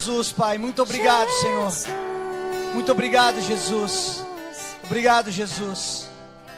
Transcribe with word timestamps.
Jesus, 0.00 0.32
Pai. 0.32 0.56
Muito 0.56 0.80
obrigado, 0.80 1.28
Senhor. 1.28 1.70
Muito 2.72 2.90
obrigado, 2.90 3.38
Jesus. 3.42 4.24
Obrigado, 4.82 5.30
Jesus. 5.30 6.08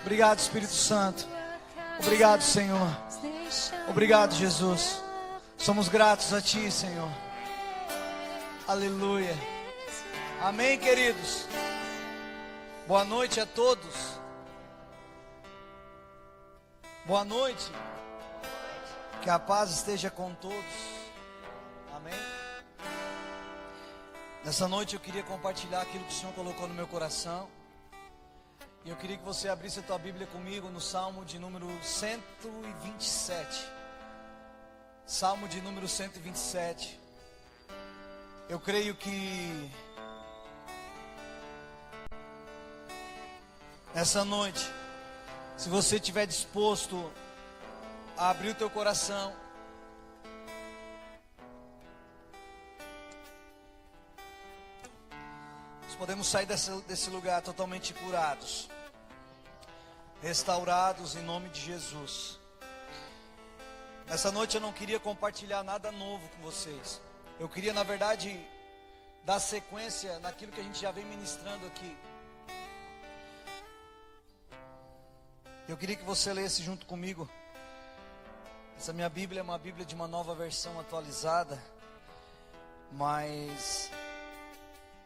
Obrigado, 0.02 0.38
Espírito 0.38 0.72
Santo. 0.72 1.26
Obrigado, 1.98 2.40
Senhor. 2.40 2.88
Obrigado, 3.88 4.32
Jesus. 4.32 5.02
Somos 5.58 5.88
gratos 5.88 6.32
a 6.32 6.40
Ti, 6.40 6.70
Senhor. 6.70 7.10
Aleluia. 8.68 9.36
Amém, 10.40 10.78
queridos. 10.78 11.44
Boa 12.86 13.04
noite 13.04 13.40
a 13.40 13.46
todos. 13.46 14.20
Boa 17.04 17.24
noite. 17.24 17.72
Que 19.20 19.28
a 19.28 19.38
paz 19.40 19.70
esteja 19.70 20.10
com 20.10 20.32
todos. 20.34 20.64
Amém. 21.96 22.41
Nessa 24.44 24.66
noite 24.66 24.94
eu 24.94 25.00
queria 25.00 25.22
compartilhar 25.22 25.82
aquilo 25.82 26.04
que 26.04 26.12
o 26.12 26.16
Senhor 26.16 26.34
colocou 26.34 26.66
no 26.66 26.74
meu 26.74 26.88
coração. 26.88 27.48
E 28.84 28.90
eu 28.90 28.96
queria 28.96 29.16
que 29.16 29.22
você 29.22 29.48
abrisse 29.48 29.78
a 29.78 29.82
tua 29.82 29.96
Bíblia 29.98 30.26
comigo 30.26 30.68
no 30.68 30.80
Salmo 30.80 31.24
de 31.24 31.38
número 31.38 31.68
127. 31.80 33.64
Salmo 35.06 35.46
de 35.46 35.60
número 35.60 35.86
127. 35.86 36.98
Eu 38.48 38.58
creio 38.58 38.96
que 38.96 39.70
nessa 43.94 44.24
noite, 44.24 44.68
se 45.56 45.68
você 45.68 45.96
estiver 45.96 46.26
disposto 46.26 47.08
a 48.16 48.30
abrir 48.30 48.50
o 48.50 48.54
teu 48.56 48.68
coração, 48.68 49.32
podemos 56.02 56.26
sair 56.26 56.46
desse, 56.46 56.68
desse 56.80 57.08
lugar 57.10 57.40
totalmente 57.42 57.94
curados, 57.94 58.68
restaurados 60.20 61.14
em 61.14 61.22
nome 61.22 61.48
de 61.50 61.60
Jesus. 61.60 62.40
Nessa 64.08 64.32
noite 64.32 64.56
eu 64.56 64.60
não 64.60 64.72
queria 64.72 64.98
compartilhar 64.98 65.62
nada 65.62 65.92
novo 65.92 66.28
com 66.30 66.42
vocês. 66.42 67.00
Eu 67.38 67.48
queria, 67.48 67.72
na 67.72 67.84
verdade, 67.84 68.44
dar 69.24 69.38
sequência 69.38 70.18
naquilo 70.18 70.50
que 70.50 70.60
a 70.60 70.64
gente 70.64 70.80
já 70.80 70.90
vem 70.90 71.04
ministrando 71.04 71.64
aqui. 71.68 71.96
Eu 75.68 75.76
queria 75.76 75.94
que 75.94 76.04
você 76.04 76.32
lesse 76.32 76.64
junto 76.64 76.84
comigo. 76.84 77.30
Essa 78.76 78.92
minha 78.92 79.08
Bíblia 79.08 79.38
é 79.38 79.44
uma 79.44 79.56
Bíblia 79.56 79.86
de 79.86 79.94
uma 79.94 80.08
nova 80.08 80.34
versão 80.34 80.80
atualizada, 80.80 81.62
mas 82.90 83.88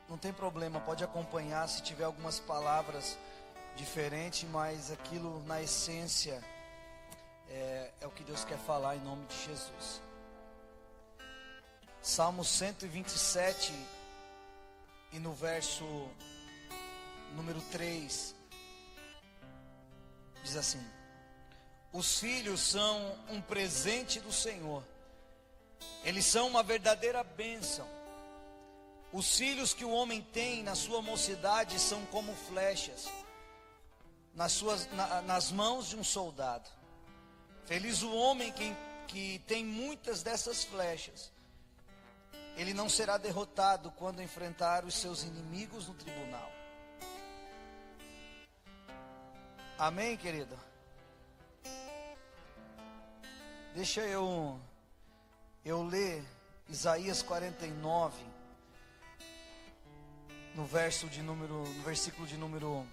não 0.09 0.17
tem 0.17 0.33
problema, 0.33 0.81
pode 0.81 1.03
acompanhar 1.03 1.69
se 1.69 1.83
tiver 1.83 2.05
algumas 2.05 2.39
palavras 2.39 3.19
diferentes, 3.77 4.49
mas 4.49 4.91
aquilo 4.91 5.43
na 5.47 5.61
essência 5.61 6.43
é, 7.49 7.91
é 8.01 8.07
o 8.07 8.11
que 8.11 8.23
Deus 8.23 8.45
quer 8.45 8.59
falar 8.59 8.97
em 8.97 9.01
nome 9.01 9.27
de 9.27 9.37
Jesus. 9.45 10.01
Salmo 12.01 12.45
127 12.45 13.73
e 15.13 15.19
no 15.19 15.33
verso 15.33 15.85
número 17.35 17.61
3 17.73 18.35
diz 20.45 20.57
assim: 20.57 20.85
Os 21.93 22.21
filhos 22.21 22.61
são 22.61 23.19
um 23.29 23.41
presente 23.41 24.21
do 24.21 24.33
Senhor. 24.33 24.83
Eles 26.05 26.25
são 26.25 26.47
uma 26.47 26.63
verdadeira 26.63 27.25
bênção. 27.25 27.87
Os 29.13 29.37
filhos 29.37 29.73
que 29.73 29.85
o 29.85 29.91
homem 29.91 30.21
tem 30.21 30.63
na 30.63 30.75
sua 30.75 31.01
mocidade 31.01 31.79
são 31.79 32.05
como 32.07 32.35
flechas 32.35 33.09
nas, 34.37 34.53
suas, 34.53 34.87
na, 34.93 35.23
nas 35.23 35.51
mãos 35.51 35.89
de 35.89 35.97
um 35.97 36.05
soldado. 36.05 36.69
Feliz 37.65 38.03
o 38.03 38.15
homem 38.15 38.53
que, 38.53 38.77
que 39.09 39.39
tem 39.47 39.65
muitas 39.65 40.23
dessas 40.23 40.63
flechas. 40.63 41.33
Ele 42.57 42.73
não 42.73 42.89
será 42.89 43.17
derrotado 43.17 43.91
quando 43.93 44.23
enfrentar 44.23 44.85
os 44.85 44.95
seus 44.95 45.25
inimigos 45.25 45.89
no 45.89 45.95
tribunal. 45.95 46.53
Amém, 49.79 50.17
querido? 50.17 50.57
Deixa 53.75 54.01
eu 54.03 54.61
eu 55.65 55.83
ler 55.83 56.25
Isaías 56.69 57.23
49 57.23 58.36
no 60.57 60.65
verso 60.65 61.07
de 61.07 61.21
número 61.21 61.53
no 61.53 61.83
versículo 61.83 62.27
de 62.27 62.39
número 62.39 62.87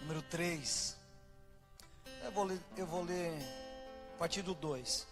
número 0.00 0.22
3. 0.22 0.96
Eu 2.24 2.32
vou 2.32 2.44
ler, 2.44 2.60
eu 2.78 2.86
vou 2.86 3.02
ler 3.04 3.38
a 4.14 4.18
partir 4.18 4.40
do 4.40 4.54
2. 4.54 5.06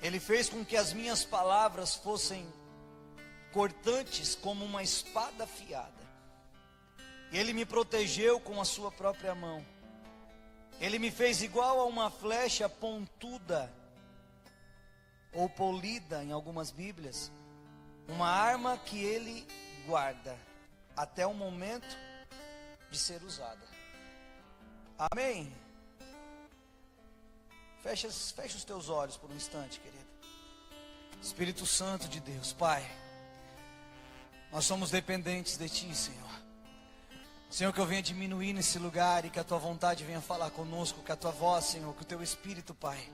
Ele 0.00 0.18
fez 0.18 0.48
com 0.48 0.64
que 0.64 0.78
as 0.78 0.94
minhas 0.94 1.26
palavras 1.26 1.94
fossem 1.94 2.50
cortantes 3.52 4.34
como 4.34 4.64
uma 4.64 4.82
espada 4.82 5.44
afiada. 5.44 6.02
Ele 7.30 7.52
me 7.52 7.66
protegeu 7.66 8.40
com 8.40 8.58
a 8.60 8.64
sua 8.64 8.90
própria 8.90 9.34
mão. 9.34 9.64
Ele 10.80 10.98
me 10.98 11.10
fez 11.10 11.42
igual 11.42 11.80
a 11.80 11.84
uma 11.84 12.10
flecha 12.10 12.66
pontuda 12.66 13.70
ou 15.34 15.50
polida 15.50 16.24
em 16.24 16.32
algumas 16.32 16.70
Bíblias, 16.70 17.30
uma 18.08 18.28
arma 18.28 18.76
que 18.78 19.02
ele 19.02 19.46
guarda 19.86 20.36
até 20.96 21.26
o 21.26 21.34
momento 21.34 21.96
de 22.90 22.98
ser 22.98 23.22
usada. 23.22 23.66
Amém. 25.10 25.52
Fecha, 27.82 28.08
fecha 28.10 28.56
os 28.56 28.64
teus 28.64 28.88
olhos 28.88 29.16
por 29.16 29.30
um 29.30 29.34
instante, 29.34 29.80
querido. 29.80 30.02
Espírito 31.20 31.66
Santo 31.66 32.08
de 32.08 32.20
Deus, 32.20 32.52
Pai, 32.52 32.88
nós 34.52 34.64
somos 34.64 34.90
dependentes 34.90 35.56
de 35.56 35.68
Ti, 35.68 35.94
Senhor. 35.94 36.32
Senhor, 37.48 37.72
que 37.72 37.80
eu 37.80 37.86
venha 37.86 38.02
diminuir 38.02 38.52
nesse 38.52 38.78
lugar 38.78 39.24
e 39.24 39.30
que 39.30 39.38
a 39.38 39.44
tua 39.44 39.58
vontade 39.58 40.04
venha 40.04 40.20
falar 40.20 40.50
conosco, 40.50 41.02
que 41.02 41.12
a 41.12 41.16
tua 41.16 41.30
voz, 41.30 41.66
Senhor, 41.66 41.94
que 41.94 42.02
o 42.02 42.06
teu 42.06 42.22
espírito, 42.22 42.74
Pai. 42.74 43.08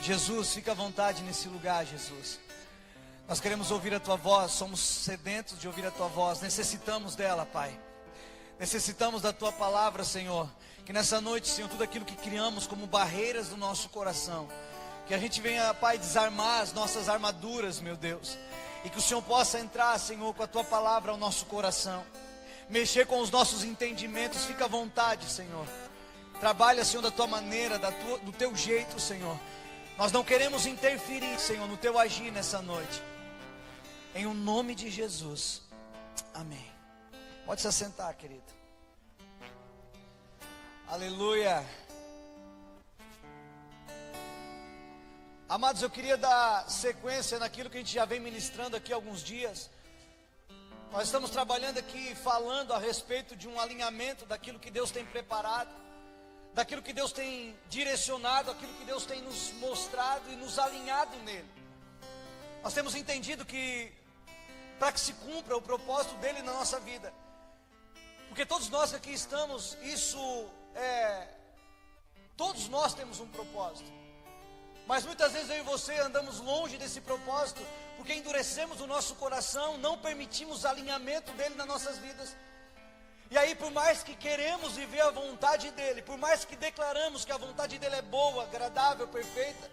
Jesus, 0.00 0.54
fica 0.54 0.72
à 0.72 0.74
vontade 0.74 1.22
nesse 1.22 1.48
lugar, 1.48 1.84
Jesus. 1.84 2.40
Nós 3.28 3.40
queremos 3.40 3.70
ouvir 3.70 3.94
a 3.94 4.00
tua 4.00 4.16
voz, 4.16 4.52
somos 4.52 4.80
sedentos 4.80 5.58
de 5.58 5.68
ouvir 5.68 5.86
a 5.86 5.90
tua 5.90 6.08
voz, 6.08 6.40
necessitamos 6.40 7.14
dela, 7.14 7.44
Pai. 7.44 7.78
Necessitamos 8.58 9.22
da 9.22 9.32
tua 9.32 9.52
palavra, 9.52 10.02
Senhor. 10.02 10.48
Que 10.84 10.92
nessa 10.92 11.20
noite, 11.20 11.46
Senhor, 11.46 11.68
tudo 11.68 11.84
aquilo 11.84 12.06
que 12.06 12.16
criamos 12.16 12.66
como 12.66 12.86
barreiras 12.86 13.48
do 13.48 13.56
nosso 13.56 13.90
coração, 13.90 14.48
que 15.06 15.12
a 15.12 15.18
gente 15.18 15.40
venha, 15.40 15.74
Pai, 15.74 15.98
desarmar 15.98 16.62
as 16.62 16.72
nossas 16.72 17.08
armaduras, 17.08 17.80
meu 17.80 17.96
Deus. 17.96 18.38
E 18.84 18.88
que 18.90 18.98
o 18.98 19.02
Senhor 19.02 19.22
possa 19.22 19.60
entrar, 19.60 19.98
Senhor, 19.98 20.34
com 20.34 20.42
a 20.42 20.46
tua 20.46 20.64
palavra 20.64 21.12
ao 21.12 21.18
nosso 21.18 21.44
coração 21.46 22.02
mexer 22.68 23.06
com 23.06 23.20
os 23.20 23.30
nossos 23.30 23.64
entendimentos, 23.64 24.44
fica 24.44 24.66
à 24.66 24.68
vontade, 24.68 25.28
Senhor. 25.28 25.66
Trabalha, 26.40 26.84
Senhor, 26.84 27.02
da 27.02 27.10
tua 27.10 27.26
maneira, 27.26 27.78
da 27.78 27.90
tua, 27.90 28.18
do 28.18 28.32
teu 28.32 28.54
jeito, 28.54 29.00
Senhor. 29.00 29.38
Nós 29.96 30.12
não 30.12 30.22
queremos 30.22 30.66
interferir, 30.66 31.38
Senhor, 31.40 31.66
no 31.66 31.76
teu 31.76 31.98
agir 31.98 32.30
nessa 32.30 32.62
noite. 32.62 33.02
Em 34.14 34.26
o 34.26 34.34
nome 34.34 34.74
de 34.74 34.90
Jesus. 34.90 35.62
Amém. 36.34 36.72
Pode 37.44 37.60
se 37.60 37.68
assentar, 37.68 38.16
querido. 38.16 38.42
Aleluia. 40.88 41.64
Amados, 45.48 45.82
eu 45.82 45.90
queria 45.90 46.16
dar 46.16 46.68
sequência 46.70 47.38
naquilo 47.38 47.70
que 47.70 47.76
a 47.76 47.80
gente 47.80 47.94
já 47.94 48.04
vem 48.04 48.20
ministrando 48.20 48.76
aqui 48.76 48.92
há 48.92 48.96
alguns 48.96 49.22
dias. 49.22 49.70
Nós 50.90 51.04
estamos 51.04 51.30
trabalhando 51.30 51.78
aqui 51.78 52.14
falando 52.14 52.72
a 52.72 52.78
respeito 52.78 53.36
de 53.36 53.46
um 53.46 53.60
alinhamento 53.60 54.24
daquilo 54.24 54.58
que 54.58 54.70
Deus 54.70 54.90
tem 54.90 55.04
preparado, 55.04 55.70
daquilo 56.54 56.82
que 56.82 56.92
Deus 56.92 57.12
tem 57.12 57.56
direcionado, 57.68 58.50
aquilo 58.50 58.72
que 58.74 58.84
Deus 58.84 59.04
tem 59.04 59.20
nos 59.22 59.52
mostrado 59.54 60.30
e 60.30 60.36
nos 60.36 60.58
alinhado 60.58 61.16
nele. 61.18 61.48
Nós 62.62 62.72
temos 62.72 62.94
entendido 62.94 63.44
que 63.44 63.92
para 64.78 64.92
que 64.92 65.00
se 65.00 65.12
cumpra 65.14 65.56
o 65.56 65.62
propósito 65.62 66.14
dele 66.16 66.42
na 66.42 66.52
nossa 66.52 66.78
vida, 66.80 67.12
porque 68.28 68.44
todos 68.46 68.68
nós 68.68 68.94
aqui 68.94 69.12
estamos, 69.12 69.76
isso 69.82 70.48
é, 70.74 71.28
todos 72.36 72.68
nós 72.68 72.94
temos 72.94 73.20
um 73.20 73.28
propósito. 73.28 73.90
Mas 74.86 75.04
muitas 75.04 75.32
vezes 75.32 75.50
eu 75.50 75.58
e 75.58 75.62
você 75.62 75.98
andamos 75.98 76.40
longe 76.40 76.78
desse 76.78 77.00
propósito, 77.00 77.60
porque 77.96 78.14
endurecemos 78.14 78.80
o 78.80 78.86
nosso 78.86 79.14
coração, 79.16 79.76
não 79.76 79.98
permitimos 79.98 80.64
alinhamento 80.64 81.30
dele 81.32 81.56
nas 81.56 81.66
nossas 81.66 81.98
vidas. 81.98 82.34
E 83.30 83.36
aí, 83.36 83.54
por 83.54 83.70
mais 83.70 84.02
que 84.02 84.14
queremos 84.14 84.72
viver 84.76 85.02
a 85.02 85.10
vontade 85.10 85.70
dele, 85.72 86.00
por 86.00 86.16
mais 86.16 86.46
que 86.46 86.56
declaramos 86.56 87.26
que 87.26 87.32
a 87.32 87.36
vontade 87.36 87.78
dele 87.78 87.96
é 87.96 88.02
boa, 88.02 88.44
agradável, 88.44 89.06
perfeita, 89.08 89.70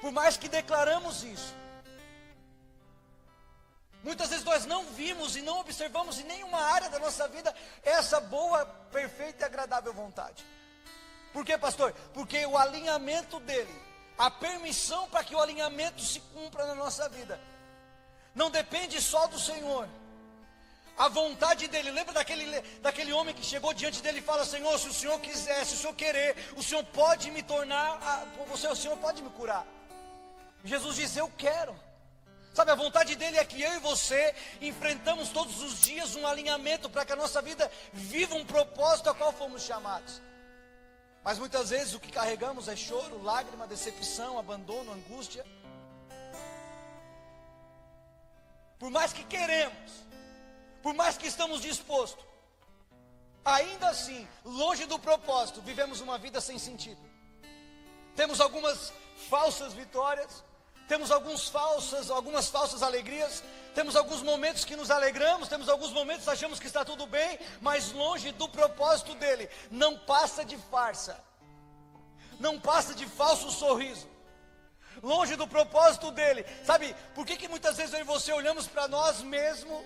Por 0.00 0.10
mais 0.10 0.36
que 0.36 0.48
declaramos 0.48 1.22
isso, 1.22 1.54
muitas 4.06 4.28
vezes 4.30 4.44
nós 4.44 4.64
não 4.64 4.84
vimos 4.84 5.36
e 5.36 5.42
não 5.42 5.58
observamos 5.58 6.20
em 6.20 6.24
nenhuma 6.24 6.60
área 6.60 6.88
da 6.88 6.98
nossa 6.98 7.26
vida 7.26 7.52
essa 7.82 8.20
boa, 8.20 8.64
perfeita 8.92 9.44
e 9.44 9.46
agradável 9.46 9.92
vontade. 9.92 10.46
Por 11.32 11.44
quê, 11.44 11.58
pastor? 11.58 11.92
Porque 12.14 12.46
o 12.46 12.56
alinhamento 12.56 13.40
dele, 13.40 13.82
a 14.16 14.30
permissão 14.30 15.08
para 15.10 15.24
que 15.24 15.34
o 15.34 15.40
alinhamento 15.40 16.00
se 16.00 16.20
cumpra 16.20 16.66
na 16.66 16.74
nossa 16.74 17.08
vida, 17.08 17.38
não 18.34 18.48
depende 18.48 19.02
só 19.02 19.26
do 19.26 19.38
Senhor. 19.38 19.88
A 20.96 21.08
vontade 21.08 21.68
dele, 21.68 21.90
lembra 21.90 22.14
daquele, 22.14 22.60
daquele 22.80 23.12
homem 23.12 23.34
que 23.34 23.44
chegou 23.44 23.74
diante 23.74 24.00
dele 24.00 24.20
e 24.20 24.22
fala: 24.22 24.46
Senhor, 24.46 24.78
se 24.78 24.88
o 24.88 24.94
Senhor 24.94 25.20
quiser, 25.20 25.66
se 25.66 25.74
o 25.74 25.78
Senhor 25.78 25.94
querer, 25.94 26.36
o 26.56 26.62
Senhor 26.62 26.84
pode 26.84 27.30
me 27.30 27.42
tornar, 27.42 27.98
a, 28.02 28.24
você, 28.46 28.68
o 28.68 28.76
Senhor 28.76 28.96
pode 28.98 29.20
me 29.20 29.30
curar. 29.30 29.66
Jesus 30.64 30.96
disse: 30.96 31.18
Eu 31.18 31.30
quero. 31.36 31.85
Sabe, 32.56 32.70
a 32.70 32.74
vontade 32.74 33.14
dele 33.16 33.36
é 33.36 33.44
que 33.44 33.60
eu 33.60 33.74
e 33.74 33.80
você 33.80 34.34
enfrentamos 34.62 35.28
todos 35.28 35.62
os 35.62 35.82
dias 35.82 36.16
um 36.16 36.26
alinhamento 36.26 36.88
para 36.88 37.04
que 37.04 37.12
a 37.12 37.16
nossa 37.16 37.42
vida 37.42 37.70
viva 37.92 38.34
um 38.34 38.46
propósito 38.46 39.10
a 39.10 39.14
qual 39.14 39.30
fomos 39.30 39.62
chamados. 39.62 40.22
Mas 41.22 41.38
muitas 41.38 41.68
vezes 41.68 41.92
o 41.92 42.00
que 42.00 42.10
carregamos 42.10 42.66
é 42.66 42.74
choro, 42.74 43.22
lágrima, 43.22 43.66
decepção, 43.66 44.38
abandono, 44.38 44.90
angústia. 44.90 45.44
Por 48.78 48.88
mais 48.88 49.12
que 49.12 49.24
queremos, 49.24 49.92
por 50.82 50.94
mais 50.94 51.18
que 51.18 51.26
estamos 51.26 51.60
dispostos, 51.60 52.24
ainda 53.44 53.90
assim, 53.90 54.26
longe 54.42 54.86
do 54.86 54.98
propósito, 54.98 55.60
vivemos 55.60 56.00
uma 56.00 56.16
vida 56.16 56.40
sem 56.40 56.58
sentido. 56.58 57.02
Temos 58.14 58.40
algumas 58.40 58.94
falsas 59.28 59.74
vitórias, 59.74 60.42
temos 60.88 61.10
alguns 61.10 61.48
falsas, 61.48 62.10
algumas 62.10 62.48
falsas 62.48 62.82
alegrias, 62.82 63.42
temos 63.74 63.96
alguns 63.96 64.22
momentos 64.22 64.64
que 64.64 64.76
nos 64.76 64.90
alegramos, 64.90 65.48
temos 65.48 65.68
alguns 65.68 65.92
momentos 65.92 66.24
que 66.24 66.30
achamos 66.30 66.58
que 66.58 66.66
está 66.66 66.84
tudo 66.84 67.06
bem, 67.06 67.38
mas 67.60 67.92
longe 67.92 68.32
do 68.32 68.48
propósito 68.48 69.14
dele, 69.14 69.48
não 69.70 69.98
passa 69.98 70.44
de 70.44 70.56
farsa, 70.56 71.22
não 72.38 72.58
passa 72.58 72.94
de 72.94 73.06
falso 73.06 73.50
sorriso, 73.50 74.08
longe 75.02 75.36
do 75.36 75.46
propósito 75.46 76.10
dele. 76.10 76.44
Sabe, 76.64 76.94
por 77.14 77.26
que, 77.26 77.36
que 77.36 77.48
muitas 77.48 77.76
vezes 77.76 77.92
eu 77.92 78.00
e 78.00 78.04
você 78.04 78.32
olhamos 78.32 78.66
para 78.66 78.88
nós 78.88 79.20
mesmos? 79.22 79.84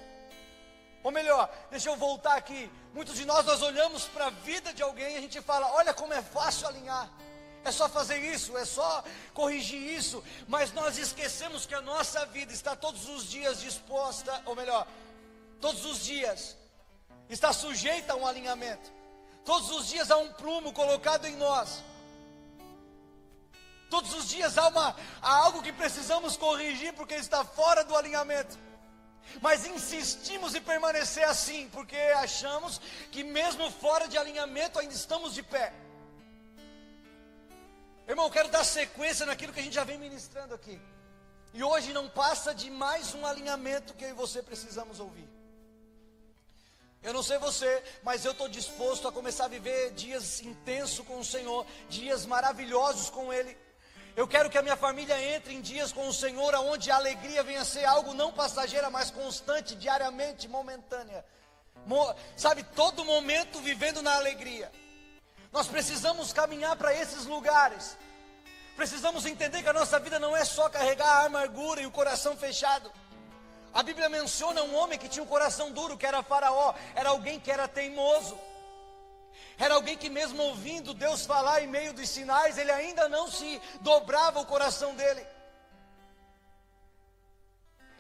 Ou 1.03 1.11
melhor, 1.11 1.51
deixa 1.71 1.89
eu 1.89 1.97
voltar 1.97 2.37
aqui. 2.37 2.71
Muitos 2.93 3.15
de 3.15 3.25
nós 3.25 3.47
nós 3.47 3.63
olhamos 3.63 4.05
para 4.05 4.27
a 4.27 4.31
vida 4.31 4.73
de 4.73 4.83
alguém 4.83 5.15
e 5.15 5.17
a 5.17 5.21
gente 5.21 5.41
fala: 5.41 5.73
olha 5.73 5.95
como 5.95 6.13
é 6.13 6.21
fácil 6.21 6.69
alinhar. 6.69 7.09
É 7.65 7.71
só 7.71 7.89
fazer 7.89 8.19
isso, 8.19 8.57
é 8.57 8.65
só 8.65 9.05
corrigir 9.35 9.83
isso, 9.83 10.25
mas 10.49 10.73
nós 10.73 10.97
esquecemos 10.97 11.67
que 11.67 11.75
a 11.75 11.83
nossa 11.83 12.25
vida 12.27 12.53
está 12.53 12.75
todos 12.75 13.09
os 13.09 13.29
dias 13.29 13.61
disposta, 13.61 14.43
ou 14.47 14.57
melhor, 14.57 14.87
todos 15.61 15.85
os 15.85 16.03
dias 16.05 16.57
está 17.29 17.53
sujeita 17.53 18.15
a 18.15 18.17
um 18.17 18.27
alinhamento. 18.27 18.91
Todos 19.45 19.71
os 19.71 19.89
dias 19.89 20.11
há 20.11 20.17
um 20.17 20.33
prumo 20.33 20.73
colocado 20.73 21.27
em 21.27 21.37
nós. 21.37 21.83
Todos 23.91 24.15
os 24.15 24.29
dias 24.29 24.57
há, 24.57 24.69
uma, 24.69 24.97
há 25.21 25.35
algo 25.35 25.63
que 25.63 25.73
precisamos 25.73 26.37
corrigir 26.37 26.93
porque 26.95 27.15
está 27.15 27.45
fora 27.45 27.85
do 27.85 27.97
alinhamento. 27.97 28.57
Mas 29.41 29.67
insistimos 29.67 30.55
em 30.55 30.63
permanecer 30.63 31.25
assim, 31.25 31.69
porque 31.71 31.97
achamos 31.97 32.81
que 33.11 33.23
mesmo 33.23 33.71
fora 33.71 34.09
de 34.09 34.17
alinhamento 34.17 34.79
ainda 34.79 34.95
estamos 34.95 35.35
de 35.35 35.43
pé. 35.43 35.73
Irmão, 38.11 38.27
eu 38.27 38.33
quero 38.33 38.49
dar 38.49 38.65
sequência 38.65 39.25
naquilo 39.25 39.53
que 39.53 39.61
a 39.61 39.63
gente 39.63 39.75
já 39.75 39.85
vem 39.85 39.97
ministrando 39.97 40.53
aqui. 40.53 40.83
E 41.55 41.63
hoje 41.63 41.93
não 41.93 42.09
passa 42.09 42.53
de 42.53 42.69
mais 42.69 43.15
um 43.15 43.25
alinhamento 43.25 43.95
que 43.95 44.05
eu 44.05 44.09
e 44.09 44.13
você 44.13 44.43
precisamos 44.43 44.99
ouvir. 44.99 45.29
Eu 47.05 47.13
não 47.15 47.23
sei 47.23 47.39
você, 47.39 47.71
mas 48.03 48.25
eu 48.25 48.33
estou 48.33 48.49
disposto 48.49 49.07
a 49.07 49.13
começar 49.13 49.45
a 49.45 49.49
viver 49.49 49.93
dias 49.93 50.41
intensos 50.43 51.07
com 51.07 51.21
o 51.21 51.25
Senhor, 51.25 51.65
dias 51.89 52.27
maravilhosos 52.27 53.11
com 53.11 53.33
Ele. 53.33 53.57
Eu 54.17 54.27
quero 54.27 54.51
que 54.51 54.59
a 54.59 54.63
minha 54.63 54.77
família 54.77 55.17
entre 55.37 55.55
em 55.55 55.61
dias 55.61 55.93
com 55.93 56.09
o 56.09 56.13
Senhor, 56.13 56.53
onde 56.57 56.91
a 56.91 56.97
alegria 56.97 57.45
venha 57.45 57.61
a 57.61 57.65
ser 57.65 57.85
algo 57.85 58.13
não 58.13 58.33
passageira, 58.33 58.91
mas 58.91 59.13
constante, 59.13 59.77
diariamente, 59.77 60.49
momentânea. 60.49 61.25
Mo 61.87 62.13
sabe, 62.37 62.65
todo 62.75 63.05
momento 63.05 63.61
vivendo 63.61 64.03
na 64.03 64.17
alegria. 64.17 64.73
Nós 65.53 65.67
precisamos 65.67 66.33
caminhar 66.33 66.77
para 66.77 66.95
esses 66.95 67.27
lugares. 67.27 67.97
Precisamos 68.77 69.27
entender 69.27 69.63
que 69.63 69.69
a 69.69 69.73
nossa 69.73 69.99
vida 69.99 70.19
não 70.19 70.37
é 70.37 70.45
só 70.45 70.69
carregar 70.69 71.09
a 71.09 71.25
amargura 71.25 71.83
e 71.83 71.87
o 71.87 71.91
coração 71.91 72.37
fechado. 72.37 72.91
A 73.75 73.83
Bíblia 73.83 74.09
menciona 74.09 74.63
um 74.63 74.75
homem 74.77 74.99
que 74.99 75.09
tinha 75.09 75.23
um 75.23 75.27
coração 75.27 75.71
duro, 75.73 75.97
que 75.97 76.07
era 76.07 76.23
Faraó, 76.23 76.75
era 76.95 77.11
alguém 77.11 77.39
que 77.39 77.51
era 77.51 77.67
teimoso. 77.69 78.39
Era 79.59 79.75
alguém 79.75 79.97
que, 79.97 80.09
mesmo 80.09 80.43
ouvindo 80.43 80.95
Deus 80.95 81.27
falar 81.27 81.63
em 81.63 81.67
meio 81.67 81.93
dos 81.93 82.09
sinais, 82.09 82.57
ele 82.57 82.71
ainda 82.71 83.09
não 83.09 83.31
se 83.31 83.61
dobrava 83.81 84.41
o 84.41 84.47
coração 84.47 84.95
dele. 84.95 85.27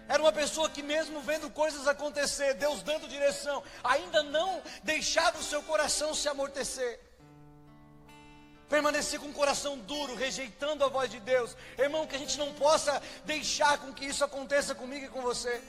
Era 0.08 0.22
uma 0.22 0.32
pessoa 0.32 0.70
que, 0.70 0.82
mesmo 0.82 1.20
vendo 1.20 1.50
coisas 1.50 1.86
acontecer, 1.86 2.54
Deus 2.54 2.82
dando 2.82 3.06
direção, 3.06 3.62
ainda 3.82 4.22
não 4.22 4.62
deixava 4.82 5.38
o 5.38 5.42
seu 5.42 5.62
coração 5.62 6.14
se 6.14 6.28
amortecer 6.28 7.09
permanecer 8.80 9.20
com 9.20 9.28
o 9.28 9.32
coração 9.32 9.76
duro, 9.76 10.14
rejeitando 10.14 10.82
a 10.82 10.88
voz 10.88 11.10
de 11.10 11.20
Deus. 11.20 11.54
Irmão, 11.78 12.06
que 12.06 12.16
a 12.16 12.18
gente 12.18 12.38
não 12.38 12.50
possa 12.54 13.00
deixar 13.26 13.76
com 13.76 13.92
que 13.92 14.06
isso 14.06 14.24
aconteça 14.24 14.74
comigo 14.74 15.04
e 15.04 15.08
com 15.10 15.20
você. 15.20 15.62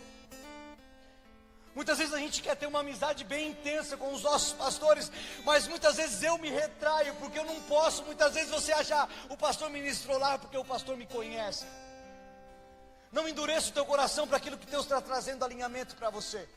Muitas 1.76 1.98
vezes 1.98 2.14
a 2.14 2.18
gente 2.18 2.42
quer 2.42 2.56
ter 2.56 2.68
uma 2.68 2.80
amizade 2.80 3.26
bem 3.26 3.50
intensa 3.50 3.98
com 3.98 4.14
os 4.14 4.24
nossos 4.24 4.54
pastores, 4.54 5.12
mas 5.44 5.68
muitas 5.68 5.98
vezes 5.98 6.24
eu 6.24 6.38
me 6.38 6.50
retraio, 6.50 7.14
porque 7.16 7.38
eu 7.38 7.44
não 7.44 7.62
posso. 7.64 8.02
Muitas 8.04 8.34
vezes 8.34 8.50
você 8.50 8.72
acha, 8.72 8.96
ah, 9.04 9.10
o 9.30 9.36
pastor 9.36 9.70
ministrou 9.70 10.18
lá 10.18 10.38
porque 10.38 10.58
o 10.58 10.64
pastor 10.64 10.96
me 10.96 11.06
conhece. 11.06 11.66
Não 13.12 13.28
endureça 13.28 13.72
o 13.72 13.74
teu 13.74 13.86
coração 13.86 14.26
para 14.26 14.38
aquilo 14.38 14.58
que 14.58 14.68
Deus 14.68 14.84
está 14.84 15.02
trazendo 15.02 15.44
alinhamento 15.44 15.98
para 15.98 16.10
você. 16.10 16.48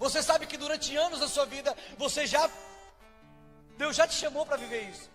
Você 0.00 0.20
sabe 0.24 0.44
que 0.44 0.56
durante 0.56 0.96
anos 0.96 1.20
da 1.20 1.28
sua 1.28 1.46
vida, 1.46 1.76
você 1.96 2.26
já, 2.26 2.50
Deus 3.78 3.94
já 3.94 4.08
te 4.08 4.14
chamou 4.14 4.44
para 4.44 4.56
viver 4.56 4.90
isso. 4.90 5.11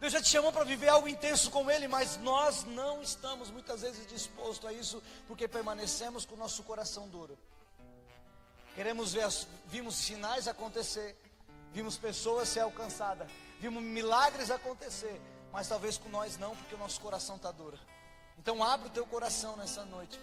Deus 0.00 0.12
já 0.12 0.20
te 0.20 0.28
chamou 0.28 0.52
para 0.52 0.64
viver 0.64 0.88
algo 0.88 1.08
intenso 1.08 1.50
com 1.50 1.70
Ele, 1.70 1.88
mas 1.88 2.16
nós 2.18 2.64
não 2.64 3.02
estamos 3.02 3.50
muitas 3.50 3.82
vezes 3.82 4.06
dispostos 4.06 4.68
a 4.68 4.72
isso, 4.72 5.02
porque 5.26 5.48
permanecemos 5.48 6.24
com 6.24 6.34
o 6.34 6.38
nosso 6.38 6.62
coração 6.62 7.08
duro. 7.08 7.38
Queremos 8.74 9.12
ver, 9.12 9.28
vimos 9.66 9.94
sinais 9.94 10.48
acontecer, 10.48 11.16
vimos 11.72 11.96
pessoas 11.96 12.48
ser 12.48 12.60
alcançadas, 12.60 13.30
vimos 13.60 13.82
milagres 13.82 14.50
acontecer, 14.50 15.20
mas 15.52 15.68
talvez 15.68 15.96
com 15.96 16.08
nós 16.08 16.36
não, 16.36 16.56
porque 16.56 16.74
o 16.74 16.78
nosso 16.78 17.00
coração 17.00 17.36
está 17.36 17.52
duro. 17.52 17.78
Então 18.38 18.62
abre 18.62 18.88
o 18.88 18.90
teu 18.90 19.06
coração 19.06 19.56
nessa 19.56 19.84
noite, 19.84 20.18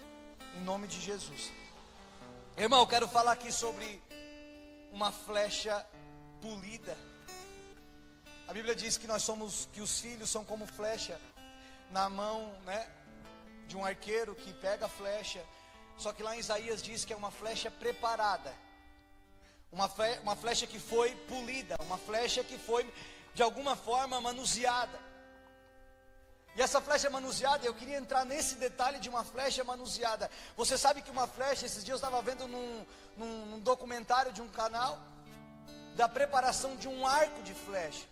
em 0.55 0.61
nome 0.61 0.87
de 0.87 0.99
Jesus. 0.99 1.51
Irmão, 2.57 2.81
eu 2.81 2.87
quero 2.87 3.07
falar 3.07 3.31
aqui 3.31 3.51
sobre 3.51 4.01
uma 4.91 5.11
flecha 5.11 5.85
polida. 6.41 6.97
A 8.51 8.53
Bíblia 8.53 8.75
diz 8.75 8.97
que 8.97 9.07
nós 9.07 9.23
somos, 9.23 9.69
que 9.71 9.79
os 9.79 10.01
filhos 10.01 10.29
são 10.29 10.43
como 10.43 10.67
flecha 10.67 11.17
na 11.89 12.09
mão, 12.09 12.53
né, 12.65 12.85
de 13.65 13.77
um 13.77 13.85
arqueiro 13.85 14.35
que 14.35 14.51
pega 14.51 14.87
a 14.87 14.89
flecha. 14.89 15.41
Só 15.97 16.11
que 16.11 16.21
lá 16.21 16.35
em 16.35 16.39
Isaías 16.39 16.81
diz 16.83 17.05
que 17.05 17.13
é 17.13 17.15
uma 17.15 17.31
flecha 17.31 17.71
preparada. 17.71 18.53
Uma, 19.71 19.87
flecha, 19.87 20.19
uma 20.19 20.35
flecha 20.35 20.67
que 20.67 20.79
foi 20.79 21.15
polida, 21.29 21.77
uma 21.79 21.97
flecha 21.97 22.43
que 22.43 22.57
foi 22.57 22.93
de 23.33 23.41
alguma 23.41 23.77
forma 23.77 24.19
manuseada. 24.19 24.99
E 26.53 26.61
essa 26.61 26.81
flecha 26.81 27.09
manuseada, 27.09 27.65
eu 27.65 27.73
queria 27.73 27.99
entrar 27.99 28.25
nesse 28.25 28.55
detalhe 28.55 28.99
de 28.99 29.07
uma 29.07 29.23
flecha 29.23 29.63
manuseada. 29.63 30.29
Você 30.57 30.77
sabe 30.77 31.01
que 31.01 31.09
uma 31.09 31.25
flecha, 31.25 31.65
esses 31.65 31.85
dias 31.85 32.01
eu 32.01 32.05
estava 32.05 32.21
vendo 32.21 32.49
num, 32.49 32.85
num, 33.15 33.45
num 33.45 33.59
documentário 33.61 34.33
de 34.33 34.41
um 34.41 34.49
canal, 34.49 34.99
da 35.95 36.09
preparação 36.09 36.75
de 36.75 36.89
um 36.89 37.07
arco 37.07 37.41
de 37.43 37.53
flecha. 37.53 38.10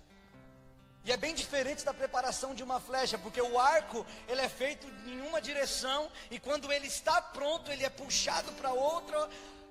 E 1.06 1.12
é 1.12 1.18
bem 1.18 1.34
diferente 1.34 1.86
da 1.86 1.94
preparação 1.94 2.54
de 2.54 2.62
uma 2.62 2.80
flecha, 2.80 3.18
porque 3.18 3.42
o 3.42 3.60
arco 3.60 4.06
ele 4.28 4.42
é 4.42 4.50
feito 4.50 4.86
em 5.06 5.22
uma 5.22 5.42
direção 5.42 6.12
e 6.30 6.40
quando 6.40 6.72
ele 6.72 6.88
está 6.88 7.22
pronto, 7.22 7.72
ele 7.72 7.86
é 7.86 7.90
puxado 7.90 8.52
para 8.54 8.74
outra, 8.74 9.30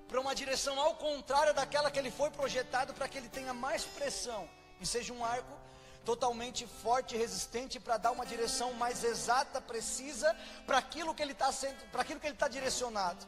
para 0.08 0.20
uma 0.20 0.35
direção 0.35 0.80
ao 0.80 0.94
contrário 0.94 1.52
daquela 1.52 1.90
que 1.90 1.99
ele 1.99 2.11
foi 2.11 2.30
projetado 2.30 2.94
para 2.94 3.06
que 3.06 3.18
ele 3.18 3.28
tenha 3.28 3.52
mais 3.52 3.85
pressão 3.85 4.49
e 4.80 4.87
seja 4.87 5.12
um 5.12 5.25
arco 5.25 5.58
totalmente 6.04 6.66
forte 6.66 7.14
e 7.14 7.18
resistente 7.18 7.78
para 7.78 7.99
dar 7.99 8.12
uma 8.12 8.25
direção 8.25 8.73
mais 8.73 9.04
exata, 9.04 9.61
precisa 9.61 10.35
para 10.66 10.78
aquilo 10.78 11.14
que 11.14 11.23
ele 11.23 11.32
está 11.32 11.52
para 11.92 12.00
aquilo 12.00 12.18
que 12.18 12.26
ele 12.26 12.35
está 12.35 12.49
direcionado. 12.49 13.26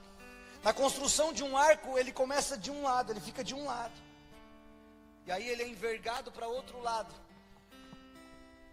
Na 0.62 0.72
construção 0.72 1.32
de 1.32 1.42
um 1.42 1.56
arco, 1.56 1.98
ele 1.98 2.12
começa 2.12 2.56
de 2.56 2.70
um 2.70 2.82
lado, 2.82 3.12
ele 3.12 3.20
fica 3.20 3.44
de 3.44 3.54
um 3.54 3.66
lado. 3.66 3.92
E 5.26 5.32
aí 5.32 5.46
ele 5.46 5.62
é 5.62 5.68
envergado 5.68 6.32
para 6.32 6.46
outro 6.48 6.80
lado. 6.80 7.14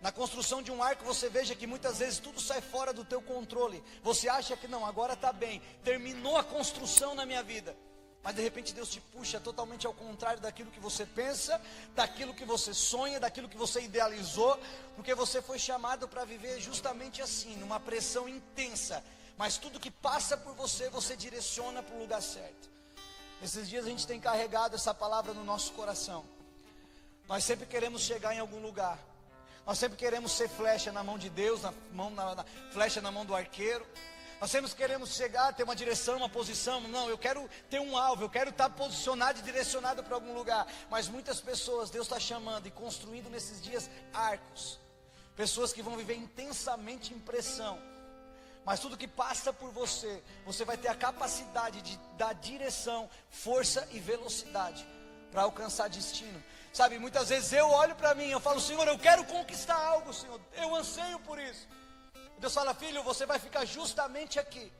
Na 0.08 0.12
construção 0.14 0.62
de 0.62 0.72
um 0.72 0.82
arco, 0.82 1.04
você 1.04 1.28
veja 1.28 1.54
que 1.54 1.68
muitas 1.68 1.98
vezes 2.00 2.18
tudo 2.18 2.40
sai 2.40 2.62
fora 2.62 2.94
do 2.94 3.04
teu 3.04 3.22
controle. 3.22 3.84
Você 4.02 4.30
acha 4.30 4.56
que 4.56 4.66
não, 4.66 4.86
agora 4.86 5.16
está 5.16 5.34
bem, 5.34 5.62
terminou 5.84 6.38
a 6.38 6.46
construção 6.46 7.14
na 7.14 7.26
minha 7.26 7.44
vida. 7.44 7.76
Mas 8.24 8.34
de 8.34 8.42
repente 8.42 8.74
Deus 8.74 8.88
te 8.88 9.02
puxa 9.02 9.38
totalmente 9.38 9.86
ao 9.86 9.94
contrário 9.94 10.42
daquilo 10.42 10.72
que 10.72 10.80
você 10.80 11.06
pensa, 11.06 11.62
daquilo 11.94 12.34
que 12.34 12.46
você 12.46 12.74
sonha, 12.74 13.20
daquilo 13.20 13.50
que 13.50 13.58
você 13.58 13.82
idealizou, 13.82 14.58
porque 14.96 15.14
você 15.14 15.42
foi 15.42 15.60
chamado 15.60 16.08
para 16.08 16.24
viver 16.24 16.62
justamente 16.62 17.22
assim, 17.22 17.58
numa 17.58 17.78
pressão 17.78 18.30
intensa. 18.30 19.04
Mas 19.38 19.58
tudo 19.58 19.78
que 19.78 19.92
passa 19.92 20.38
por 20.38 20.56
você, 20.56 20.90
você 20.90 21.18
direciona 21.18 21.84
para 21.84 21.98
o 21.98 22.00
lugar 22.00 22.22
certo. 22.22 22.70
Esses 23.44 23.68
dias 23.68 23.86
a 23.86 23.90
gente 23.90 24.08
tem 24.08 24.22
carregado 24.22 24.74
essa 24.74 24.94
palavra 24.94 25.34
no 25.34 25.44
nosso 25.44 25.74
coração. 25.74 26.24
Nós 27.28 27.44
sempre 27.44 27.66
queremos 27.66 28.04
chegar 28.04 28.34
em 28.34 28.40
algum 28.40 28.62
lugar. 28.62 28.98
Nós 29.67 29.77
sempre 29.77 29.97
queremos 29.97 30.31
ser 30.31 30.47
flecha 30.47 30.93
na 30.93 31.03
mão 31.03 31.17
de 31.17 31.29
Deus, 31.29 31.62
na 31.62 31.74
mão, 31.91 32.09
na, 32.09 32.36
na, 32.36 32.45
flecha 32.71 33.01
na 33.01 33.12
mão 33.12 33.25
do 33.25 33.36
arqueiro. 33.36 33.86
Nós 34.39 34.50
sempre 34.50 34.71
queremos 34.71 35.13
chegar, 35.13 35.53
ter 35.53 35.63
uma 35.63 35.75
direção, 35.75 36.15
uma 36.15 36.29
posição. 36.29 36.79
Não, 36.79 37.09
eu 37.09 37.17
quero 37.17 37.50
ter 37.69 37.81
um 37.81 37.97
alvo, 37.97 38.24
eu 38.24 38.29
quero 38.29 38.50
estar 38.50 38.69
posicionado 38.69 39.39
e 39.39 39.41
direcionado 39.41 40.01
para 40.05 40.15
algum 40.15 40.33
lugar. 40.33 40.65
Mas 40.89 41.09
muitas 41.09 41.41
pessoas, 41.41 41.89
Deus 41.89 42.05
está 42.05 42.17
chamando 42.17 42.65
e 42.65 42.71
construindo 42.71 43.29
nesses 43.29 43.62
dias 43.62 43.89
arcos. 44.13 44.79
Pessoas 45.36 45.74
que 45.74 45.81
vão 45.81 45.97
viver 45.97 46.15
intensamente 46.15 47.13
em 47.13 47.19
pressão. 47.19 47.77
Mas 48.63 48.79
tudo 48.79 48.95
que 48.95 49.07
passa 49.07 49.51
por 49.51 49.71
você, 49.71 50.24
você 50.45 50.63
vai 50.63 50.77
ter 50.77 50.88
a 50.88 50.95
capacidade 50.95 51.81
de 51.81 51.97
dar 52.17 52.33
direção, 52.33 53.09
força 53.29 53.86
e 53.91 54.00
velocidade 54.00 54.88
para 55.29 55.41
alcançar 55.41 55.89
destino. 55.89 56.41
Sabe, 56.77 57.00
muitas 57.00 57.29
vezes 57.29 57.51
eu 57.53 57.67
olho 57.72 57.96
para 57.96 58.13
mim, 58.13 58.29
eu 58.29 58.39
falo, 58.39 58.62
Senhor, 58.62 58.88
eu 58.88 59.00
quero 59.00 59.24
conquistar 59.25 59.79
algo, 59.93 60.13
Senhor, 60.13 60.39
eu 60.63 60.75
anseio 60.75 61.17
por 61.22 61.39
isso. 61.39 61.67
Deus 62.38 62.53
fala, 62.53 62.72
filho, 62.75 63.01
você 63.01 63.25
vai 63.25 63.39
ficar 63.39 63.65
justamente 63.65 64.38
aqui. 64.38 64.72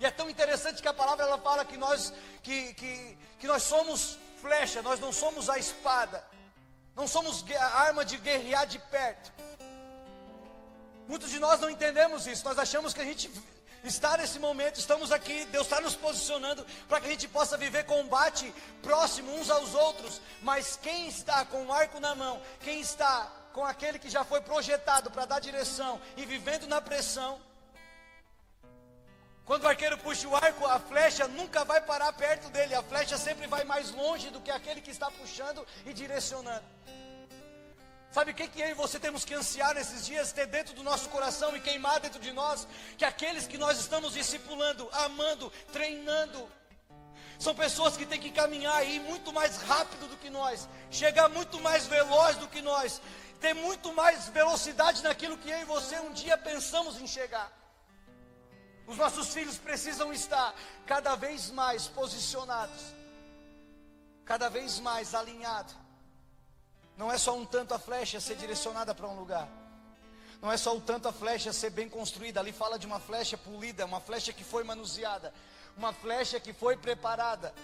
E 0.00 0.06
é 0.06 0.10
tão 0.10 0.30
interessante 0.30 0.80
que 0.80 0.88
a 0.88 0.94
palavra 0.94 1.26
ela 1.26 1.36
fala 1.36 1.62
que 1.62 1.76
nós 1.76 2.14
que, 2.42 2.72
que, 2.72 3.18
que 3.38 3.46
nós 3.46 3.62
somos 3.62 4.18
flecha, 4.40 4.80
nós 4.80 4.98
não 4.98 5.12
somos 5.12 5.50
a 5.50 5.58
espada. 5.58 6.24
Não 6.96 7.06
somos 7.06 7.44
a 7.52 7.78
arma 7.88 8.06
de 8.06 8.16
guerrear 8.16 8.66
de 8.66 8.78
perto. 8.78 9.30
Muitos 11.06 11.28
de 11.28 11.38
nós 11.38 11.60
não 11.60 11.68
entendemos 11.68 12.26
isso. 12.26 12.42
Nós 12.42 12.58
achamos 12.58 12.94
que 12.94 13.02
a 13.02 13.04
gente 13.04 13.30
está 13.84 14.16
nesse 14.16 14.38
momento, 14.38 14.78
estamos 14.78 15.12
aqui, 15.12 15.44
Deus 15.46 15.66
está 15.66 15.80
nos 15.80 15.94
posicionando 15.94 16.64
para 16.88 17.00
que 17.00 17.06
a 17.06 17.10
gente 17.10 17.28
possa 17.28 17.56
viver 17.56 17.84
combate 17.84 18.52
próximo 18.82 19.34
uns 19.34 19.50
aos 19.50 19.74
outros. 19.74 20.20
Mas 20.42 20.76
quem 20.76 21.08
está 21.08 21.44
com 21.44 21.66
o 21.66 21.72
arco 21.72 22.00
na 22.00 22.14
mão, 22.14 22.40
quem 22.60 22.80
está 22.80 23.30
com 23.52 23.64
aquele 23.64 23.98
que 23.98 24.10
já 24.10 24.24
foi 24.24 24.40
projetado 24.40 25.10
para 25.10 25.26
dar 25.26 25.40
direção 25.40 26.00
e 26.16 26.24
vivendo 26.24 26.66
na 26.66 26.80
pressão, 26.80 27.40
quando 29.44 29.64
o 29.64 29.68
arqueiro 29.68 29.98
puxa 29.98 30.26
o 30.26 30.34
arco, 30.34 30.66
a 30.66 30.80
flecha 30.80 31.28
nunca 31.28 31.64
vai 31.64 31.80
parar 31.80 32.10
perto 32.14 32.48
dele, 32.48 32.74
a 32.74 32.82
flecha 32.82 33.18
sempre 33.18 33.46
vai 33.46 33.62
mais 33.62 33.90
longe 33.90 34.30
do 34.30 34.40
que 34.40 34.50
aquele 34.50 34.80
que 34.80 34.90
está 34.90 35.10
puxando 35.10 35.66
e 35.84 35.92
direcionando. 35.92 36.64
Sabe 38.14 38.30
o 38.30 38.34
que, 38.34 38.46
que 38.46 38.60
eu 38.60 38.68
e 38.70 38.74
você 38.74 39.00
temos 39.00 39.24
que 39.24 39.34
ansiar 39.34 39.74
nesses 39.74 40.06
dias, 40.06 40.30
ter 40.30 40.46
dentro 40.46 40.72
do 40.72 40.84
nosso 40.84 41.08
coração 41.08 41.56
e 41.56 41.60
queimar 41.60 41.98
dentro 41.98 42.20
de 42.20 42.30
nós? 42.30 42.64
Que 42.96 43.04
aqueles 43.04 43.44
que 43.44 43.58
nós 43.58 43.76
estamos 43.76 44.12
discipulando, 44.12 44.88
amando, 44.92 45.50
treinando, 45.72 46.48
são 47.40 47.56
pessoas 47.56 47.96
que 47.96 48.06
têm 48.06 48.20
que 48.20 48.30
caminhar 48.30 48.76
aí 48.76 49.00
muito 49.00 49.32
mais 49.32 49.56
rápido 49.62 50.06
do 50.06 50.16
que 50.16 50.30
nós, 50.30 50.68
chegar 50.92 51.28
muito 51.28 51.60
mais 51.60 51.88
veloz 51.88 52.36
do 52.36 52.46
que 52.46 52.62
nós, 52.62 53.02
ter 53.40 53.52
muito 53.52 53.92
mais 53.92 54.28
velocidade 54.28 55.02
naquilo 55.02 55.36
que 55.36 55.50
eu 55.50 55.58
e 55.62 55.64
você 55.64 55.98
um 55.98 56.12
dia 56.12 56.38
pensamos 56.38 57.00
em 57.00 57.08
chegar. 57.08 57.50
Os 58.86 58.96
nossos 58.96 59.34
filhos 59.34 59.58
precisam 59.58 60.12
estar 60.12 60.54
cada 60.86 61.16
vez 61.16 61.50
mais 61.50 61.88
posicionados, 61.88 62.80
cada 64.24 64.48
vez 64.48 64.78
mais 64.78 65.16
alinhados 65.16 65.83
não 66.96 67.10
é 67.10 67.18
só 67.18 67.36
um 67.36 67.44
tanto 67.44 67.74
a 67.74 67.78
flecha 67.78 68.20
ser 68.20 68.36
direcionada 68.36 68.94
para 68.94 69.08
um 69.08 69.18
lugar. 69.18 69.48
Não 70.40 70.52
é 70.52 70.56
só 70.56 70.76
o 70.76 70.80
tanto 70.80 71.08
a 71.08 71.12
flecha 71.12 71.52
ser 71.52 71.70
bem 71.70 71.88
construída. 71.88 72.40
Ali 72.40 72.52
fala 72.52 72.78
de 72.78 72.86
uma 72.86 73.00
flecha 73.00 73.36
polida, 73.36 73.86
uma 73.86 74.00
flecha 74.00 74.32
que 74.32 74.44
foi 74.44 74.62
manuseada, 74.62 75.32
uma 75.76 75.92
flecha 75.92 76.38
que 76.38 76.52
foi 76.52 76.76
preparada. 76.76 77.54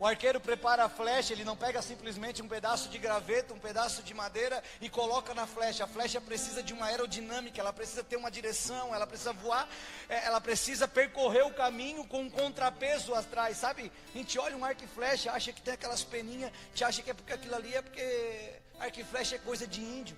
O 0.00 0.06
arqueiro 0.06 0.40
prepara 0.40 0.84
a 0.84 0.88
flecha, 0.88 1.32
ele 1.32 1.44
não 1.44 1.56
pega 1.56 1.82
simplesmente 1.82 2.40
um 2.40 2.46
pedaço 2.46 2.88
de 2.88 2.98
graveto, 2.98 3.52
um 3.52 3.58
pedaço 3.58 4.00
de 4.00 4.14
madeira 4.14 4.62
e 4.80 4.88
coloca 4.88 5.34
na 5.34 5.44
flecha. 5.44 5.82
A 5.82 5.88
flecha 5.88 6.20
precisa 6.20 6.62
de 6.62 6.72
uma 6.72 6.86
aerodinâmica, 6.86 7.60
ela 7.60 7.72
precisa 7.72 8.04
ter 8.04 8.14
uma 8.14 8.30
direção, 8.30 8.94
ela 8.94 9.08
precisa 9.08 9.32
voar, 9.32 9.68
é, 10.08 10.24
ela 10.24 10.40
precisa 10.40 10.86
percorrer 10.86 11.44
o 11.44 11.52
caminho 11.52 12.04
com 12.04 12.20
um 12.20 12.30
contrapeso 12.30 13.12
atrás, 13.12 13.56
sabe? 13.56 13.90
A 14.14 14.18
gente 14.18 14.38
olha 14.38 14.56
um 14.56 14.64
arco 14.64 14.84
e 14.84 14.86
flecha, 14.86 15.32
acha 15.32 15.52
que 15.52 15.60
tem 15.60 15.74
aquelas 15.74 16.04
peninhas, 16.04 16.52
a 16.52 16.68
gente 16.68 16.84
acha 16.84 17.02
que 17.02 17.10
é 17.10 17.14
porque 17.14 17.32
aquilo 17.32 17.56
ali 17.56 17.74
é 17.74 17.82
porque 17.82 18.52
arco 18.78 19.00
e 19.00 19.04
flecha 19.04 19.34
é 19.34 19.38
coisa 19.40 19.66
de 19.66 19.80
índio. 19.80 20.16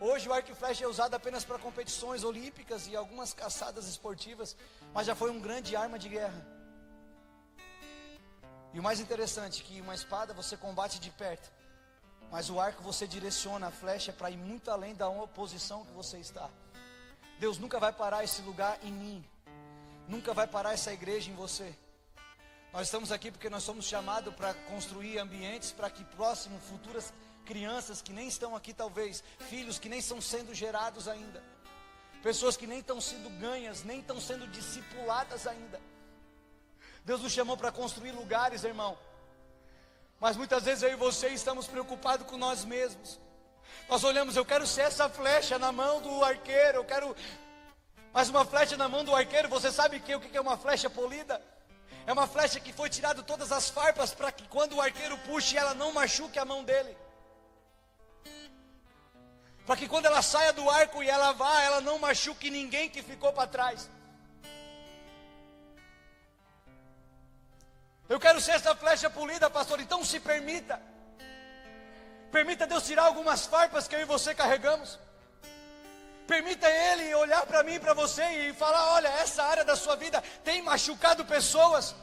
Hoje 0.00 0.26
o 0.30 0.32
arco 0.32 0.50
e 0.50 0.54
flecha 0.54 0.82
é 0.82 0.88
usado 0.88 1.12
apenas 1.12 1.44
para 1.44 1.58
competições 1.58 2.24
olímpicas 2.24 2.86
e 2.86 2.96
algumas 2.96 3.34
caçadas 3.34 3.86
esportivas, 3.86 4.56
mas 4.94 5.06
já 5.06 5.14
foi 5.14 5.30
um 5.30 5.38
grande 5.38 5.76
arma 5.76 5.98
de 5.98 6.08
guerra. 6.08 6.53
E 8.74 8.80
o 8.80 8.82
mais 8.82 8.98
interessante 8.98 9.62
é 9.62 9.64
que 9.64 9.80
uma 9.80 9.94
espada 9.94 10.34
você 10.34 10.56
combate 10.56 10.98
de 10.98 11.08
perto, 11.08 11.48
mas 12.28 12.50
o 12.50 12.58
arco 12.58 12.82
você 12.82 13.06
direciona 13.06 13.68
a 13.68 13.70
flecha 13.70 14.12
para 14.12 14.32
ir 14.32 14.36
muito 14.36 14.68
além 14.68 14.96
da 14.96 15.08
oposição 15.08 15.84
que 15.84 15.92
você 15.92 16.18
está. 16.18 16.50
Deus 17.38 17.56
nunca 17.56 17.78
vai 17.78 17.92
parar 17.92 18.24
esse 18.24 18.42
lugar 18.42 18.76
em 18.82 18.90
mim, 18.90 19.24
nunca 20.08 20.34
vai 20.34 20.48
parar 20.48 20.72
essa 20.72 20.92
igreja 20.92 21.30
em 21.30 21.36
você. 21.36 21.72
Nós 22.72 22.88
estamos 22.88 23.12
aqui 23.12 23.30
porque 23.30 23.48
nós 23.48 23.62
somos 23.62 23.84
chamados 23.84 24.34
para 24.34 24.52
construir 24.52 25.18
ambientes 25.20 25.70
para 25.70 25.88
que 25.88 26.02
próximo, 26.06 26.58
futuras 26.58 27.14
crianças 27.44 28.02
que 28.02 28.12
nem 28.12 28.26
estão 28.26 28.56
aqui, 28.56 28.74
talvez, 28.74 29.22
filhos 29.48 29.78
que 29.78 29.88
nem 29.88 30.00
estão 30.00 30.20
sendo 30.20 30.52
gerados 30.52 31.06
ainda, 31.06 31.40
pessoas 32.24 32.56
que 32.56 32.66
nem 32.66 32.80
estão 32.80 33.00
sendo 33.00 33.30
ganhas, 33.38 33.84
nem 33.84 34.00
estão 34.00 34.20
sendo 34.20 34.48
discipuladas 34.48 35.46
ainda 35.46 35.80
Deus 37.04 37.20
nos 37.20 37.32
chamou 37.32 37.56
para 37.56 37.70
construir 37.70 38.12
lugares, 38.12 38.64
irmão. 38.64 38.96
Mas 40.18 40.36
muitas 40.36 40.64
vezes 40.64 40.82
eu 40.82 40.92
e 40.92 40.96
você 40.96 41.28
estamos 41.28 41.66
preocupados 41.66 42.26
com 42.26 42.36
nós 42.36 42.64
mesmos. 42.64 43.20
Nós 43.88 44.02
olhamos, 44.04 44.36
eu 44.36 44.44
quero 44.44 44.66
ser 44.66 44.82
essa 44.82 45.08
flecha 45.08 45.58
na 45.58 45.70
mão 45.70 46.00
do 46.00 46.24
arqueiro, 46.24 46.78
eu 46.78 46.84
quero. 46.84 47.14
Mas 48.12 48.30
uma 48.30 48.44
flecha 48.44 48.76
na 48.76 48.88
mão 48.88 49.04
do 49.04 49.14
arqueiro, 49.14 49.48
você 49.48 49.70
sabe 49.70 50.00
que, 50.00 50.14
o 50.14 50.20
que 50.20 50.36
é 50.36 50.40
uma 50.40 50.56
flecha 50.56 50.88
polida? 50.88 51.42
É 52.06 52.12
uma 52.12 52.26
flecha 52.26 52.58
que 52.58 52.72
foi 52.72 52.88
tirado 52.88 53.22
todas 53.22 53.52
as 53.52 53.68
farpas 53.68 54.14
para 54.14 54.32
que 54.32 54.46
quando 54.48 54.76
o 54.76 54.80
arqueiro 54.80 55.18
puxe, 55.18 55.56
ela 55.56 55.74
não 55.74 55.92
machuque 55.92 56.38
a 56.38 56.44
mão 56.44 56.64
dele. 56.64 56.96
Para 59.66 59.76
que 59.76 59.88
quando 59.88 60.06
ela 60.06 60.22
saia 60.22 60.52
do 60.52 60.68
arco 60.68 61.02
e 61.02 61.08
ela 61.08 61.32
vá, 61.32 61.62
ela 61.62 61.80
não 61.80 61.98
machuque 61.98 62.50
ninguém 62.50 62.88
que 62.88 63.02
ficou 63.02 63.32
para 63.32 63.48
trás. 63.48 63.90
Eu 68.08 68.20
quero 68.20 68.40
ser 68.40 68.52
essa 68.52 68.74
flecha 68.74 69.08
polida, 69.08 69.48
pastor. 69.48 69.80
Então 69.80 70.04
se 70.04 70.20
permita. 70.20 70.80
Permita 72.30 72.66
Deus 72.66 72.84
tirar 72.84 73.04
algumas 73.04 73.46
farpas 73.46 73.88
que 73.88 73.94
eu 73.94 74.00
e 74.00 74.04
você 74.04 74.34
carregamos. 74.34 74.98
Permita 76.26 76.68
Ele 76.68 77.14
olhar 77.14 77.44
para 77.46 77.62
mim 77.62 77.74
e 77.74 77.80
para 77.80 77.94
você 77.94 78.22
e 78.22 78.52
falar: 78.54 78.94
olha, 78.94 79.08
essa 79.08 79.42
área 79.42 79.64
da 79.64 79.76
sua 79.76 79.96
vida 79.96 80.22
tem 80.42 80.62
machucado 80.62 81.24
pessoas. 81.24 81.94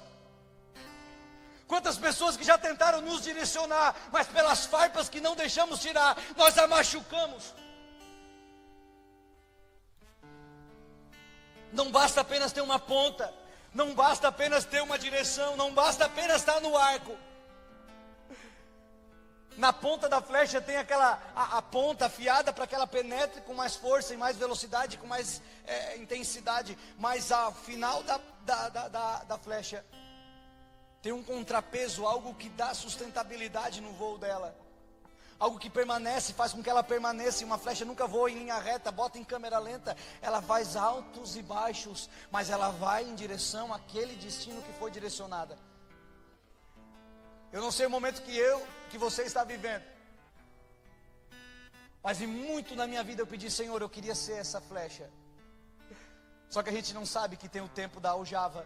Quantas 1.67 1.97
pessoas 1.97 2.35
que 2.35 2.43
já 2.43 2.57
tentaram 2.57 2.99
nos 3.01 3.21
direcionar, 3.21 3.95
mas 4.11 4.27
pelas 4.27 4.65
farpas 4.65 5.07
que 5.07 5.21
não 5.21 5.35
deixamos 5.35 5.79
tirar, 5.79 6.17
nós 6.35 6.57
a 6.57 6.67
machucamos. 6.67 7.53
Não 11.71 11.89
basta 11.89 12.19
apenas 12.19 12.51
ter 12.51 12.59
uma 12.59 12.77
ponta, 12.77 13.33
não 13.73 13.93
basta 13.93 14.27
apenas 14.27 14.65
ter 14.65 14.81
uma 14.81 14.97
direção, 14.97 15.55
não 15.55 15.73
basta 15.73 16.05
apenas 16.05 16.37
estar 16.37 16.59
no 16.59 16.77
arco. 16.77 17.17
Na 19.57 19.73
ponta 19.73 20.07
da 20.07 20.21
flecha 20.21 20.61
tem 20.61 20.77
aquela 20.77 21.21
a, 21.35 21.57
a 21.57 21.61
ponta 21.61 22.05
afiada 22.05 22.53
para 22.53 22.65
que 22.65 22.73
ela 22.73 22.87
penetre 22.87 23.41
com 23.41 23.53
mais 23.53 23.75
força 23.75 24.13
e 24.13 24.17
mais 24.17 24.37
velocidade, 24.37 24.97
com 24.97 25.05
mais 25.07 25.41
é, 25.65 25.97
intensidade. 25.97 26.77
Mas 26.97 27.31
ao 27.31 27.53
final 27.53 28.01
da, 28.03 28.19
da, 28.45 28.69
da, 28.69 28.87
da, 28.87 29.23
da 29.23 29.37
flecha 29.37 29.85
tem 31.01 31.11
um 31.11 31.23
contrapeso, 31.23 32.05
algo 32.05 32.33
que 32.35 32.49
dá 32.49 32.73
sustentabilidade 32.73 33.81
no 33.81 33.91
voo 33.93 34.17
dela 34.17 34.55
algo 35.41 35.57
que 35.57 35.71
permanece, 35.71 36.33
faz 36.33 36.53
com 36.53 36.61
que 36.61 36.69
ela 36.69 36.83
permaneça. 36.83 37.43
Uma 37.43 37.57
flecha 37.57 37.83
nunca 37.83 38.05
voa 38.05 38.29
em 38.29 38.37
linha 38.37 38.59
reta, 38.59 38.91
bota 38.91 39.17
em 39.17 39.23
câmera 39.23 39.57
lenta, 39.57 39.97
ela 40.21 40.39
faz 40.39 40.75
altos 40.75 41.35
e 41.35 41.41
baixos, 41.41 42.09
mas 42.29 42.51
ela 42.51 42.69
vai 42.69 43.03
em 43.03 43.15
direção 43.15 43.73
àquele 43.73 44.15
destino 44.15 44.61
que 44.61 44.71
foi 44.73 44.91
direcionada. 44.91 45.57
Eu 47.51 47.59
não 47.59 47.71
sei 47.71 47.87
o 47.87 47.89
momento 47.89 48.21
que 48.21 48.37
eu, 48.37 48.65
que 48.91 48.99
você 48.99 49.23
está 49.23 49.43
vivendo. 49.43 49.83
Mas 52.03 52.21
em 52.21 52.27
muito 52.27 52.75
na 52.75 52.85
minha 52.85 53.03
vida 53.03 53.23
eu 53.23 53.27
pedi, 53.27 53.49
Senhor, 53.49 53.81
eu 53.81 53.89
queria 53.89 54.13
ser 54.13 54.33
essa 54.33 54.61
flecha. 54.61 55.09
Só 56.49 56.61
que 56.61 56.69
a 56.69 56.73
gente 56.73 56.93
não 56.93 57.05
sabe 57.05 57.35
que 57.35 57.49
tem 57.49 57.63
o 57.63 57.67
tempo 57.67 57.99
da 57.99 58.11
aljava. 58.11 58.65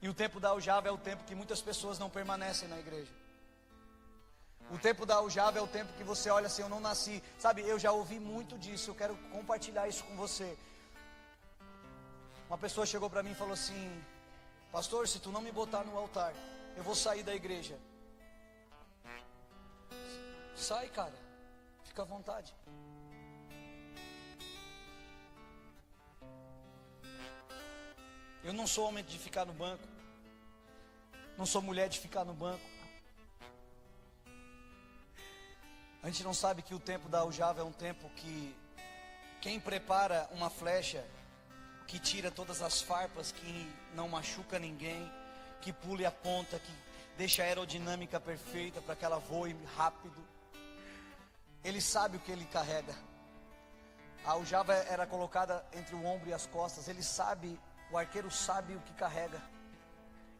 E 0.00 0.08
o 0.08 0.14
tempo 0.14 0.40
da 0.40 0.48
aljava 0.48 0.88
é 0.88 0.90
o 0.90 0.98
tempo 0.98 1.24
que 1.24 1.34
muitas 1.34 1.60
pessoas 1.60 1.98
não 1.98 2.08
permanecem 2.08 2.66
na 2.66 2.78
igreja. 2.78 3.25
O 4.70 4.78
tempo 4.78 5.06
da 5.06 5.14
aljava 5.14 5.58
é 5.58 5.62
o 5.62 5.68
tempo 5.68 5.92
que 5.92 6.02
você 6.02 6.28
olha 6.28 6.46
assim, 6.46 6.62
eu 6.62 6.68
não 6.68 6.80
nasci. 6.80 7.22
Sabe, 7.38 7.62
eu 7.62 7.78
já 7.78 7.92
ouvi 7.92 8.18
muito 8.18 8.58
disso, 8.58 8.90
eu 8.90 8.94
quero 8.94 9.16
compartilhar 9.30 9.86
isso 9.86 10.02
com 10.04 10.16
você. 10.16 10.58
Uma 12.48 12.58
pessoa 12.58 12.86
chegou 12.86 13.08
para 13.08 13.22
mim 13.22 13.32
e 13.32 13.34
falou 13.34 13.54
assim: 13.54 14.04
Pastor, 14.72 15.06
se 15.06 15.18
tu 15.20 15.30
não 15.30 15.40
me 15.40 15.52
botar 15.52 15.84
no 15.84 15.96
altar, 15.96 16.32
eu 16.76 16.82
vou 16.82 16.94
sair 16.94 17.22
da 17.22 17.34
igreja. 17.34 17.78
Sai, 20.54 20.88
cara. 20.88 21.14
Fica 21.84 22.02
à 22.02 22.04
vontade. 22.04 22.54
Eu 28.42 28.52
não 28.52 28.66
sou 28.66 28.88
homem 28.88 29.04
de 29.04 29.18
ficar 29.18 29.44
no 29.44 29.52
banco. 29.52 29.82
Não 31.36 31.46
sou 31.46 31.60
mulher 31.60 31.88
de 31.88 31.98
ficar 31.98 32.24
no 32.24 32.32
banco. 32.32 32.75
A 36.06 36.10
gente 36.10 36.24
não 36.24 36.32
sabe 36.32 36.62
que 36.62 36.74
o 36.74 36.78
tempo 36.78 37.08
da 37.08 37.18
aljava 37.18 37.60
é 37.60 37.64
um 37.64 37.72
tempo 37.72 38.08
que 38.10 38.56
quem 39.40 39.60
prepara 39.60 40.26
uma 40.30 40.48
flecha 40.48 41.04
que 41.86 41.98
tira 41.98 42.30
todas 42.30 42.62
as 42.62 42.80
farpas, 42.80 43.32
que 43.32 43.74
não 43.94 44.08
machuca 44.08 44.58
ninguém, 44.58 45.12
que 45.60 45.72
pule 45.72 46.06
a 46.06 46.10
ponta, 46.10 46.58
que 46.58 46.72
deixa 47.18 47.42
a 47.42 47.46
aerodinâmica 47.46 48.18
perfeita 48.18 48.80
para 48.80 48.96
que 48.96 49.04
ela 49.04 49.18
voe 49.18 49.54
rápido 49.76 50.24
ele 51.66 51.80
sabe 51.80 52.16
o 52.16 52.20
que 52.20 52.30
ele 52.30 52.44
carrega. 52.44 52.94
A 54.24 54.30
aljava 54.30 54.72
era 54.72 55.04
colocada 55.04 55.66
entre 55.72 55.96
o 55.96 56.04
ombro 56.04 56.28
e 56.28 56.32
as 56.32 56.46
costas. 56.46 56.86
Ele 56.86 57.02
sabe, 57.02 57.58
o 57.90 57.98
arqueiro 57.98 58.30
sabe 58.30 58.76
o 58.76 58.80
que 58.80 58.94
carrega. 58.94 59.42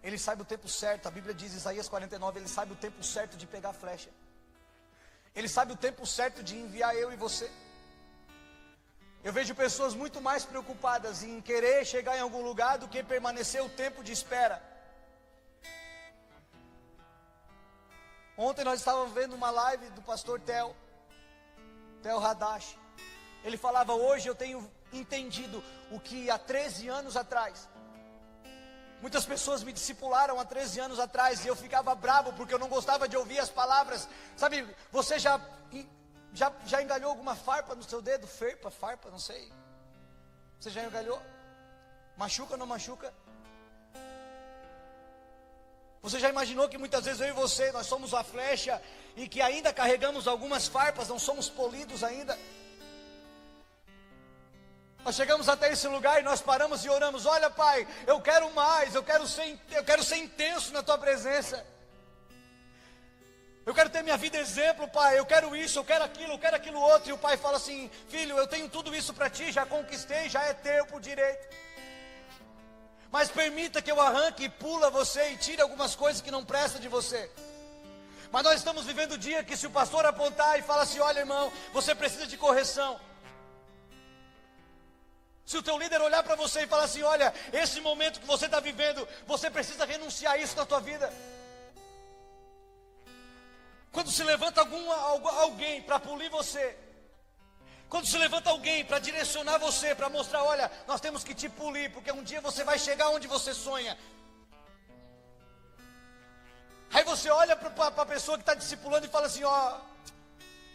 Ele 0.04 0.18
sabe 0.18 0.42
o 0.42 0.44
tempo 0.44 0.68
certo. 0.68 1.08
A 1.08 1.10
Bíblia 1.10 1.34
diz, 1.34 1.52
Isaías 1.52 1.88
49, 1.88 2.38
ele 2.38 2.48
sabe 2.48 2.72
o 2.72 2.76
tempo 2.76 3.02
certo 3.02 3.36
de 3.36 3.44
pegar 3.44 3.70
a 3.70 3.72
flecha. 3.72 4.08
Ele 5.36 5.48
sabe 5.48 5.72
o 5.72 5.76
tempo 5.76 6.06
certo 6.06 6.42
de 6.42 6.56
enviar 6.56 6.96
eu 6.96 7.12
e 7.12 7.16
você. 7.16 7.50
Eu 9.22 9.32
vejo 9.32 9.54
pessoas 9.54 9.94
muito 9.94 10.18
mais 10.20 10.46
preocupadas 10.46 11.22
em 11.22 11.40
querer 11.42 11.84
chegar 11.84 12.16
em 12.16 12.20
algum 12.20 12.42
lugar 12.42 12.78
do 12.78 12.88
que 12.88 13.02
permanecer 13.02 13.62
o 13.62 13.68
tempo 13.68 14.02
de 14.02 14.12
espera. 14.12 14.62
Ontem 18.38 18.64
nós 18.64 18.78
estávamos 18.78 19.12
vendo 19.12 19.34
uma 19.34 19.50
live 19.50 19.90
do 19.90 20.00
pastor 20.00 20.40
Tel. 20.40 20.74
Theo 22.02 22.18
Hadash. 22.18 22.78
Ele 23.44 23.58
falava: 23.58 23.94
Hoje 23.94 24.28
eu 24.28 24.34
tenho 24.34 24.70
entendido 24.92 25.62
o 25.90 26.00
que 26.00 26.30
há 26.30 26.38
13 26.38 26.88
anos 26.88 27.16
atrás. 27.16 27.68
Muitas 29.00 29.26
pessoas 29.26 29.62
me 29.62 29.72
discipularam 29.72 30.40
há 30.40 30.44
13 30.44 30.80
anos 30.80 30.98
atrás 30.98 31.44
e 31.44 31.48
eu 31.48 31.56
ficava 31.56 31.94
bravo 31.94 32.32
porque 32.32 32.54
eu 32.54 32.58
não 32.58 32.68
gostava 32.68 33.08
de 33.08 33.16
ouvir 33.16 33.38
as 33.38 33.50
palavras. 33.50 34.08
Sabe, 34.36 34.66
você 34.90 35.18
já, 35.18 35.40
já, 36.32 36.52
já 36.66 36.82
engalhou 36.82 37.10
alguma 37.10 37.36
farpa 37.36 37.74
no 37.74 37.82
seu 37.82 38.00
dedo? 38.00 38.26
Ferpa, 38.26 38.70
farpa, 38.70 39.10
não 39.10 39.18
sei. 39.18 39.52
Você 40.58 40.70
já 40.70 40.82
engalhou? 40.82 41.20
Machuca 42.16 42.52
ou 42.52 42.58
não 42.58 42.66
machuca? 42.66 43.12
Você 46.00 46.18
já 46.18 46.28
imaginou 46.28 46.68
que 46.68 46.78
muitas 46.78 47.04
vezes 47.04 47.20
eu 47.20 47.28
e 47.28 47.32
você, 47.32 47.72
nós 47.72 47.86
somos 47.86 48.14
a 48.14 48.22
flecha 48.22 48.80
e 49.16 49.28
que 49.28 49.42
ainda 49.42 49.72
carregamos 49.72 50.26
algumas 50.26 50.66
farpas, 50.66 51.08
não 51.08 51.18
somos 51.18 51.48
polidos 51.48 52.02
ainda? 52.02 52.38
Nós 55.06 55.14
chegamos 55.14 55.48
até 55.48 55.70
esse 55.70 55.86
lugar 55.86 56.18
e 56.18 56.24
nós 56.24 56.40
paramos 56.40 56.84
e 56.84 56.88
oramos: 56.88 57.26
Olha, 57.26 57.48
Pai, 57.48 57.86
eu 58.08 58.20
quero 58.20 58.52
mais, 58.52 58.92
eu 58.92 59.04
quero 59.04 59.24
ser, 59.28 59.56
eu 59.70 59.84
quero 59.84 60.02
ser 60.02 60.16
intenso 60.16 60.72
na 60.72 60.82
Tua 60.82 60.98
presença. 60.98 61.64
Eu 63.64 63.72
quero 63.72 63.88
ter 63.88 64.02
minha 64.02 64.16
vida 64.16 64.36
exemplo, 64.36 64.88
Pai. 64.88 65.16
Eu 65.16 65.24
quero 65.24 65.54
isso, 65.54 65.78
eu 65.78 65.84
quero 65.84 66.02
aquilo, 66.02 66.32
eu 66.32 66.38
quero 66.40 66.56
aquilo 66.56 66.80
outro. 66.80 67.10
E 67.10 67.12
o 67.12 67.18
Pai 67.18 67.36
fala 67.36 67.56
assim: 67.56 67.88
Filho, 68.08 68.36
eu 68.36 68.48
tenho 68.48 68.68
tudo 68.68 68.92
isso 68.96 69.14
para 69.14 69.30
ti, 69.30 69.52
já 69.52 69.64
conquistei, 69.64 70.28
já 70.28 70.42
é 70.42 70.52
teu 70.54 70.84
por 70.86 71.00
direito. 71.00 71.54
Mas 73.12 73.30
permita 73.30 73.80
que 73.80 73.92
eu 73.92 74.00
arranque 74.00 74.46
e 74.46 74.48
pula 74.48 74.90
você 74.90 75.30
e 75.30 75.36
tire 75.36 75.62
algumas 75.62 75.94
coisas 75.94 76.20
que 76.20 76.32
não 76.32 76.44
prestam 76.44 76.80
de 76.80 76.88
você. 76.88 77.30
Mas 78.32 78.42
nós 78.42 78.56
estamos 78.56 78.84
vivendo 78.84 79.12
o 79.12 79.18
dia 79.18 79.44
que 79.44 79.56
se 79.56 79.68
o 79.68 79.70
pastor 79.70 80.04
apontar 80.04 80.58
e 80.58 80.62
falar 80.62 80.82
assim, 80.82 80.98
olha 80.98 81.20
irmão, 81.20 81.52
você 81.72 81.94
precisa 81.94 82.26
de 82.26 82.36
correção. 82.36 82.98
Se 85.46 85.56
o 85.56 85.62
teu 85.62 85.78
líder 85.78 86.00
olhar 86.00 86.22
para 86.24 86.34
você 86.34 86.62
e 86.62 86.66
falar 86.66 86.84
assim, 86.84 87.02
olha, 87.02 87.32
esse 87.52 87.80
momento 87.80 88.18
que 88.18 88.26
você 88.26 88.46
está 88.46 88.58
vivendo, 88.58 89.08
você 89.26 89.48
precisa 89.48 89.84
renunciar 89.84 90.34
a 90.34 90.38
isso 90.38 90.56
na 90.56 90.66
tua 90.66 90.80
vida. 90.80 91.12
Quando 93.92 94.10
se 94.10 94.24
levanta 94.24 94.60
algum, 94.60 94.90
alguém 94.90 95.80
para 95.82 96.00
polir 96.00 96.28
você, 96.30 96.76
quando 97.88 98.06
se 98.06 98.18
levanta 98.18 98.50
alguém 98.50 98.84
para 98.84 98.98
direcionar 98.98 99.58
você, 99.58 99.94
para 99.94 100.10
mostrar, 100.10 100.42
olha, 100.42 100.70
nós 100.88 101.00
temos 101.00 101.22
que 101.22 101.32
te 101.32 101.48
polir, 101.48 101.92
porque 101.92 102.10
um 102.10 102.24
dia 102.24 102.40
você 102.40 102.64
vai 102.64 102.78
chegar 102.78 103.10
onde 103.10 103.28
você 103.28 103.54
sonha. 103.54 103.96
Aí 106.92 107.04
você 107.04 107.30
olha 107.30 107.54
para 107.54 108.02
a 108.02 108.06
pessoa 108.06 108.36
que 108.36 108.42
está 108.42 108.54
discipulando 108.54 109.06
e 109.06 109.10
fala 109.10 109.26
assim: 109.26 109.44
ó, 109.44 109.78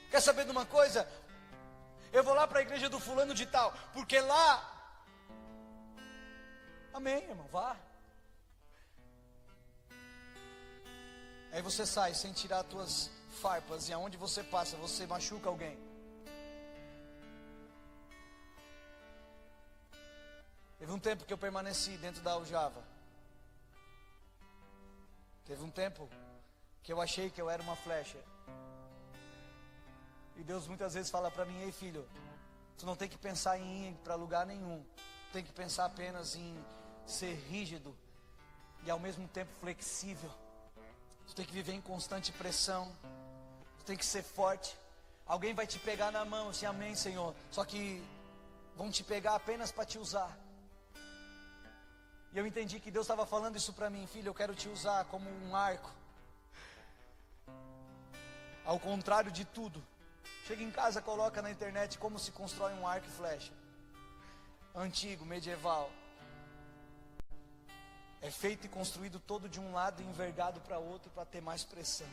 quer 0.10 0.22
saber 0.22 0.46
de 0.46 0.52
uma 0.52 0.66
coisa? 0.66 1.08
Eu 2.12 2.24
vou 2.24 2.34
lá 2.34 2.46
para 2.46 2.60
a 2.60 2.62
igreja 2.62 2.90
do 2.90 3.00
fulano 3.00 3.34
de 3.34 3.46
tal, 3.46 3.74
porque 3.94 4.20
lá. 4.20 4.50
Amém, 6.94 7.24
irmão, 7.24 7.48
vá. 7.48 7.78
Aí 11.54 11.62
você 11.62 11.86
sai 11.86 12.14
sem 12.14 12.34
tirar 12.34 12.60
as 12.60 12.68
tuas 12.68 13.12
farpas, 13.42 13.88
e 13.88 13.94
aonde 13.94 14.18
você 14.18 14.44
passa, 14.44 14.76
você 14.78 15.08
machuca 15.08 15.50
alguém. 15.50 15.78
Teve 20.80 20.92
um 20.92 21.00
tempo 21.00 21.26
que 21.26 21.34
eu 21.34 21.38
permaneci 21.38 21.98
dentro 21.98 22.22
da 22.22 22.32
aljava. 22.32 22.84
Teve 25.46 25.64
um 25.64 25.70
tempo 25.70 26.10
que 26.84 26.92
eu 26.92 27.00
achei 27.00 27.30
que 27.30 27.42
eu 27.42 27.50
era 27.50 27.62
uma 27.62 27.76
flecha. 27.76 28.18
E 30.42 30.44
Deus 30.44 30.68
muitas 30.68 30.96
vezes 30.96 31.12
fala 31.12 31.30
para 31.30 31.46
mim: 31.46 31.62
Ei 31.62 31.72
filho, 31.72 32.04
tu 32.76 32.84
não 32.84 32.96
tem 32.96 33.08
que 33.08 33.16
pensar 33.16 33.60
em 33.60 33.90
ir 33.90 33.94
para 34.04 34.16
lugar 34.16 34.44
nenhum. 34.44 34.84
Tem 35.32 35.44
que 35.44 35.54
pensar 35.54 35.86
apenas 35.86 36.36
em 36.36 36.58
ser 37.06 37.36
rígido 37.48 37.96
e 38.84 38.90
ao 38.90 38.98
mesmo 38.98 39.28
tempo 39.28 39.52
flexível. 39.60 40.32
Tu 41.28 41.36
tem 41.36 41.46
que 41.46 41.54
viver 41.54 41.74
em 41.74 41.82
constante 41.82 42.32
pressão. 42.32 42.92
Tu 43.78 43.86
tem 43.86 43.96
que 43.96 44.04
ser 44.04 44.24
forte. 44.24 44.76
Alguém 45.28 45.54
vai 45.54 45.68
te 45.68 45.78
pegar 45.78 46.12
na 46.12 46.26
mão, 46.26 46.50
assim, 46.50 46.66
amém, 46.66 46.96
Senhor. 46.96 47.36
Só 47.52 47.64
que 47.64 48.04
vão 48.76 48.90
te 48.90 49.04
pegar 49.04 49.36
apenas 49.36 49.72
para 49.72 49.86
te 49.86 50.00
usar. 50.00 50.36
E 52.34 52.38
eu 52.40 52.48
entendi 52.48 52.80
que 52.80 52.90
Deus 52.90 53.06
estava 53.06 53.28
falando 53.28 53.58
isso 53.58 53.74
para 53.74 53.92
mim, 53.92 54.08
filho, 54.08 54.30
eu 54.30 54.34
quero 54.34 54.56
te 54.56 54.68
usar 54.68 55.06
como 55.06 55.30
um 55.30 55.56
arco. 55.56 55.92
Ao 58.66 58.80
contrário 58.80 59.32
de 59.32 59.46
tudo. 59.46 59.92
Chega 60.48 60.64
em 60.64 60.72
casa, 60.72 61.02
coloca 61.02 61.42
na 61.42 61.52
internet 61.52 61.98
como 61.98 62.18
se 62.18 62.32
constrói 62.32 62.74
um 62.74 62.88
arco 62.88 63.08
e 63.08 63.12
flecha. 63.12 63.54
Antigo, 64.76 65.26
medieval. 65.26 65.92
É 68.22 68.30
feito 68.30 68.66
e 68.66 68.70
construído 68.70 69.20
todo 69.20 69.50
de 69.50 69.60
um 69.60 69.74
lado 69.74 70.02
e 70.02 70.06
envergado 70.06 70.60
para 70.62 70.78
outro 70.78 71.10
para 71.12 71.26
ter 71.26 71.42
mais 71.42 71.64
pressão. 71.64 72.08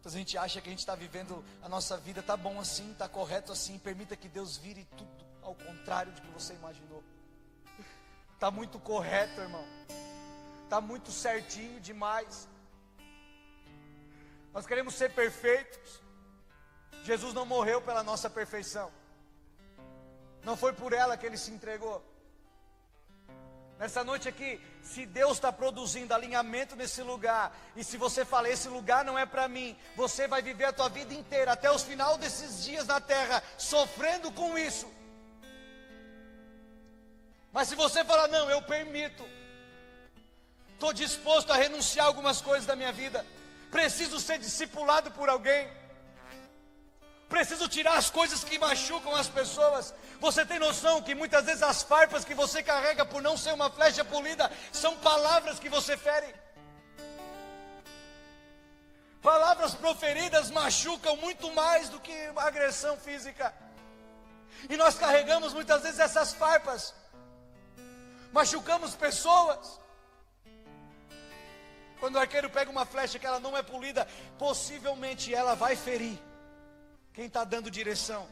Então 0.00 0.12
a 0.12 0.16
gente 0.16 0.36
acha 0.36 0.60
que 0.60 0.68
a 0.68 0.70
gente 0.70 0.80
está 0.80 0.94
vivendo 0.94 1.42
a 1.62 1.68
nossa 1.68 1.96
vida, 1.96 2.22
tá 2.22 2.36
bom 2.36 2.60
assim, 2.60 2.94
tá 2.94 3.08
correto 3.08 3.52
assim. 3.52 3.78
Permita 3.78 4.14
que 4.14 4.28
Deus 4.28 4.56
vire 4.56 4.84
tudo 4.96 5.24
ao 5.42 5.54
contrário 5.54 6.12
do 6.12 6.20
que 6.20 6.28
você 6.28 6.52
imaginou. 6.54 7.02
Está 8.34 8.50
muito 8.50 8.78
correto, 8.78 9.40
irmão. 9.40 9.64
Está 10.64 10.80
muito 10.80 11.10
certinho 11.10 11.80
demais. 11.80 12.46
Nós 14.54 14.66
queremos 14.66 14.94
ser 14.94 15.10
perfeitos. 15.10 16.00
Jesus 17.02 17.34
não 17.34 17.44
morreu 17.44 17.82
pela 17.82 18.04
nossa 18.04 18.30
perfeição. 18.30 18.90
Não 20.44 20.56
foi 20.56 20.72
por 20.72 20.92
ela 20.92 21.16
que 21.16 21.26
ele 21.26 21.36
se 21.36 21.50
entregou. 21.50 22.02
Nessa 23.78 24.04
noite 24.04 24.28
aqui, 24.28 24.60
se 24.80 25.04
Deus 25.04 25.32
está 25.32 25.52
produzindo 25.52 26.14
alinhamento 26.14 26.76
nesse 26.76 27.02
lugar, 27.02 27.52
e 27.74 27.82
se 27.82 27.96
você 27.96 28.24
fala, 28.24 28.48
esse 28.48 28.68
lugar 28.68 29.04
não 29.04 29.18
é 29.18 29.26
para 29.26 29.48
mim, 29.48 29.76
você 29.96 30.28
vai 30.28 30.40
viver 30.40 30.66
a 30.66 30.72
tua 30.72 30.88
vida 30.88 31.12
inteira, 31.12 31.52
até 31.52 31.68
os 31.70 31.82
final 31.82 32.16
desses 32.16 32.62
dias 32.62 32.86
na 32.86 33.00
terra, 33.00 33.42
sofrendo 33.58 34.30
com 34.30 34.56
isso. 34.56 34.88
Mas 37.52 37.66
se 37.66 37.74
você 37.74 38.04
falar, 38.04 38.28
não, 38.28 38.48
eu 38.48 38.62
permito, 38.62 39.24
estou 40.74 40.92
disposto 40.92 41.52
a 41.52 41.56
renunciar 41.56 42.06
algumas 42.06 42.40
coisas 42.40 42.66
da 42.66 42.76
minha 42.76 42.92
vida, 42.92 43.26
Preciso 43.74 44.20
ser 44.20 44.38
discipulado 44.38 45.10
por 45.10 45.28
alguém. 45.28 45.68
Preciso 47.28 47.66
tirar 47.68 47.96
as 47.98 48.08
coisas 48.08 48.44
que 48.44 48.56
machucam 48.56 49.12
as 49.16 49.28
pessoas. 49.28 49.92
Você 50.20 50.46
tem 50.46 50.60
noção 50.60 51.02
que 51.02 51.12
muitas 51.12 51.44
vezes 51.44 51.60
as 51.60 51.82
farpas 51.82 52.24
que 52.24 52.34
você 52.34 52.62
carrega 52.62 53.04
por 53.04 53.20
não 53.20 53.36
ser 53.36 53.52
uma 53.52 53.68
flecha 53.68 54.04
polida 54.04 54.48
são 54.72 54.96
palavras 54.98 55.58
que 55.58 55.68
você 55.68 55.96
fere? 55.96 56.32
Palavras 59.20 59.74
proferidas 59.74 60.52
machucam 60.52 61.16
muito 61.16 61.52
mais 61.52 61.88
do 61.88 61.98
que 61.98 62.16
agressão 62.36 62.96
física. 62.96 63.52
E 64.70 64.76
nós 64.76 64.94
carregamos 64.94 65.52
muitas 65.52 65.82
vezes 65.82 65.98
essas 65.98 66.32
farpas. 66.32 66.94
Machucamos 68.30 68.94
pessoas. 68.94 69.83
Quando 72.04 72.16
o 72.16 72.18
arqueiro 72.18 72.50
pega 72.50 72.70
uma 72.70 72.84
flecha 72.84 73.18
que 73.18 73.26
ela 73.26 73.40
não 73.40 73.56
é 73.56 73.62
polida, 73.62 74.06
possivelmente 74.38 75.34
ela 75.34 75.54
vai 75.54 75.74
ferir 75.74 76.18
quem 77.14 77.24
está 77.24 77.44
dando 77.44 77.70
direção. 77.70 78.28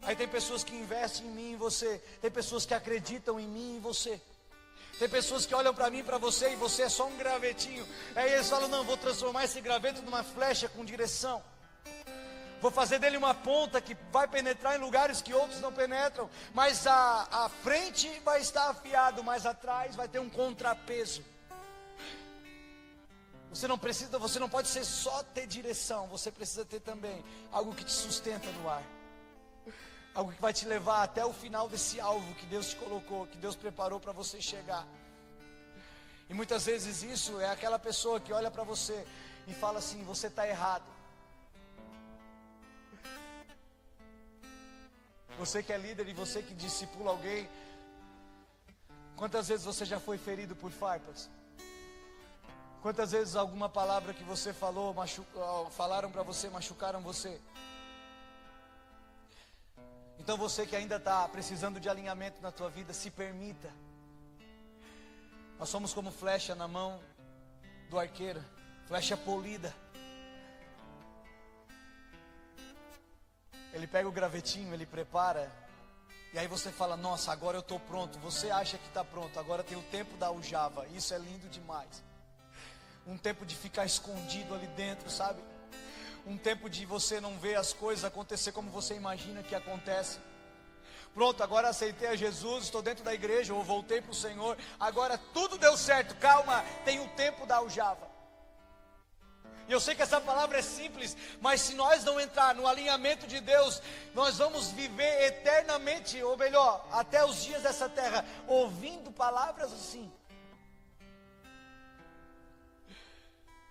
Aí 0.00 0.16
tem 0.16 0.26
pessoas 0.26 0.64
que 0.64 0.74
investem 0.74 1.26
em 1.26 1.30
mim 1.30 1.52
e 1.52 1.56
você, 1.56 2.02
tem 2.22 2.30
pessoas 2.30 2.64
que 2.64 2.72
acreditam 2.72 3.38
em 3.38 3.46
mim 3.46 3.76
e 3.76 3.78
você. 3.78 4.18
Tem 4.98 5.06
pessoas 5.06 5.44
que 5.44 5.54
olham 5.54 5.74
para 5.74 5.90
mim, 5.90 6.02
para 6.02 6.16
você, 6.16 6.54
e 6.54 6.56
você 6.56 6.84
é 6.84 6.88
só 6.88 7.06
um 7.06 7.18
gravetinho. 7.18 7.86
Aí 8.16 8.32
eles 8.32 8.48
falam: 8.48 8.68
Não, 8.68 8.82
vou 8.82 8.96
transformar 8.96 9.44
esse 9.44 9.60
graveto 9.60 10.00
numa 10.00 10.24
flecha 10.24 10.66
com 10.66 10.82
direção. 10.82 11.42
Vou 12.62 12.70
fazer 12.70 12.98
dele 12.98 13.18
uma 13.18 13.34
ponta 13.34 13.82
que 13.82 13.94
vai 14.10 14.26
penetrar 14.26 14.76
em 14.76 14.80
lugares 14.80 15.20
que 15.20 15.34
outros 15.34 15.60
não 15.60 15.74
penetram. 15.74 16.30
Mas 16.54 16.86
a, 16.86 17.28
a 17.30 17.50
frente 17.50 18.08
vai 18.20 18.40
estar 18.40 18.70
afiado, 18.70 19.22
mas 19.22 19.44
atrás 19.44 19.94
vai 19.94 20.08
ter 20.08 20.20
um 20.20 20.30
contrapeso. 20.30 21.22
Você 23.50 23.66
não 23.66 23.78
precisa, 23.78 24.18
você 24.18 24.38
não 24.38 24.48
pode 24.48 24.68
ser 24.68 24.84
só 24.84 25.22
ter 25.22 25.46
direção, 25.46 26.06
você 26.08 26.30
precisa 26.30 26.64
ter 26.64 26.80
também 26.80 27.24
algo 27.50 27.74
que 27.74 27.84
te 27.84 27.92
sustenta 27.92 28.50
no 28.52 28.68
ar. 28.68 28.82
Algo 30.14 30.32
que 30.32 30.40
vai 30.40 30.52
te 30.52 30.66
levar 30.66 31.02
até 31.02 31.24
o 31.24 31.32
final 31.32 31.68
desse 31.68 32.00
alvo 32.00 32.34
que 32.34 32.46
Deus 32.46 32.70
te 32.70 32.76
colocou, 32.76 33.26
que 33.26 33.38
Deus 33.38 33.56
preparou 33.56 33.98
para 33.98 34.12
você 34.12 34.40
chegar. 34.40 34.86
E 36.28 36.34
muitas 36.34 36.66
vezes 36.66 37.02
isso 37.02 37.40
é 37.40 37.48
aquela 37.48 37.78
pessoa 37.78 38.20
que 38.20 38.32
olha 38.32 38.50
para 38.50 38.64
você 38.64 39.06
e 39.46 39.54
fala 39.54 39.78
assim: 39.78 40.02
você 40.04 40.26
está 40.26 40.46
errado. 40.46 40.84
Você 45.38 45.62
que 45.62 45.72
é 45.72 45.78
líder 45.78 46.08
e 46.08 46.12
você 46.12 46.42
que 46.42 46.52
discipula 46.52 47.10
alguém, 47.10 47.48
quantas 49.16 49.48
vezes 49.48 49.64
você 49.64 49.84
já 49.84 50.00
foi 50.00 50.18
ferido 50.18 50.54
por 50.56 50.70
farpas? 50.72 51.30
Quantas 52.80 53.10
vezes 53.10 53.34
alguma 53.34 53.68
palavra 53.68 54.14
que 54.14 54.22
você 54.22 54.52
falou, 54.52 54.94
machu... 54.94 55.24
falaram 55.70 56.10
para 56.10 56.22
você, 56.22 56.48
machucaram 56.48 57.00
você? 57.00 57.40
Então 60.18 60.36
você 60.36 60.64
que 60.64 60.76
ainda 60.76 60.96
está 60.96 61.26
precisando 61.28 61.80
de 61.80 61.88
alinhamento 61.88 62.40
na 62.40 62.52
tua 62.52 62.70
vida, 62.70 62.92
se 62.92 63.10
permita. 63.10 63.72
Nós 65.58 65.68
somos 65.68 65.92
como 65.92 66.12
flecha 66.12 66.54
na 66.54 66.68
mão 66.68 67.00
do 67.90 67.98
arqueiro, 67.98 68.44
flecha 68.86 69.16
polida. 69.16 69.74
Ele 73.72 73.86
pega 73.86 74.08
o 74.08 74.12
gravetinho, 74.12 74.72
ele 74.72 74.86
prepara, 74.86 75.50
e 76.32 76.38
aí 76.38 76.46
você 76.46 76.70
fala: 76.70 76.96
Nossa, 76.96 77.32
agora 77.32 77.56
eu 77.56 77.60
estou 77.60 77.80
pronto. 77.80 78.18
Você 78.20 78.50
acha 78.50 78.78
que 78.78 78.86
está 78.86 79.04
pronto, 79.04 79.38
agora 79.38 79.64
tem 79.64 79.76
o 79.76 79.82
tempo 79.84 80.16
da 80.16 80.28
aljava. 80.28 80.86
Isso 80.88 81.12
é 81.12 81.18
lindo 81.18 81.48
demais. 81.48 82.07
Um 83.08 83.18
tempo 83.18 83.44
de 83.44 83.56
ficar 83.56 83.84
escondido 83.84 84.54
ali 84.54 84.68
dentro, 84.68 85.10
sabe? 85.10 85.42
um 86.28 86.36
tempo 86.36 86.68
de 86.68 86.84
você 86.84 87.20
não 87.20 87.38
ver 87.38 87.56
as 87.56 87.72
coisas 87.72 88.04
acontecer 88.04 88.52
como 88.52 88.70
você 88.70 88.94
imagina 88.94 89.42
que 89.42 89.54
acontece. 89.54 90.18
Pronto, 91.14 91.42
agora 91.42 91.68
aceitei 91.68 92.06
a 92.06 92.14
Jesus, 92.14 92.64
estou 92.64 92.82
dentro 92.82 93.02
da 93.02 93.14
igreja, 93.14 93.54
ou 93.54 93.64
voltei 93.64 94.00
para 94.00 94.12
o 94.12 94.14
Senhor, 94.14 94.56
agora 94.78 95.18
tudo 95.32 95.56
deu 95.56 95.76
certo, 95.76 96.14
calma, 96.16 96.62
tem 96.84 97.00
o 97.00 97.08
tempo 97.08 97.46
da 97.46 97.56
aljava. 97.56 98.06
E 99.66 99.72
eu 99.72 99.80
sei 99.80 99.94
que 99.94 100.02
essa 100.02 100.20
palavra 100.20 100.58
é 100.58 100.62
simples, 100.62 101.16
mas 101.40 101.62
se 101.62 101.74
nós 101.74 102.04
não 102.04 102.20
entrar 102.20 102.54
no 102.54 102.66
alinhamento 102.66 103.26
de 103.26 103.40
Deus, 103.40 103.82
nós 104.14 104.38
vamos 104.38 104.70
viver 104.70 105.26
eternamente, 105.26 106.22
ou 106.22 106.36
melhor, 106.36 106.86
até 106.92 107.24
os 107.24 107.42
dias 107.42 107.62
dessa 107.62 107.88
terra, 107.88 108.24
ouvindo 108.46 109.10
palavras 109.10 109.72
assim. 109.72 110.10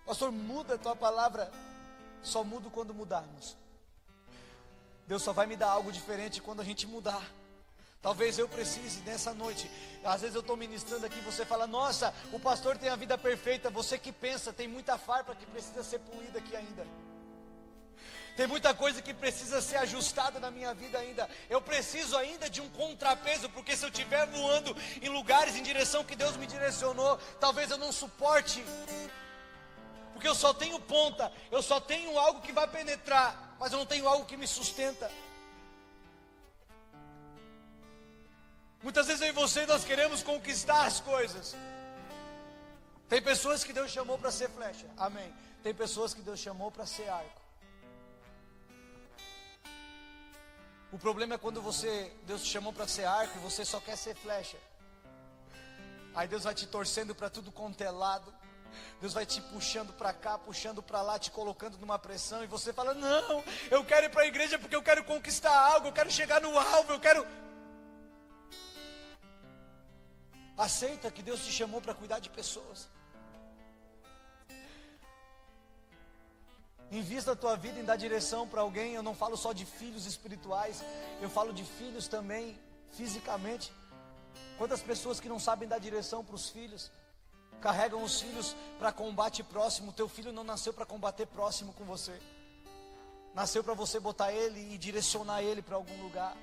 Pastor, 0.07 0.31
muda 0.31 0.75
a 0.75 0.77
tua 0.77 0.95
palavra 0.95 1.51
só 2.23 2.41
mudo 2.41 2.69
quando 2.69 2.93
mudarmos. 2.93 3.57
Deus 5.05 5.21
só 5.21 5.33
vai 5.33 5.45
me 5.45 5.57
dar 5.57 5.69
algo 5.69 5.91
diferente 5.91 6.41
quando 6.41 6.61
a 6.61 6.63
gente 6.63 6.87
mudar. 6.87 7.21
Talvez 8.01 8.39
eu 8.39 8.47
precise 8.47 9.01
nessa 9.01 9.33
noite. 9.33 9.69
Às 10.05 10.21
vezes 10.21 10.33
eu 10.33 10.39
estou 10.39 10.55
ministrando 10.55 11.05
aqui, 11.05 11.19
você 11.19 11.45
fala, 11.45 11.67
nossa, 11.67 12.13
o 12.31 12.39
pastor 12.39 12.77
tem 12.77 12.87
a 12.87 12.95
vida 12.95 13.17
perfeita. 13.17 13.69
Você 13.69 13.97
que 13.97 14.13
pensa, 14.13 14.53
tem 14.53 14.65
muita 14.65 14.97
farpa 14.97 15.35
que 15.35 15.45
precisa 15.45 15.83
ser 15.83 15.99
polida 15.99 16.39
aqui 16.39 16.55
ainda. 16.55 16.87
Tem 18.37 18.47
muita 18.47 18.73
coisa 18.73 19.01
que 19.01 19.13
precisa 19.13 19.61
ser 19.61 19.75
ajustada 19.77 20.39
na 20.39 20.49
minha 20.49 20.73
vida 20.73 20.97
ainda. 20.97 21.29
Eu 21.49 21.59
preciso 21.59 22.15
ainda 22.15 22.49
de 22.49 22.61
um 22.61 22.69
contrapeso, 22.69 23.49
porque 23.49 23.75
se 23.75 23.83
eu 23.83 23.89
estiver 23.89 24.25
voando 24.27 24.73
em 25.01 25.09
lugares 25.09 25.57
em 25.57 25.63
direção 25.63 26.05
que 26.05 26.15
Deus 26.15 26.37
me 26.37 26.47
direcionou, 26.47 27.17
talvez 27.41 27.71
eu 27.71 27.77
não 27.77 27.91
suporte 27.91 28.63
porque 30.17 30.27
eu 30.27 30.33
só 30.33 30.51
tenho 30.51 30.79
ponta, 30.79 31.31
eu 31.51 31.61
só 31.61 31.79
tenho 31.79 32.17
algo 32.17 32.41
que 32.41 32.51
vai 32.51 32.67
penetrar, 32.67 33.55
mas 33.59 33.71
eu 33.71 33.77
não 33.77 33.85
tenho 33.85 34.07
algo 34.07 34.25
que 34.25 34.35
me 34.35 34.47
sustenta. 34.47 35.11
Muitas 38.81 39.05
vezes 39.05 39.21
eu 39.21 39.27
e 39.27 39.31
você 39.31 39.67
nós 39.67 39.85
queremos 39.85 40.23
conquistar 40.23 40.87
as 40.87 40.99
coisas. 40.99 41.55
Tem 43.07 43.21
pessoas 43.21 43.63
que 43.63 43.71
Deus 43.71 43.91
chamou 43.91 44.17
para 44.17 44.31
ser 44.31 44.49
flecha, 44.49 44.87
amém. 44.97 45.31
Tem 45.61 45.71
pessoas 45.71 46.15
que 46.15 46.21
Deus 46.21 46.39
chamou 46.39 46.71
para 46.71 46.87
ser 46.87 47.07
arco. 47.09 47.41
O 50.91 50.97
problema 50.97 51.35
é 51.35 51.37
quando 51.37 51.61
você, 51.61 52.11
Deus 52.25 52.41
te 52.41 52.49
chamou 52.49 52.73
para 52.73 52.87
ser 52.87 53.05
arco 53.05 53.37
e 53.37 53.41
você 53.41 53.63
só 53.63 53.79
quer 53.79 53.95
ser 53.95 54.15
flecha. 54.15 54.57
Aí 56.15 56.27
Deus 56.27 56.45
vai 56.45 56.55
te 56.55 56.65
torcendo 56.65 57.13
para 57.13 57.29
tudo 57.29 57.51
quanto 57.51 57.81
é 57.81 57.91
lado. 57.91 58.33
Deus 58.99 59.13
vai 59.13 59.25
te 59.25 59.41
puxando 59.41 59.93
para 59.93 60.13
cá, 60.13 60.37
puxando 60.37 60.81
para 60.81 61.01
lá, 61.01 61.17
te 61.17 61.31
colocando 61.31 61.77
numa 61.77 61.97
pressão 61.99 62.43
e 62.43 62.47
você 62.47 62.71
fala: 62.73 62.93
"Não, 62.93 63.43
eu 63.71 63.83
quero 63.83 64.05
ir 64.05 64.09
para 64.09 64.23
a 64.23 64.27
igreja 64.27 64.59
porque 64.59 64.75
eu 64.75 64.83
quero 64.83 65.03
conquistar 65.03 65.55
algo, 65.73 65.87
eu 65.87 65.93
quero 65.93 66.11
chegar 66.11 66.41
no 66.41 66.57
alvo, 66.57 66.93
eu 66.93 66.99
quero 66.99 67.25
Aceita 70.57 71.11
que 71.11 71.21
Deus 71.21 71.45
te 71.45 71.51
chamou 71.51 71.79
para 71.79 71.93
cuidar 71.93 72.17
de 72.17 72.31
pessoas. 72.31 72.89
Invista 76.91 77.33
a 77.33 77.35
tua 77.35 77.55
vida 77.55 77.79
em 77.79 77.85
dar 77.85 77.95
direção 77.95 78.47
para 78.47 78.61
alguém. 78.61 78.93
Eu 78.93 79.03
não 79.03 79.13
falo 79.13 79.37
só 79.37 79.53
de 79.53 79.65
filhos 79.65 80.07
espirituais, 80.07 80.83
eu 81.21 81.29
falo 81.29 81.53
de 81.53 81.63
filhos 81.63 82.07
também 82.07 82.57
fisicamente. 82.91 83.71
Quantas 84.57 84.81
pessoas 84.81 85.19
que 85.19 85.29
não 85.29 85.39
sabem 85.39 85.67
dar 85.69 85.77
direção 85.77 86.25
para 86.25 86.35
os 86.35 86.49
filhos? 86.49 86.91
Carregam 87.61 88.03
os 88.03 88.21
filhos 88.21 88.55
para 88.79 88.91
combate 88.91 89.43
próximo. 89.43 89.91
Teu 89.91 90.07
filho 90.07 90.31
não 90.31 90.43
nasceu 90.43 90.73
para 90.73 90.85
combater 90.85 91.25
próximo 91.25 91.73
com 91.73 91.83
você. 91.85 92.19
Nasceu 93.33 93.63
para 93.63 93.73
você 93.73 93.99
botar 93.99 94.31
ele 94.31 94.73
e 94.73 94.77
direcionar 94.77 95.41
ele 95.43 95.61
para 95.61 95.75
algum 95.75 96.01
lugar. 96.01 96.35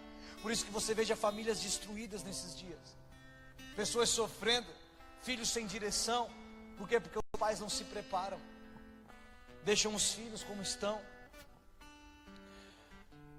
Por 0.43 0.53
isso 0.53 0.65
que 0.65 0.71
você 0.71 0.95
veja 0.95 1.17
famílias 1.17 1.61
destruídas 1.61 2.23
nesses 2.23 2.57
dias. 2.57 2.97
Pessoas 3.75 4.09
sofrendo, 4.11 4.69
filhos 5.23 5.49
sem 5.49 5.67
direção. 5.67 6.31
Por 6.79 6.89
quê? 6.89 7.01
Porque 7.01 7.19
os 7.19 7.39
pais 7.39 7.61
não 7.61 7.69
se 7.69 7.85
preparam. 7.85 8.39
Deixam 9.65 9.95
os 9.95 10.13
filhos 10.13 10.45
como 10.45 10.63
estão. 10.63 11.01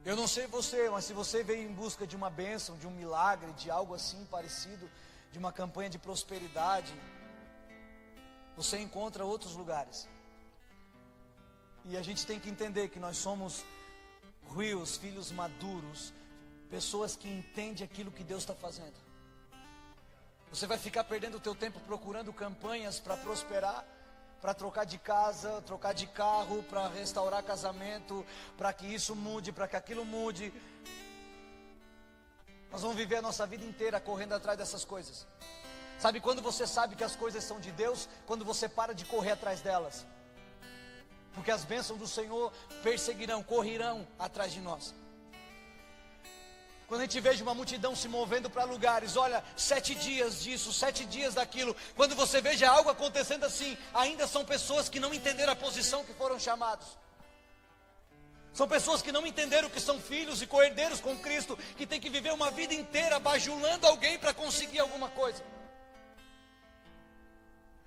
Eu 0.04 0.16
não 0.16 0.28
sei 0.28 0.46
você, 0.48 0.90
mas 0.90 1.06
se 1.06 1.14
você 1.14 1.44
veio 1.44 1.68
em 1.68 1.74
busca 1.74 2.06
de 2.06 2.16
uma 2.16 2.30
bênção, 2.30 2.78
de 2.78 2.86
um 2.86 2.92
milagre, 2.92 3.52
de 3.54 3.72
algo 3.72 3.94
assim 3.96 4.24
parecido, 4.26 4.90
de 5.32 5.40
uma 5.40 5.52
campanha 5.52 5.90
de 5.90 5.98
prosperidade, 5.98 6.94
você 8.56 8.80
encontra 8.80 9.26
outros 9.26 9.56
lugares. 9.56 10.08
E 11.86 11.98
a 11.98 12.02
gente 12.02 12.26
tem 12.26 12.40
que 12.40 12.50
entender 12.50 12.90
que 12.90 13.00
nós 13.00 13.18
somos 13.18 13.64
rios, 14.56 14.98
filhos 14.98 15.32
maduros, 15.32 16.14
pessoas 16.70 17.16
que 17.16 17.28
entendem 17.28 17.84
aquilo 17.84 18.12
que 18.12 18.24
Deus 18.24 18.44
está 18.44 18.56
fazendo. 18.56 18.96
Você 20.50 20.66
vai 20.66 20.78
ficar 20.78 21.04
perdendo 21.04 21.38
o 21.38 21.40
teu 21.40 21.54
tempo 21.54 21.80
procurando 21.82 22.32
campanhas 22.32 23.00
para 23.00 23.18
prosperar, 23.18 23.86
para 24.42 24.54
trocar 24.54 24.86
de 24.86 24.98
casa, 24.98 25.62
trocar 25.64 25.94
de 25.94 26.08
carro, 26.08 26.64
para 26.64 26.88
restaurar 26.88 27.44
casamento, 27.44 28.26
para 28.58 28.72
que 28.72 28.86
isso 28.86 29.16
mude, 29.16 29.52
para 29.52 29.68
que 29.68 29.76
aquilo 29.76 30.06
mude. 30.06 30.54
Nós 32.72 32.82
vamos 32.82 32.96
viver 32.96 33.18
a 33.18 33.22
nossa 33.22 33.46
vida 33.46 33.66
inteira 33.66 34.00
correndo 34.00 34.34
atrás 34.34 34.58
dessas 34.58 34.86
coisas. 34.86 35.28
Sabe 35.98 36.20
quando 36.20 36.42
você 36.42 36.68
sabe 36.68 36.96
que 36.96 37.04
as 37.04 37.16
coisas 37.16 37.44
são 37.44 37.60
de 37.60 37.72
Deus? 37.72 38.08
Quando 38.26 38.46
você 38.46 38.68
para 38.68 38.94
de 38.94 39.06
correr 39.06 39.32
atrás 39.32 39.62
delas. 39.62 40.06
porque 41.36 41.52
as 41.52 41.66
bênçãos 41.66 42.00
do 42.00 42.08
Senhor 42.08 42.52
perseguirão, 42.82 43.44
correrão 43.44 44.08
atrás 44.18 44.54
de 44.54 44.62
nós. 44.62 44.94
Quando 46.88 47.02
a 47.02 47.04
gente 47.04 47.20
veja 47.20 47.44
uma 47.44 47.54
multidão 47.54 47.96
se 47.96 48.08
movendo 48.08 48.50
para 48.50 48.64
lugares, 48.64 49.18
olha, 49.18 49.44
sete 49.58 49.96
dias 49.96 50.42
disso, 50.44 50.72
sete 50.72 51.04
dias 51.04 51.34
daquilo. 51.34 51.76
Quando 51.96 52.16
você 52.16 52.40
veja 52.40 52.70
algo 52.70 52.90
acontecendo 52.90 53.44
assim, 53.44 53.78
ainda 53.94 54.28
são 54.28 54.46
pessoas 54.46 54.88
que 54.88 55.00
não 55.00 55.14
entenderam 55.14 55.52
a 55.52 55.56
posição 55.56 56.06
que 56.06 56.14
foram 56.14 56.40
chamados. 56.40 56.88
São 58.54 58.68
pessoas 58.68 59.02
que 59.02 59.12
não 59.12 59.26
entenderam 59.28 59.70
que 59.70 59.82
são 59.82 60.00
filhos 60.00 60.42
e 60.42 60.48
coerdeiros 60.48 61.02
com 61.02 61.18
Cristo, 61.18 61.58
que 61.76 61.86
tem 61.86 62.00
que 62.00 62.10
viver 62.10 62.32
uma 62.32 62.50
vida 62.52 62.74
inteira 62.74 63.20
bajulando 63.20 63.86
alguém 63.86 64.18
para 64.18 64.34
conseguir 64.34 64.80
alguma 64.80 65.10
coisa. 65.10 65.44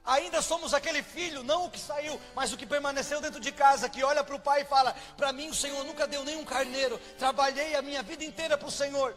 Ainda 0.08 0.40
somos 0.40 0.72
aquele 0.72 1.02
filho, 1.02 1.42
não 1.42 1.66
o 1.66 1.70
que 1.70 1.78
saiu, 1.78 2.18
mas 2.34 2.50
o 2.50 2.56
que 2.56 2.64
permaneceu 2.64 3.20
dentro 3.20 3.38
de 3.38 3.52
casa, 3.52 3.90
que 3.90 4.02
olha 4.02 4.24
para 4.24 4.34
o 4.34 4.40
pai 4.40 4.62
e 4.62 4.64
fala: 4.64 4.96
Para 5.18 5.34
mim 5.34 5.50
o 5.50 5.54
Senhor 5.54 5.84
nunca 5.84 6.06
deu 6.06 6.24
nenhum 6.24 6.46
carneiro, 6.46 6.98
trabalhei 7.18 7.74
a 7.74 7.82
minha 7.82 8.02
vida 8.02 8.24
inteira 8.24 8.56
para 8.56 8.68
o 8.68 8.70
Senhor. 8.70 9.14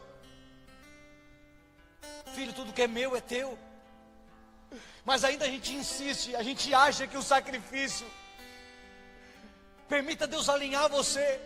Filho, 2.35 2.51
tudo 2.51 2.73
que 2.73 2.81
é 2.81 2.87
meu 2.87 3.15
é 3.15 3.21
teu. 3.21 3.57
Mas 5.05 5.23
ainda 5.23 5.45
a 5.45 5.47
gente 5.47 5.73
insiste, 5.73 6.35
a 6.35 6.43
gente 6.43 6.73
acha 6.73 7.07
que 7.07 7.17
o 7.17 7.23
sacrifício, 7.23 8.05
permita 9.87 10.27
Deus 10.27 10.49
alinhar 10.49 10.89
você, 10.89 11.39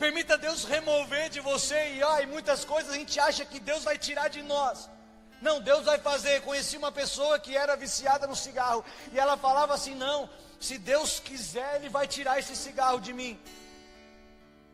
permita 0.00 0.36
Deus 0.36 0.64
remover 0.64 1.30
de 1.30 1.38
você, 1.38 1.94
e, 1.94 2.02
ai, 2.02 2.26
muitas 2.26 2.64
coisas 2.64 2.92
a 2.92 2.96
gente 2.96 3.20
acha 3.20 3.44
que 3.44 3.60
Deus 3.60 3.84
vai 3.84 3.96
tirar 3.96 4.26
de 4.26 4.42
nós. 4.42 4.90
Não, 5.40 5.60
Deus 5.60 5.84
vai 5.84 5.98
fazer. 5.98 6.42
Conheci 6.42 6.76
uma 6.76 6.90
pessoa 6.90 7.38
que 7.38 7.56
era 7.56 7.76
viciada 7.76 8.26
no 8.26 8.34
cigarro 8.34 8.84
e 9.12 9.18
ela 9.18 9.36
falava 9.36 9.74
assim: 9.74 9.94
Não, 9.94 10.28
se 10.60 10.78
Deus 10.78 11.20
quiser, 11.20 11.76
Ele 11.76 11.88
vai 11.88 12.06
tirar 12.06 12.38
esse 12.38 12.56
cigarro 12.56 13.00
de 13.00 13.12
mim. 13.12 13.38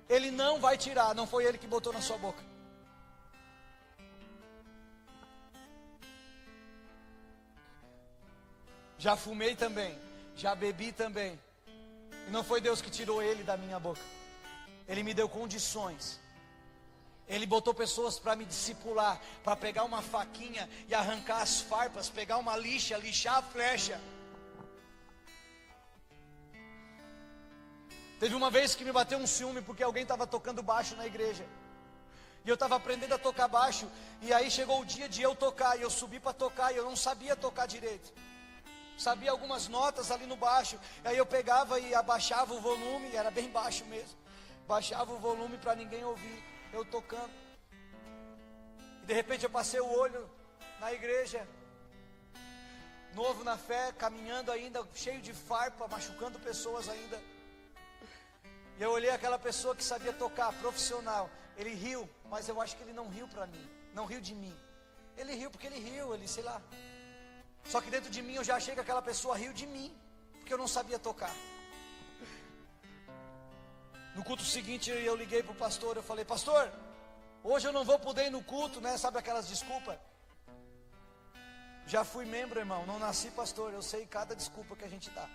Ele 0.08 0.30
não 0.30 0.60
vai 0.60 0.76
tirar, 0.76 1.14
não 1.14 1.26
foi 1.26 1.44
Ele 1.44 1.58
que 1.58 1.66
botou 1.66 1.92
na 1.92 2.00
sua 2.00 2.18
boca. 2.18 2.42
Já 8.98 9.16
fumei 9.16 9.54
também, 9.54 9.98
já 10.34 10.54
bebi 10.54 10.90
também. 10.90 11.38
E 12.26 12.30
não 12.30 12.42
foi 12.42 12.58
Deus 12.58 12.80
que 12.80 12.90
tirou 12.90 13.22
ele 13.22 13.42
da 13.42 13.54
minha 13.54 13.78
boca. 13.78 14.00
Ele 14.88 15.02
me 15.02 15.12
deu 15.12 15.28
condições 15.28 16.18
ele 17.26 17.46
botou 17.46 17.72
pessoas 17.72 18.18
para 18.18 18.36
me 18.36 18.44
discipular, 18.44 19.20
para 19.42 19.56
pegar 19.56 19.84
uma 19.84 20.02
faquinha 20.02 20.68
e 20.88 20.94
arrancar 20.94 21.40
as 21.40 21.60
farpas, 21.60 22.10
pegar 22.10 22.36
uma 22.36 22.56
lixa, 22.56 22.98
lixar 22.98 23.38
a 23.38 23.42
flecha. 23.42 23.98
Teve 28.20 28.34
uma 28.34 28.50
vez 28.50 28.74
que 28.74 28.84
me 28.84 28.92
bateu 28.92 29.18
um 29.18 29.26
ciúme 29.26 29.62
porque 29.62 29.82
alguém 29.82 30.02
estava 30.02 30.26
tocando 30.26 30.62
baixo 30.62 30.94
na 30.96 31.06
igreja. 31.06 31.46
E 32.44 32.48
eu 32.48 32.54
estava 32.54 32.76
aprendendo 32.76 33.14
a 33.14 33.18
tocar 33.18 33.48
baixo. 33.48 33.90
E 34.20 34.32
aí 34.32 34.50
chegou 34.50 34.80
o 34.82 34.84
dia 34.84 35.08
de 35.08 35.22
eu 35.22 35.34
tocar. 35.34 35.78
E 35.78 35.82
eu 35.82 35.90
subi 35.90 36.20
para 36.20 36.34
tocar. 36.34 36.72
E 36.72 36.76
eu 36.76 36.84
não 36.84 36.94
sabia 36.94 37.34
tocar 37.34 37.66
direito. 37.66 38.12
Sabia 38.98 39.30
algumas 39.30 39.66
notas 39.66 40.10
ali 40.10 40.26
no 40.26 40.36
baixo. 40.36 40.78
Aí 41.04 41.16
eu 41.16 41.24
pegava 41.24 41.80
e 41.80 41.94
abaixava 41.94 42.52
o 42.54 42.60
volume. 42.60 43.16
Era 43.16 43.30
bem 43.30 43.48
baixo 43.48 43.84
mesmo. 43.86 44.16
Baixava 44.68 45.12
o 45.12 45.18
volume 45.18 45.56
para 45.56 45.74
ninguém 45.74 46.04
ouvir 46.04 46.53
eu 46.74 46.84
tocando. 46.84 47.32
E 49.02 49.06
de 49.06 49.14
repente 49.14 49.44
eu 49.44 49.50
passei 49.50 49.80
o 49.80 49.98
olho 49.98 50.28
na 50.80 50.92
igreja, 50.92 51.46
novo 53.14 53.44
na 53.44 53.56
fé, 53.56 53.92
caminhando 53.92 54.50
ainda, 54.50 54.86
cheio 54.94 55.20
de 55.20 55.32
farpa, 55.32 55.86
machucando 55.88 56.38
pessoas 56.38 56.88
ainda. 56.88 57.20
E 58.78 58.82
eu 58.82 58.90
olhei 58.90 59.10
aquela 59.10 59.38
pessoa 59.38 59.76
que 59.76 59.84
sabia 59.84 60.12
tocar, 60.12 60.52
profissional. 60.54 61.30
Ele 61.56 61.74
riu, 61.74 62.08
mas 62.28 62.48
eu 62.48 62.60
acho 62.60 62.76
que 62.76 62.82
ele 62.82 62.92
não 62.92 63.08
riu 63.08 63.28
para 63.28 63.46
mim, 63.46 63.70
não 63.94 64.04
riu 64.04 64.20
de 64.20 64.34
mim. 64.34 64.54
Ele 65.16 65.34
riu 65.34 65.50
porque 65.50 65.68
ele 65.68 65.78
riu, 65.78 66.12
ele 66.12 66.26
sei 66.26 66.42
lá. 66.42 66.60
Só 67.64 67.80
que 67.80 67.90
dentro 67.90 68.10
de 68.10 68.20
mim 68.20 68.34
eu 68.34 68.44
já 68.44 68.56
achei 68.56 68.74
que 68.74 68.80
aquela 68.80 69.00
pessoa 69.00 69.36
riu 69.36 69.52
de 69.52 69.66
mim, 69.66 69.96
porque 70.38 70.52
eu 70.52 70.58
não 70.58 70.66
sabia 70.66 70.98
tocar. 70.98 71.34
No 74.14 74.22
culto 74.22 74.44
seguinte 74.44 74.90
eu 74.90 75.16
liguei 75.16 75.42
para 75.42 75.52
o 75.52 75.56
pastor, 75.56 75.96
eu 75.96 76.02
falei, 76.02 76.24
pastor, 76.24 76.70
hoje 77.42 77.66
eu 77.66 77.72
não 77.72 77.84
vou 77.84 77.98
poder 77.98 78.26
ir 78.26 78.30
no 78.30 78.42
culto, 78.42 78.80
né? 78.80 78.96
Sabe 78.96 79.18
aquelas 79.18 79.48
desculpas? 79.48 79.98
Já 81.86 82.04
fui 82.04 82.24
membro, 82.24 82.58
irmão, 82.58 82.86
não 82.86 82.98
nasci 82.98 83.30
pastor, 83.30 83.72
eu 83.72 83.82
sei 83.82 84.06
cada 84.06 84.34
desculpa 84.34 84.76
que 84.76 84.84
a 84.84 84.88
gente 84.88 85.10
dá. 85.10 85.28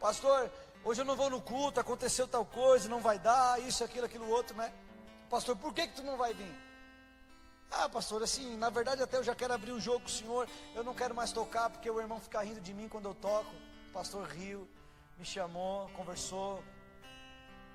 Pastor, 0.00 0.50
hoje 0.82 1.02
eu 1.02 1.04
não 1.04 1.14
vou 1.14 1.28
no 1.28 1.40
culto, 1.40 1.78
aconteceu 1.78 2.26
tal 2.26 2.46
coisa, 2.46 2.88
não 2.88 3.00
vai 3.00 3.18
dar, 3.18 3.60
isso, 3.60 3.84
aquilo, 3.84 4.06
aquilo 4.06 4.28
outro, 4.28 4.56
né? 4.56 4.72
Pastor, 5.28 5.54
por 5.54 5.74
que, 5.74 5.86
que 5.86 5.96
tu 5.96 6.02
não 6.02 6.16
vai 6.16 6.32
vir? 6.32 6.68
Ah, 7.70 7.88
pastor, 7.88 8.22
assim, 8.22 8.56
na 8.56 8.70
verdade 8.70 9.02
até 9.02 9.18
eu 9.18 9.22
já 9.22 9.34
quero 9.34 9.52
abrir 9.52 9.72
um 9.72 9.80
jogo 9.80 10.00
com 10.00 10.06
o 10.06 10.10
senhor, 10.10 10.48
eu 10.74 10.82
não 10.82 10.94
quero 10.94 11.14
mais 11.14 11.30
tocar 11.30 11.68
porque 11.68 11.90
o 11.90 12.00
irmão 12.00 12.18
fica 12.18 12.40
rindo 12.40 12.60
de 12.60 12.72
mim 12.72 12.88
quando 12.88 13.06
eu 13.06 13.14
toco. 13.14 13.54
O 13.90 13.92
pastor 13.92 14.26
riu, 14.26 14.66
me 15.18 15.24
chamou, 15.24 15.88
conversou, 15.90 16.64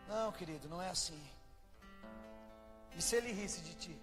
não, 0.07 0.31
querido, 0.31 0.67
não 0.69 0.81
é 0.81 0.89
assim. 0.89 1.21
E 2.95 3.01
se 3.01 3.15
ele 3.15 3.31
risse 3.31 3.61
de 3.61 3.73
ti? 3.75 4.01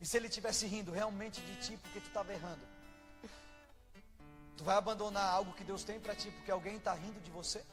E 0.00 0.06
se 0.06 0.16
ele 0.16 0.28
estivesse 0.28 0.66
rindo 0.66 0.92
realmente 0.92 1.40
de 1.40 1.56
ti 1.56 1.76
porque 1.78 2.00
tu 2.00 2.06
estava 2.06 2.32
errando? 2.32 2.66
Tu 4.56 4.62
vai 4.62 4.76
abandonar 4.76 5.32
algo 5.32 5.52
que 5.54 5.64
Deus 5.64 5.82
tem 5.82 5.98
para 5.98 6.14
ti 6.14 6.30
porque 6.30 6.50
alguém 6.50 6.76
está 6.76 6.92
rindo 6.94 7.20
de 7.20 7.30
você? 7.30 7.64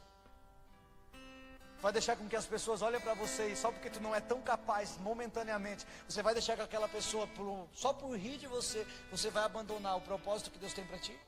Vai 1.82 1.92
deixar 1.92 2.16
com 2.16 2.28
que 2.28 2.36
as 2.36 2.46
pessoas 2.46 2.82
olhem 2.82 3.02
para 3.02 3.16
você 3.16 3.48
e 3.48 3.56
só 3.56 3.72
porque 3.72 3.90
tu 3.90 4.00
não 4.00 4.14
é 4.14 4.20
tão 4.20 4.40
capaz 4.42 4.98
momentaneamente, 4.98 5.86
você 6.08 6.22
vai 6.22 6.34
deixar 6.34 6.56
que 6.56 6.62
aquela 6.62 6.88
pessoa, 6.88 7.28
só 7.74 7.92
por 7.92 8.16
rir 8.16 8.38
de 8.38 8.46
você, 8.46 8.86
você 9.10 9.32
vai 9.32 9.44
abandonar 9.44 9.98
o 9.98 10.02
propósito 10.02 10.52
que 10.52 10.60
Deus 10.60 10.74
tem 10.74 10.86
para 10.86 11.00
ti? 11.00 11.20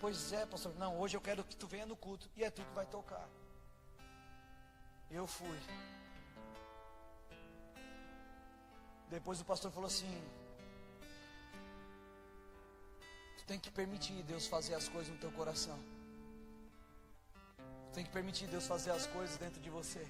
Pois 0.00 0.32
é, 0.32 0.46
pastor. 0.46 0.74
Não, 0.76 0.98
hoje 0.98 1.16
eu 1.16 1.20
quero 1.20 1.44
que 1.44 1.56
tu 1.56 1.66
venha 1.66 1.86
no 1.86 1.96
culto 1.96 2.28
e 2.36 2.44
é 2.44 2.50
tu 2.50 2.62
que 2.62 2.74
vai 2.74 2.86
tocar. 2.86 3.28
Eu 5.10 5.26
fui. 5.26 5.58
Depois 9.08 9.40
o 9.40 9.44
pastor 9.44 9.70
falou 9.72 9.86
assim: 9.86 10.22
Tu 13.38 13.44
tem 13.46 13.58
que 13.58 13.70
permitir 13.70 14.22
Deus 14.22 14.46
fazer 14.46 14.74
as 14.74 14.88
coisas 14.88 15.12
no 15.12 15.18
teu 15.18 15.32
coração. 15.32 15.78
Tu 17.88 17.94
tem 17.94 18.04
que 18.04 18.10
permitir 18.10 18.46
Deus 18.48 18.66
fazer 18.66 18.90
as 18.90 19.06
coisas 19.06 19.36
dentro 19.38 19.60
de 19.60 19.70
você. 19.70 20.06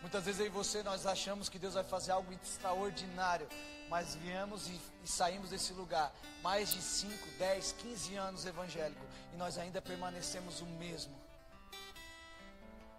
Muitas 0.00 0.24
vezes 0.24 0.46
e 0.46 0.48
você 0.48 0.82
nós 0.82 1.06
achamos 1.06 1.48
que 1.48 1.58
Deus 1.58 1.74
vai 1.74 1.82
fazer 1.82 2.12
algo 2.12 2.32
extraordinário, 2.32 3.48
mas 3.88 4.14
viemos 4.14 4.68
e, 4.68 4.80
e, 5.02 5.08
saímos 5.08 5.50
desse 5.50 5.72
lugar 5.72 6.14
mais 6.40 6.72
de 6.72 6.80
5, 6.80 7.28
10, 7.38 7.72
15 7.72 8.14
anos 8.14 8.46
evangélico 8.46 9.04
e 9.34 9.36
nós 9.36 9.58
ainda 9.58 9.82
permanecemos 9.82 10.60
o 10.60 10.66
mesmo. 10.66 11.27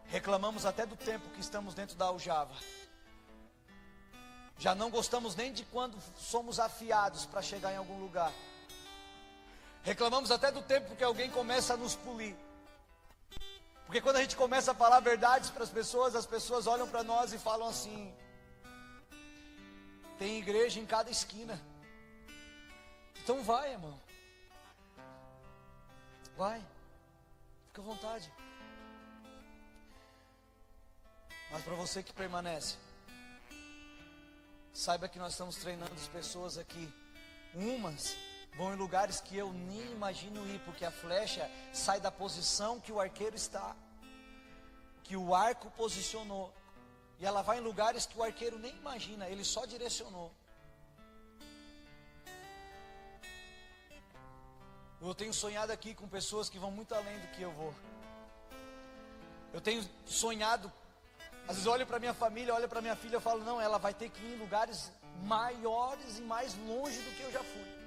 Reclamamos 0.10 0.66
até 0.66 0.86
do 0.86 0.96
tempo 0.96 1.30
que 1.30 1.40
estamos 1.40 1.74
dentro 1.76 1.96
da 1.96 2.06
aljava. 2.06 2.54
Já 4.58 4.74
não 4.74 4.90
gostamos 4.90 5.36
nem 5.36 5.54
de 5.54 5.64
quando 5.66 5.98
somos 6.18 6.60
afiados 6.60 7.26
para 7.26 7.42
chegar 7.42 7.72
em 7.72 7.78
algum 7.78 8.00
lugar. 8.00 8.34
Reclamamos 9.84 10.32
até 10.32 10.52
do 10.52 10.62
tempo 10.62 10.96
que 10.96 11.04
alguém 11.04 11.30
começa 11.30 11.76
a 11.76 11.78
nos 11.78 11.96
polir. 11.96 12.36
Porque 13.86 14.02
quando 14.02 14.18
a 14.18 14.22
gente 14.22 14.36
começa 14.36 14.72
a 14.72 14.76
falar 14.76 15.00
verdades 15.00 15.50
para 15.50 15.64
as 15.64 15.70
pessoas, 15.70 16.16
as 16.16 16.26
pessoas 16.26 16.68
olham 16.68 16.88
para 16.88 17.04
nós 17.04 17.32
e 17.32 17.38
falam 17.38 17.68
assim: 17.68 18.14
tem 20.18 20.40
igreja 20.40 20.80
em 20.80 20.86
cada 20.86 21.10
esquina. 21.10 21.60
Então 23.24 23.44
vai, 23.44 23.72
irmão. 23.72 24.00
Vai. 26.36 26.62
Fica 27.68 27.82
à 27.82 27.86
vontade. 27.86 28.32
Mas 31.52 31.64
para 31.64 31.76
você 31.76 32.04
que 32.04 32.14
permanece, 32.14 32.78
saiba 34.72 35.08
que 35.08 35.18
nós 35.18 35.32
estamos 35.34 35.56
treinando 35.56 35.94
as 35.94 36.08
pessoas 36.08 36.58
aqui. 36.58 36.94
Umas 37.54 38.16
vão 38.56 38.74
em 38.74 38.78
lugares 38.78 39.20
que 39.20 39.36
eu 39.38 39.52
nem 39.54 39.92
imagino 39.92 40.46
ir, 40.48 40.60
porque 40.60 40.86
a 40.86 40.92
flecha 40.92 41.50
sai 41.74 42.00
da 42.00 42.12
posição 42.12 42.80
que 42.80 42.92
o 42.92 43.00
arqueiro 43.00 43.36
está, 43.36 43.76
que 45.04 45.16
o 45.16 45.34
arco 45.34 45.72
posicionou. 45.72 46.54
E 47.20 47.26
ela 47.26 47.42
vai 47.42 47.58
em 47.58 47.62
lugares 47.62 48.06
que 48.06 48.18
o 48.18 48.24
arqueiro 48.24 48.60
nem 48.60 48.76
imagina, 48.76 49.28
ele 49.28 49.44
só 49.44 49.66
direcionou. 49.66 50.32
Eu 55.02 55.16
tenho 55.16 55.34
sonhado 55.34 55.72
aqui 55.72 55.96
com 55.96 56.08
pessoas 56.08 56.50
que 56.50 56.60
vão 56.60 56.72
muito 56.72 56.94
além 56.94 57.18
do 57.20 57.28
que 57.28 57.42
eu 57.42 57.52
vou. 57.52 57.74
Eu 59.54 59.62
tenho 59.62 59.82
sonhado 60.06 60.72
às 61.50 61.56
vezes 61.56 61.66
olho 61.66 61.88
para 61.88 61.98
minha 61.98 62.14
família, 62.14 62.54
olho 62.54 62.70
para 62.70 62.80
minha 62.80 62.96
filha, 62.96 63.16
eu 63.16 63.22
falo, 63.22 63.44
não, 63.44 63.60
ela 63.60 63.80
vai 63.80 63.92
ter 63.92 64.08
que 64.12 64.24
ir 64.24 64.36
em 64.36 64.38
lugares 64.38 64.92
maiores 65.24 66.20
e 66.20 66.22
mais 66.22 66.56
longe 66.68 67.00
do 67.02 67.12
que 67.16 67.24
eu 67.24 67.32
já 67.32 67.44
fui. 67.44 67.80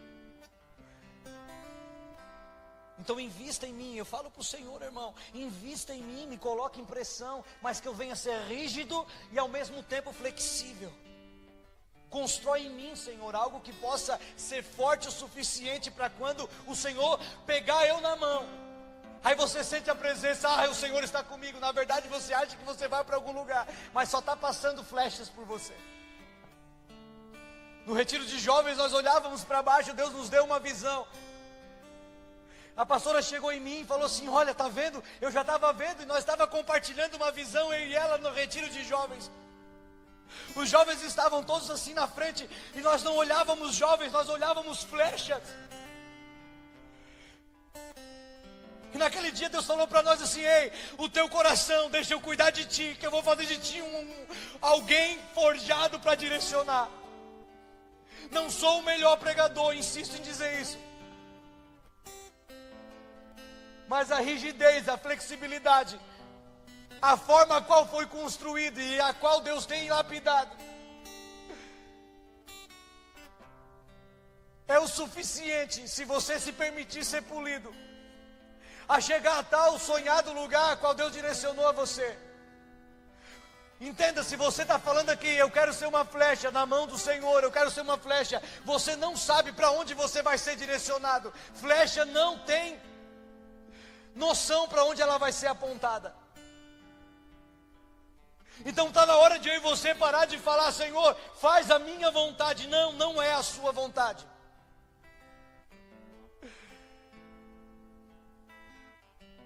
Então 2.99 3.21
invista 3.21 3.65
em 3.65 3.73
mim, 3.73 3.95
eu 3.95 4.05
falo 4.05 4.33
para 4.33 4.41
o 4.41 4.45
Senhor, 4.45 4.83
irmão, 4.83 5.15
invista 5.33 5.95
em 5.95 6.03
mim, 6.03 6.27
me 6.27 6.37
coloque 6.37 6.81
em 6.81 6.85
pressão, 6.85 7.45
mas 7.61 7.81
que 7.81 7.87
eu 7.87 7.95
venha 7.95 8.17
ser 8.17 8.37
rígido 8.49 9.07
e 9.31 9.39
ao 9.39 9.47
mesmo 9.47 9.81
tempo 9.85 10.13
flexível. 10.13 10.93
Constrói 12.11 12.67
em 12.67 12.71
mim, 12.71 12.97
Senhor, 12.97 13.33
algo 13.37 13.61
que 13.61 13.73
possa 13.75 14.21
ser 14.37 14.65
forte 14.65 15.07
o 15.07 15.13
suficiente 15.13 15.89
para 15.89 16.11
quando 16.11 16.51
o 16.67 16.75
Senhor 16.75 17.21
pegar 17.47 17.87
eu 17.87 18.01
na 18.01 18.17
mão. 18.17 18.62
Aí 19.25 19.35
você 19.37 19.63
sente 19.63 19.89
a 19.89 19.95
presença, 19.95 20.49
ah, 20.49 20.69
o 20.69 20.75
Senhor 20.75 21.03
está 21.05 21.23
comigo. 21.23 21.61
Na 21.61 21.71
verdade, 21.71 22.09
você 22.09 22.35
acha 22.35 22.57
que 22.57 22.65
você 22.65 22.89
vai 22.89 23.05
para 23.05 23.17
algum 23.17 23.33
lugar, 23.33 23.69
mas 23.95 24.09
só 24.09 24.19
está 24.19 24.37
passando 24.37 24.83
flechas 24.83 25.29
por 25.29 25.45
você. 25.45 25.75
No 27.87 27.95
retiro 27.95 28.25
de 28.25 28.39
jovens, 28.39 28.79
nós 28.79 28.93
olhávamos 28.93 29.45
para 29.45 29.63
baixo, 29.63 29.93
Deus 29.95 30.13
nos 30.13 30.29
deu 30.29 30.45
uma 30.45 30.59
visão. 30.59 31.07
A 32.77 32.87
pastora 32.87 33.21
chegou 33.21 33.53
em 33.53 33.61
mim 33.61 33.81
e 33.81 33.85
falou 33.85 34.07
assim: 34.07 34.29
Olha, 34.29 34.55
tá 34.55 34.69
vendo? 34.69 35.03
Eu 35.21 35.31
já 35.31 35.43
estava 35.43 35.73
vendo 35.73 36.03
e 36.03 36.07
nós 36.07 36.19
estava 36.19 36.47
compartilhando 36.47 37.15
uma 37.15 37.31
visão, 37.31 37.73
eu 37.73 37.87
e 37.87 37.95
ela, 37.95 38.19
no 38.19 38.33
retiro 38.33 38.69
de 38.69 38.83
jovens. 38.85 39.31
Os 40.57 40.69
jovens 40.69 41.03
estavam 41.03 41.43
todos 41.43 41.71
assim 41.71 41.93
na 41.93 42.07
frente 42.07 42.49
e 42.75 42.81
nós 42.81 43.03
não 43.03 43.17
olhávamos 43.17 43.75
jovens, 43.75 44.11
nós 44.13 44.29
olhávamos 44.29 44.83
flechas. 44.83 45.43
E 48.95 48.99
naquele 48.99 49.31
dia 49.31 49.49
Deus 49.49 49.65
falou 49.65 49.87
para 49.89 50.03
nós 50.03 50.21
assim: 50.21 50.43
Ei, 50.43 50.73
o 50.99 51.09
teu 51.09 51.29
coração, 51.29 51.91
deixa 51.91 52.13
eu 52.13 52.21
cuidar 52.21 52.51
de 52.51 52.65
ti, 52.67 52.97
que 52.99 53.07
eu 53.07 53.11
vou 53.11 53.23
fazer 53.23 53.47
de 53.47 53.59
ti 53.59 53.81
um, 53.81 54.27
alguém 54.61 55.19
forjado 55.35 55.99
para 55.99 56.15
direcionar. 56.15 56.89
Não 58.31 58.51
sou 58.51 58.81
o 58.81 58.83
melhor 58.83 59.17
pregador, 59.17 59.75
insisto 59.75 60.17
em 60.17 60.23
dizer 60.23 60.61
isso. 60.61 60.79
Mas 63.89 64.11
a 64.11 64.21
rigidez, 64.21 64.89
a 64.89 64.97
flexibilidade, 64.97 65.99
a 67.01 67.17
forma 67.17 67.57
a 67.57 67.61
qual 67.63 67.87
foi 67.87 68.07
construído 68.07 68.81
e 68.81 69.01
a 69.01 69.13
qual 69.13 69.41
Deus 69.41 69.67
tem 69.67 69.89
lapidado. 69.89 70.57
É 74.67 74.79
o 74.79 74.89
suficiente 74.89 75.87
se 75.89 76.05
você 76.05 76.39
se 76.39 76.53
permitir 76.53 77.05
ser 77.05 77.23
polido, 77.23 77.75
a 78.89 79.01
chegar 79.01 79.39
a 79.39 79.43
tal 79.43 79.79
sonhado 79.79 80.33
lugar 80.33 80.77
qual 80.77 80.95
Deus 80.95 81.13
direcionou 81.13 81.67
a 81.69 81.73
você. 81.73 82.19
Entenda, 83.81 84.23
se 84.23 84.37
você 84.37 84.63
está 84.63 84.79
falando 84.79 85.11
aqui, 85.11 85.27
eu 85.27 85.51
quero 85.51 85.73
ser 85.73 85.87
uma 85.87 86.05
flecha 86.05 86.53
na 86.53 86.65
mão 86.65 86.87
do 86.87 86.97
Senhor, 86.97 87.43
eu 87.43 87.51
quero 87.51 87.69
ser 87.69 87.81
uma 87.81 87.99
flecha, 87.99 88.41
você 88.65 88.95
não 88.95 89.17
sabe 89.17 89.51
para 89.51 89.73
onde 89.73 89.93
você 89.93 90.23
vai 90.23 90.39
ser 90.39 90.55
direcionado. 90.55 91.33
Flecha 91.55 92.05
não 92.05 92.39
tem 92.39 92.81
noção 94.15 94.69
para 94.69 94.85
onde 94.85 95.03
ela 95.03 95.19
vai 95.19 95.33
ser 95.33 95.49
apontada. 95.49 96.15
Então 98.65 98.89
está 98.89 99.05
na 99.05 99.17
hora 99.17 99.39
de 99.39 99.49
eu 99.49 99.57
e 99.57 99.61
você 99.61 99.95
parar 99.95 100.27
de 100.27 100.39
falar, 100.39 100.71
Senhor, 100.71 101.17
faz 101.41 101.69
a 101.71 101.79
minha 101.79 102.11
vontade. 102.11 102.69
Não, 102.69 102.93
não 102.93 103.21
é 103.21 103.33
a 103.33 103.43
sua 103.43 103.73
vontade. 103.73 104.25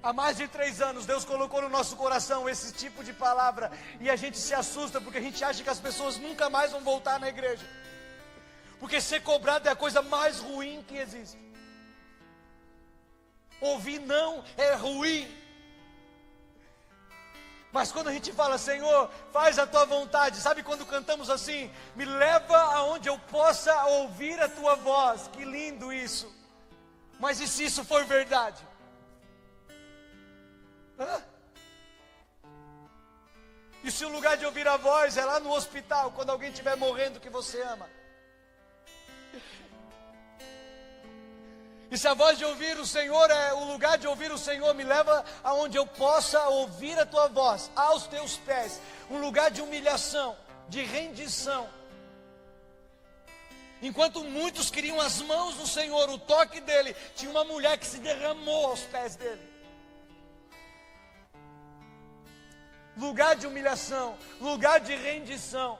Há 0.07 0.13
mais 0.13 0.37
de 0.37 0.47
três 0.47 0.81
anos, 0.81 1.05
Deus 1.05 1.25
colocou 1.25 1.61
no 1.61 1.69
nosso 1.69 1.97
coração 1.97 2.49
esse 2.49 2.73
tipo 2.73 3.03
de 3.03 3.13
palavra, 3.13 3.73
e 3.99 4.09
a 4.09 4.15
gente 4.15 4.39
se 4.39 4.55
assusta 4.55 5.01
porque 5.01 5.19
a 5.19 5.21
gente 5.21 5.43
acha 5.43 5.65
que 5.65 5.69
as 5.69 5.81
pessoas 5.81 6.17
nunca 6.17 6.49
mais 6.49 6.71
vão 6.71 6.81
voltar 6.81 7.19
na 7.19 7.29
igreja, 7.29 7.67
porque 8.79 9.01
ser 9.01 9.21
cobrado 9.25 9.69
é 9.69 9.73
a 9.73 9.75
coisa 9.75 10.03
mais 10.03 10.39
ruim 10.39 10.85
que 10.87 10.97
existe. 10.97 11.37
Ouvir 13.61 13.99
não 13.99 14.45
é 14.57 14.75
ruim, 14.75 15.27
mas 17.73 17.91
quando 17.91 18.07
a 18.07 18.13
gente 18.13 18.31
fala, 18.33 18.59
Senhor, 18.59 19.11
faz 19.33 19.59
a 19.59 19.67
tua 19.67 19.87
vontade, 19.87 20.37
sabe 20.37 20.63
quando 20.63 20.87
cantamos 20.87 21.29
assim? 21.29 21.69
Me 21.97 22.05
leva 22.05 22.57
aonde 22.77 23.09
eu 23.09 23.19
possa 23.19 23.75
ouvir 23.87 24.41
a 24.41 24.49
tua 24.49 24.77
voz, 24.77 25.27
que 25.33 25.45
lindo 25.45 25.93
isso. 25.93 26.33
Mas 27.19 27.41
e 27.41 27.49
se 27.49 27.65
isso 27.65 27.85
for 27.85 28.05
verdade? 28.05 28.76
E 33.85 33.91
se 33.91 34.05
o 34.05 34.09
lugar 34.09 34.37
de 34.37 34.45
ouvir 34.45 34.67
a 34.67 34.77
voz 34.77 35.17
é 35.17 35.25
lá 35.25 35.39
no 35.39 35.53
hospital, 35.53 36.11
quando 36.13 36.31
alguém 36.31 36.51
estiver 36.51 36.77
morrendo 36.77 37.21
que 37.21 37.31
você 37.31 37.63
ama? 37.63 37.89
E 41.89 41.97
se 41.97 42.09
a 42.09 42.15
voz 42.15 42.37
de 42.37 42.45
ouvir 42.45 42.77
o 42.79 42.87
Senhor 42.87 43.31
é 43.31 43.53
o 43.53 43.65
lugar 43.65 43.97
de 43.97 44.09
ouvir 44.09 44.33
o 44.33 44.39
Senhor, 44.39 44.75
me 44.75 44.83
leva 44.83 45.25
aonde 45.45 45.79
eu 45.79 45.87
possa 45.87 46.49
ouvir 46.49 46.99
a 46.99 47.07
tua 47.07 47.29
voz, 47.29 47.71
aos 47.77 48.09
teus 48.09 48.37
pés, 48.39 48.81
um 49.09 49.21
lugar 49.21 49.53
de 49.53 49.63
humilhação, 49.63 50.37
de 50.69 50.83
rendição. 50.83 51.69
Enquanto 53.81 54.25
muitos 54.25 54.69
queriam 54.69 55.01
as 55.01 55.21
mãos 55.23 55.55
do 55.55 55.67
Senhor, 55.67 56.11
o 56.11 56.19
toque 56.19 56.61
dele, 56.61 56.97
tinha 57.15 57.31
uma 57.31 57.45
mulher 57.45 57.79
que 57.79 57.87
se 57.87 57.99
derramou 57.99 58.67
aos 58.67 58.81
pés 58.81 59.15
dele. 59.15 59.56
Lugar 62.97 63.37
de 63.37 63.47
humilhação, 63.47 64.17
lugar 64.41 64.81
de 64.81 64.95
rendição. 64.95 65.79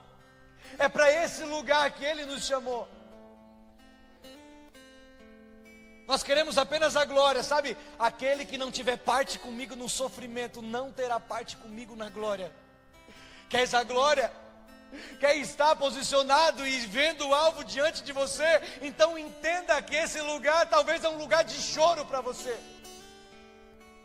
É 0.79 0.89
para 0.89 1.11
esse 1.11 1.45
lugar 1.45 1.91
que 1.93 2.05
ele 2.05 2.27
nos 2.27 2.45
chamou. 2.45 2.89
Nós 6.07 6.23
queremos 6.23 6.57
apenas 6.57 6.97
a 6.97 7.05
glória, 7.05 7.43
sabe? 7.43 7.77
Aquele 7.99 8.45
que 8.45 8.57
não 8.57 8.71
tiver 8.71 8.97
parte 8.97 9.39
comigo 9.39 9.75
no 9.75 9.89
sofrimento 9.89 10.63
não 10.63 10.93
terá 10.93 11.19
parte 11.19 11.57
comigo 11.57 11.97
na 11.97 12.09
glória. 12.09 12.53
Queres 13.49 13.75
a 13.75 13.83
glória? 13.83 14.31
Quer 15.19 15.37
estar 15.37 15.75
posicionado 15.75 16.67
e 16.67 16.79
vendo 16.87 17.27
o 17.27 17.35
alvo 17.35 17.65
diante 17.65 18.05
de 18.05 18.13
você? 18.13 18.61
Então 18.83 19.19
entenda 19.19 19.83
que 19.83 19.97
esse 19.97 20.21
lugar 20.21 20.69
talvez 20.69 21.03
é 21.03 21.09
um 21.09 21.19
lugar 21.19 21.43
de 21.43 21.61
choro 21.61 22.05
para 22.05 22.21
você. 22.21 22.57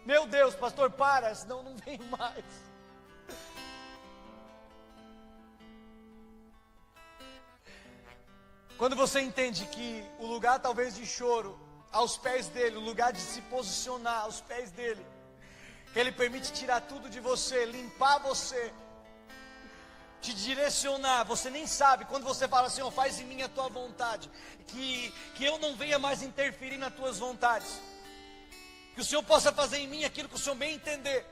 Meu 0.03 0.25
Deus, 0.25 0.55
pastor, 0.55 0.89
para, 0.89 1.33
senão 1.35 1.61
não 1.61 1.75
vem 1.85 1.99
mais. 2.09 2.43
Quando 8.81 8.95
você 8.95 9.21
entende 9.21 9.63
que 9.67 10.03
o 10.17 10.25
lugar 10.25 10.57
talvez 10.57 10.95
de 10.95 11.05
choro 11.05 11.55
aos 11.91 12.17
pés 12.17 12.47
dele, 12.47 12.77
o 12.77 12.79
lugar 12.79 13.13
de 13.13 13.21
se 13.21 13.39
posicionar 13.41 14.21
aos 14.21 14.41
pés 14.41 14.71
dele. 14.71 15.05
Que 15.93 15.99
ele 15.99 16.11
permite 16.11 16.51
tirar 16.51 16.81
tudo 16.81 17.07
de 17.07 17.19
você, 17.19 17.63
limpar 17.65 18.17
você, 18.17 18.73
te 20.19 20.33
direcionar. 20.33 21.25
Você 21.25 21.51
nem 21.51 21.67
sabe 21.67 22.05
quando 22.05 22.23
você 22.23 22.47
fala 22.47 22.65
assim, 22.65 22.81
oh, 22.81 22.89
faz 22.89 23.19
em 23.19 23.25
mim 23.25 23.43
a 23.43 23.49
tua 23.49 23.69
vontade, 23.69 24.31
que, 24.65 25.13
que 25.35 25.45
eu 25.45 25.59
não 25.59 25.75
venha 25.75 25.99
mais 25.99 26.23
interferir 26.23 26.79
nas 26.79 26.95
tuas 26.95 27.19
vontades. 27.19 27.79
Que 28.95 29.01
o 29.01 29.05
Senhor 29.05 29.21
possa 29.21 29.53
fazer 29.53 29.77
em 29.77 29.87
mim 29.87 30.05
aquilo 30.05 30.27
que 30.27 30.33
o 30.33 30.39
Senhor 30.39 30.55
bem 30.55 30.73
entender. 30.73 31.23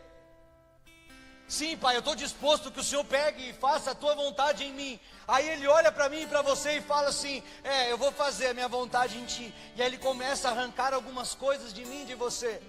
Sim, 1.50 1.76
Pai, 1.78 1.96
eu 1.96 2.00
estou 2.00 2.14
disposto 2.14 2.72
que 2.72 2.80
o 2.80 2.84
Senhor 2.84 3.04
pegue 3.04 3.50
e 3.50 3.54
faça 3.54 3.90
a 3.90 3.96
tua 3.96 4.14
vontade 4.14 4.64
em 4.64 4.72
mim. 4.72 5.00
Aí 5.28 5.50
ele 5.50 5.68
olha 5.68 5.92
para 5.92 6.08
mim 6.08 6.22
e 6.22 6.28
para 6.28 6.44
você 6.44 6.74
e 6.74 6.82
fala 6.82 7.10
assim: 7.10 7.42
É, 7.64 7.92
eu 7.92 7.98
vou 7.98 8.12
fazer 8.12 8.50
a 8.50 8.54
minha 8.54 8.68
vontade 8.68 9.18
em 9.18 9.26
ti. 9.26 9.52
E 9.76 9.82
aí 9.82 9.88
ele 9.88 9.98
começa 9.98 10.48
a 10.48 10.52
arrancar 10.52 10.94
algumas 10.94 11.34
coisas 11.34 11.74
de 11.74 11.84
mim 11.86 12.04
e 12.04 12.06
de 12.06 12.14
você. 12.14 12.62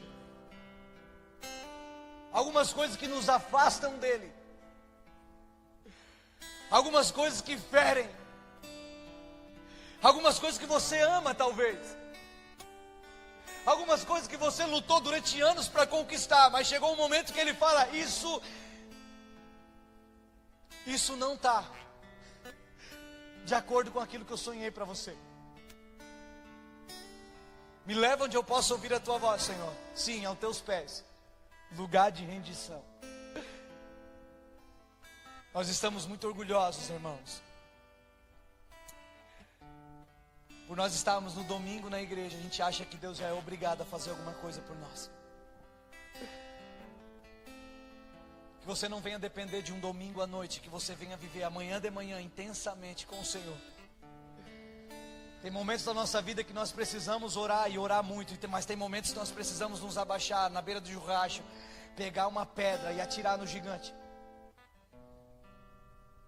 Algumas 2.33 2.73
coisas 2.73 2.97
que 2.97 3.07
nos 3.07 3.29
afastam 3.29 3.99
dele. 3.99 4.33
Algumas 6.71 7.11
coisas 7.11 7.43
que 7.43 7.59
ferem. 7.59 8.09
Algumas 10.03 10.39
coisas 10.39 10.59
que 10.59 10.65
você 10.65 10.99
ama, 11.01 11.35
talvez. 11.35 11.79
Algumas 13.67 14.05
coisas 14.05 14.27
que 14.27 14.39
você 14.39 14.65
lutou 14.65 15.01
durante 15.01 15.39
anos 15.43 15.69
para 15.69 15.87
conquistar, 15.87 16.49
mas 16.49 16.67
chegou 16.67 16.95
um 16.95 16.97
momento 16.97 17.35
que 17.35 17.41
ele 17.41 17.53
fala: 17.53 17.87
Isso 17.89 18.41
isso 20.93 21.17
não 21.17 21.35
está 21.35 21.65
de 23.45 23.55
acordo 23.55 23.91
com 23.91 24.01
aquilo 24.01 24.25
que 24.25 24.33
eu 24.33 24.37
sonhei 24.37 24.71
para 24.71 24.85
você. 24.85 25.17
Me 27.87 27.95
leva 27.95 28.25
onde 28.25 28.37
eu 28.37 28.45
possa 28.45 28.75
ouvir 28.75 28.93
a 28.93 29.01
tua 29.01 29.19
voz, 29.19 29.43
Senhor. 29.43 29.73
Sim, 29.95 30.25
aos 30.25 30.39
teus 30.39 30.61
pés. 30.61 31.05
Lugar 31.77 32.13
de 32.13 32.25
rendição. 32.25 32.83
Nós 35.53 35.69
estamos 35.69 36.07
muito 36.07 36.27
orgulhosos, 36.27 36.89
irmãos. 36.91 37.43
Por 40.69 40.77
nós 40.77 40.95
estarmos 40.95 41.35
no 41.35 41.43
domingo 41.43 41.91
na 41.91 42.01
igreja, 42.01 42.37
a 42.37 42.41
gente 42.41 42.63
acha 42.63 42.85
que 42.85 42.97
Deus 42.97 43.19
já 43.19 43.27
é 43.27 43.33
obrigado 43.33 43.81
a 43.83 43.85
fazer 43.85 44.11
alguma 44.11 44.35
coisa 44.35 44.61
por 44.61 44.77
nós. 44.77 45.11
Que 48.61 48.67
você 48.67 48.89
não 48.89 49.01
venha 49.01 49.19
depender 49.19 49.63
de 49.63 49.73
um 49.73 49.81
domingo 49.81 50.21
à 50.21 50.27
noite, 50.27 50.61
que 50.61 50.69
você 50.69 50.95
venha 50.95 51.17
viver 51.17 51.43
amanhã 51.43 51.81
de 51.81 51.91
manhã 51.91 52.21
intensamente 52.21 53.07
com 53.07 53.19
o 53.19 53.25
Senhor. 53.25 53.57
Tem 55.41 55.51
momentos 55.51 55.87
da 55.87 55.95
nossa 55.95 56.21
vida 56.21 56.45
que 56.45 56.53
nós 56.53 56.71
precisamos 56.71 57.35
orar 57.35 57.71
e 57.71 57.79
orar 57.79 58.05
muito, 58.05 58.37
mas 58.49 58.67
tem 58.67 58.77
momentos 58.77 59.13
que 59.13 59.19
nós 59.19 59.31
precisamos 59.31 59.81
nos 59.81 59.97
abaixar 59.97 60.51
na 60.51 60.61
beira 60.61 60.81
do 60.81 60.89
riacho, 61.01 61.43
pegar 61.97 62.29
uma 62.29 62.45
pedra 62.45 62.93
e 62.93 63.01
atirar 63.01 63.39
no 63.39 63.47
gigante. 63.47 63.95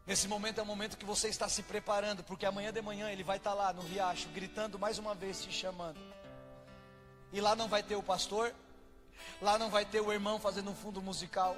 Nesse 0.07 0.27
momento 0.27 0.59
é 0.59 0.63
o 0.63 0.67
momento 0.67 0.97
que 0.97 1.05
você 1.05 1.29
está 1.29 1.47
se 1.49 1.63
preparando, 1.63 2.25
porque 2.25 2.47
amanhã 2.47 2.73
de 2.73 2.81
manhã 2.81 3.11
ele 3.11 3.23
vai 3.23 3.37
estar 3.37 3.53
lá 3.53 3.73
no 3.73 3.83
riacho, 3.83 4.29
gritando 4.31 4.79
mais 4.79 4.99
uma 4.99 5.15
vez, 5.15 5.43
te 5.43 5.53
chamando. 5.53 6.01
E 7.33 7.41
lá 7.41 7.55
não 7.55 7.69
vai 7.69 7.83
ter 7.83 7.97
o 7.97 8.03
pastor, 8.03 8.53
lá 9.43 9.59
não 9.59 9.69
vai 9.69 9.85
ter 9.85 10.01
o 10.01 10.11
irmão 10.11 10.41
fazendo 10.41 10.71
um 10.71 10.75
fundo 10.75 11.01
musical, 11.03 11.55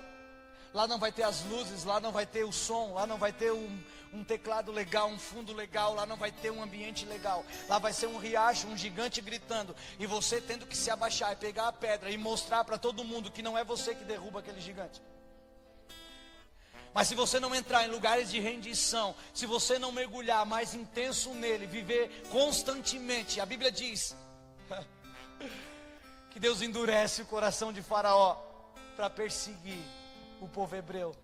lá 0.75 0.89
não 0.89 0.99
vai 0.99 1.13
ter 1.13 1.23
as 1.23 1.45
luzes, 1.45 1.85
lá 1.85 2.01
não 2.01 2.11
vai 2.11 2.27
ter 2.27 2.45
o 2.45 2.53
som, 2.53 2.95
lá 2.95 3.07
não 3.07 3.17
vai 3.17 3.33
ter 3.33 3.53
um, 3.53 3.81
um 4.13 4.25
teclado 4.25 4.73
legal, 4.73 5.09
um 5.09 5.19
fundo 5.19 5.53
legal, 5.53 5.95
lá 5.95 6.05
não 6.05 6.17
vai 6.17 6.33
ter 6.33 6.51
um 6.51 6.61
ambiente 6.61 7.07
legal, 7.07 7.47
lá 7.69 7.79
vai 7.79 7.93
ser 7.93 8.09
um 8.09 8.19
riacho, 8.19 8.67
um 8.67 8.77
gigante 8.77 9.21
gritando, 9.21 9.75
e 10.01 10.07
você 10.07 10.41
tendo 10.41 10.67
que 10.67 10.77
se 10.77 10.91
abaixar 10.91 11.33
e 11.33 11.37
pegar 11.37 11.69
a 11.69 11.73
pedra 11.73 12.11
e 12.11 12.19
mostrar 12.19 12.65
para 12.65 12.77
todo 12.77 13.05
mundo 13.05 13.31
que 13.31 13.41
não 13.41 13.57
é 13.57 13.63
você 13.63 13.95
que 13.95 14.05
derruba 14.05 14.41
aquele 14.41 14.61
gigante. 14.61 15.01
Mas 16.93 17.09
se 17.09 17.15
você 17.15 17.41
não 17.41 17.55
entrar 17.55 17.85
em 17.85 17.91
lugares 17.91 18.31
de 18.31 18.41
rendição, 18.41 19.15
se 19.33 19.47
você 19.47 19.79
não 19.79 19.91
mergulhar 19.91 20.45
mais 20.45 20.75
intenso 20.75 21.35
nele, 21.35 21.67
viver 21.67 22.25
constantemente, 22.31 23.41
a 23.41 23.47
Bíblia 23.47 23.71
diz 23.71 24.17
que 26.31 26.39
Deus 26.39 26.63
endurece 26.63 27.23
o 27.23 27.27
coração 27.27 27.73
de 27.73 27.83
Faraó 27.83 28.37
para 28.95 29.11
perseguir 29.11 29.83
o 30.41 30.49
povo 30.49 30.75
hebreu. 30.77 31.15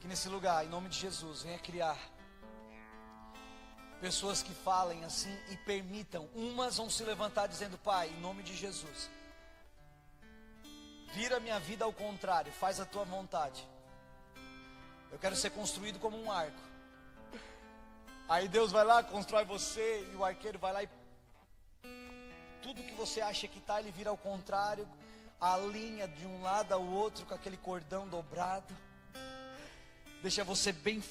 Que 0.00 0.08
nesse 0.08 0.28
lugar, 0.28 0.64
em 0.64 0.68
nome 0.68 0.88
de 0.88 0.98
Jesus, 0.98 1.42
venha 1.42 1.58
criar 1.58 1.98
Pessoas 4.02 4.42
que 4.42 4.52
falem 4.52 5.04
assim 5.04 5.32
e 5.48 5.56
permitam, 5.58 6.28
umas 6.34 6.76
vão 6.76 6.90
se 6.90 7.04
levantar 7.04 7.46
dizendo: 7.46 7.78
Pai, 7.78 8.08
em 8.08 8.20
nome 8.20 8.42
de 8.42 8.52
Jesus, 8.56 9.08
vira 11.12 11.38
minha 11.38 11.60
vida 11.60 11.84
ao 11.84 11.92
contrário, 11.92 12.50
faz 12.50 12.80
a 12.80 12.84
tua 12.84 13.04
vontade. 13.04 13.64
Eu 15.12 15.20
quero 15.20 15.36
ser 15.36 15.50
construído 15.50 16.00
como 16.00 16.20
um 16.20 16.32
arco. 16.32 16.71
Aí 18.28 18.48
Deus 18.48 18.72
vai 18.72 18.84
lá, 18.84 19.02
constrói 19.02 19.44
você, 19.44 20.08
e 20.12 20.16
o 20.16 20.24
arqueiro 20.24 20.58
vai 20.58 20.72
lá 20.72 20.82
e 20.82 20.88
tudo 22.62 22.82
que 22.82 22.94
você 22.94 23.20
acha 23.20 23.48
que 23.48 23.58
está, 23.58 23.80
ele 23.80 23.90
vira 23.90 24.10
ao 24.10 24.16
contrário, 24.16 24.88
a 25.40 25.56
linha 25.58 26.06
de 26.06 26.24
um 26.24 26.40
lado 26.42 26.72
ao 26.72 26.84
outro 26.84 27.26
com 27.26 27.34
aquele 27.34 27.56
cordão 27.56 28.06
dobrado, 28.08 28.74
deixa 30.22 30.44
você 30.44 30.72
bem 30.72 31.02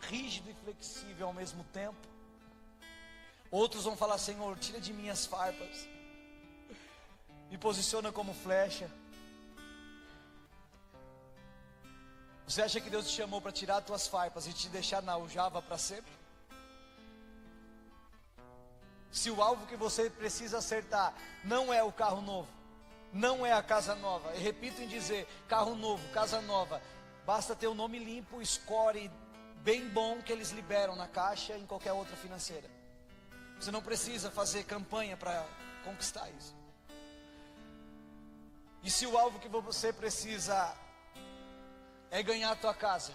rígido 0.00 0.50
e 0.50 0.54
flexível 0.54 1.28
ao 1.28 1.32
mesmo 1.32 1.64
tempo. 1.72 2.08
Outros 3.50 3.84
vão 3.84 3.96
falar: 3.96 4.18
Senhor, 4.18 4.58
tira 4.58 4.80
de 4.80 4.92
mim 4.92 5.08
as 5.08 5.24
farpas, 5.24 5.88
me 7.50 7.56
posiciona 7.56 8.10
como 8.10 8.34
flecha. 8.34 8.90
Você 12.46 12.60
acha 12.60 12.80
que 12.80 12.90
Deus 12.90 13.08
te 13.08 13.16
chamou 13.16 13.40
para 13.40 13.52
tirar 13.52 13.78
as 13.78 13.84
tuas 13.84 14.08
farpas 14.08 14.46
e 14.46 14.52
te 14.52 14.68
deixar 14.68 15.00
na 15.00 15.12
aljava 15.12 15.62
para 15.62 15.78
sempre? 15.78 16.21
Se 19.12 19.30
o 19.30 19.42
alvo 19.42 19.66
que 19.66 19.76
você 19.76 20.08
precisa 20.08 20.58
acertar 20.58 21.14
não 21.44 21.72
é 21.72 21.82
o 21.82 21.92
carro 21.92 22.22
novo, 22.22 22.48
não 23.12 23.44
é 23.44 23.52
a 23.52 23.62
casa 23.62 23.94
nova, 23.94 24.34
e 24.34 24.40
repito 24.40 24.80
em 24.80 24.88
dizer: 24.88 25.28
carro 25.46 25.74
novo, 25.74 26.02
casa 26.14 26.40
nova, 26.40 26.82
basta 27.26 27.54
ter 27.54 27.66
o 27.66 27.72
um 27.72 27.74
nome 27.74 27.98
limpo, 27.98 28.44
score 28.44 29.10
bem 29.56 29.86
bom 29.90 30.20
que 30.22 30.32
eles 30.32 30.50
liberam 30.50 30.96
na 30.96 31.06
caixa 31.06 31.52
e 31.54 31.60
em 31.60 31.66
qualquer 31.66 31.92
outra 31.92 32.16
financeira. 32.16 32.68
Você 33.60 33.70
não 33.70 33.82
precisa 33.82 34.30
fazer 34.30 34.64
campanha 34.64 35.16
para 35.16 35.46
conquistar 35.84 36.28
isso. 36.30 36.56
E 38.82 38.90
se 38.90 39.06
o 39.06 39.16
alvo 39.16 39.38
que 39.38 39.48
você 39.48 39.92
precisa 39.92 40.74
é 42.10 42.22
ganhar 42.22 42.50
a 42.50 42.56
tua 42.56 42.74
casa, 42.74 43.14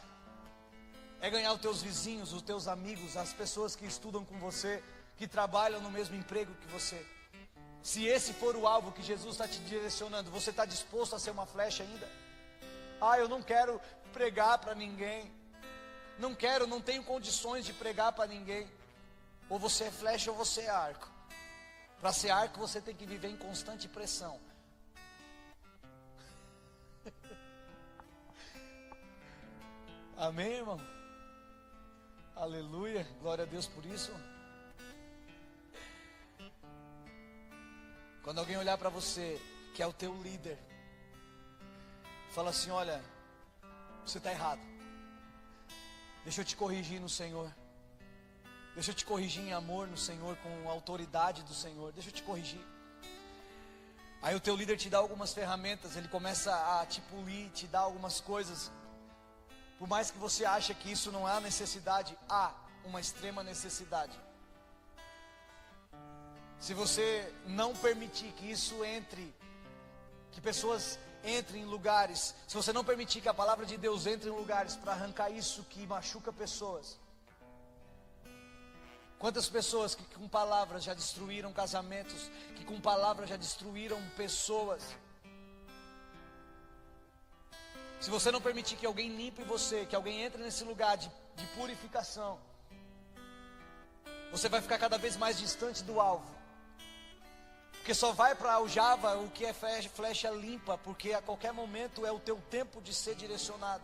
é 1.20 1.30
ganhar 1.30 1.52
os 1.54 1.60
teus 1.60 1.82
vizinhos, 1.82 2.32
os 2.32 2.42
teus 2.42 2.68
amigos, 2.68 3.18
as 3.18 3.34
pessoas 3.34 3.76
que 3.76 3.86
estudam 3.86 4.24
com 4.24 4.40
você, 4.40 4.82
que 5.18 5.28
trabalham 5.28 5.82
no 5.82 5.90
mesmo 5.90 6.16
emprego 6.16 6.54
que 6.56 6.68
você. 6.68 7.04
Se 7.82 8.06
esse 8.06 8.34
for 8.34 8.56
o 8.56 8.68
alvo 8.68 8.92
que 8.92 9.02
Jesus 9.02 9.36
está 9.36 9.48
te 9.48 9.60
direcionando, 9.60 10.30
você 10.30 10.52
está 10.52 10.66
disposto 10.66 11.16
a 11.16 11.20
ser 11.20 11.32
uma 11.32 11.46
flecha 11.46 11.84
ainda? 11.84 12.08
Ah, 13.02 13.18
eu 13.18 13.28
não 13.28 13.42
quero 13.42 13.82
pregar 14.14 14.60
para 14.60 14.76
ninguém. 14.76 15.32
Não 16.20 16.36
quero, 16.36 16.68
não 16.68 16.82
tenho 16.82 17.04
condições 17.04 17.66
de 17.66 17.74
pregar 17.74 18.14
para 18.14 18.28
ninguém. 18.28 18.70
Ou 19.50 19.58
você 19.58 19.86
é 19.86 19.92
flecha 19.92 20.32
ou 20.32 20.38
você 20.38 20.62
é 20.62 20.70
arco. 20.70 21.10
Para 22.00 22.14
ser 22.14 22.30
arco, 22.30 22.60
você 22.60 22.82
tem 22.82 22.96
que 22.96 23.06
viver 23.06 23.30
em 23.30 23.38
constante 23.38 23.88
pressão. 23.88 24.40
Amém, 30.18 30.54
irmão? 30.54 30.80
Aleluia, 32.36 33.08
glória 33.20 33.46
a 33.46 33.48
Deus 33.48 33.68
por 33.68 33.86
isso. 33.86 34.12
Quando 38.28 38.40
alguém 38.40 38.58
olhar 38.58 38.78
para 38.78 38.90
você, 38.90 39.42
que 39.74 39.82
é 39.82 39.88
o 39.88 39.94
teu 39.94 40.14
líder, 40.22 40.60
fala 42.32 42.50
assim: 42.50 42.70
Olha, 42.70 43.02
você 44.06 44.18
está 44.18 44.30
errado. 44.30 44.60
Deixa 46.26 46.42
eu 46.42 46.44
te 46.44 46.54
corrigir 46.58 47.00
no 47.00 47.08
Senhor. 47.08 47.50
Deixa 48.76 48.92
eu 48.92 48.96
te 48.96 49.06
corrigir 49.06 49.44
em 49.44 49.54
amor 49.54 49.88
no 49.88 49.96
Senhor, 49.96 50.36
com 50.44 50.70
a 50.70 50.74
autoridade 50.74 51.42
do 51.44 51.54
Senhor. 51.54 51.94
Deixa 51.94 52.10
eu 52.10 52.14
te 52.14 52.22
corrigir. 52.22 52.60
Aí 54.22 54.36
o 54.36 54.42
teu 54.42 54.58
líder 54.58 54.76
te 54.76 54.90
dá 54.90 54.98
algumas 54.98 55.34
ferramentas, 55.34 55.96
ele 55.96 56.10
começa 56.10 56.52
a 56.54 56.86
te 56.86 57.00
polir, 57.04 57.50
te 57.52 57.66
dá 57.66 57.80
algumas 57.80 58.20
coisas. 58.20 58.70
Por 59.80 59.88
mais 59.88 60.12
que 60.12 60.18
você 60.18 60.44
ache 60.44 60.74
que 60.74 60.92
isso 60.92 61.14
não 61.14 61.26
há 61.26 61.40
necessidade, 61.40 62.18
há 62.28 62.54
uma 62.84 63.00
extrema 63.00 63.42
necessidade. 63.42 64.20
Se 66.60 66.74
você 66.74 67.34
não 67.46 67.76
permitir 67.76 68.32
que 68.34 68.50
isso 68.50 68.84
entre, 68.84 69.34
que 70.32 70.42
pessoas 70.42 71.00
entrem 71.24 71.64
em 71.64 71.66
lugares, 71.66 72.34
se 72.48 72.56
você 72.56 72.74
não 72.74 72.84
permitir 72.84 73.22
que 73.22 73.30
a 73.30 73.34
palavra 73.34 73.66
de 73.66 73.78
Deus 73.78 74.06
entre 74.06 74.30
em 74.30 74.34
lugares 74.34 74.76
para 74.76 74.94
arrancar 74.94 75.30
isso 75.30 75.64
que 75.70 75.86
machuca 75.86 76.34
pessoas, 76.34 76.98
Quantas 79.20 79.50
pessoas 79.50 79.96
que 79.96 80.04
com 80.16 80.28
palavras 80.28 80.84
já 80.84 80.94
destruíram 80.94 81.52
casamentos, 81.52 82.30
que 82.56 82.64
com 82.64 82.80
palavras 82.80 83.30
já 83.30 83.36
destruíram 83.36 84.00
pessoas. 84.16 84.84
Se 88.00 88.12
você 88.12 88.32
não 88.32 88.40
permitir 88.40 88.76
que 88.76 88.86
alguém 88.86 89.16
limpe 89.16 89.44
você, 89.44 89.88
que 89.88 89.96
alguém 89.96 90.22
entre 90.22 90.42
nesse 90.44 90.64
lugar 90.64 90.98
de, 90.98 91.10
de 91.36 91.46
purificação, 91.56 92.40
você 94.32 94.48
vai 94.48 94.62
ficar 94.62 94.78
cada 94.78 95.00
vez 95.00 95.18
mais 95.18 95.40
distante 95.40 95.84
do 95.84 96.00
alvo. 96.00 96.37
Porque 97.88 97.96
só 97.96 98.12
vai 98.12 98.36
para 98.36 98.60
o 98.60 98.68
Java 98.68 99.16
o 99.18 99.30
que 99.30 99.46
é 99.46 99.54
flecha, 99.54 100.30
limpa, 100.30 100.78
porque 100.78 101.14
a 101.14 101.22
qualquer 101.22 101.54
momento 101.54 102.06
é 102.06 102.12
o 102.12 102.20
teu 102.20 102.36
tempo 102.52 102.82
de 102.82 102.94
ser 102.94 103.16
direcionado. 103.16 103.82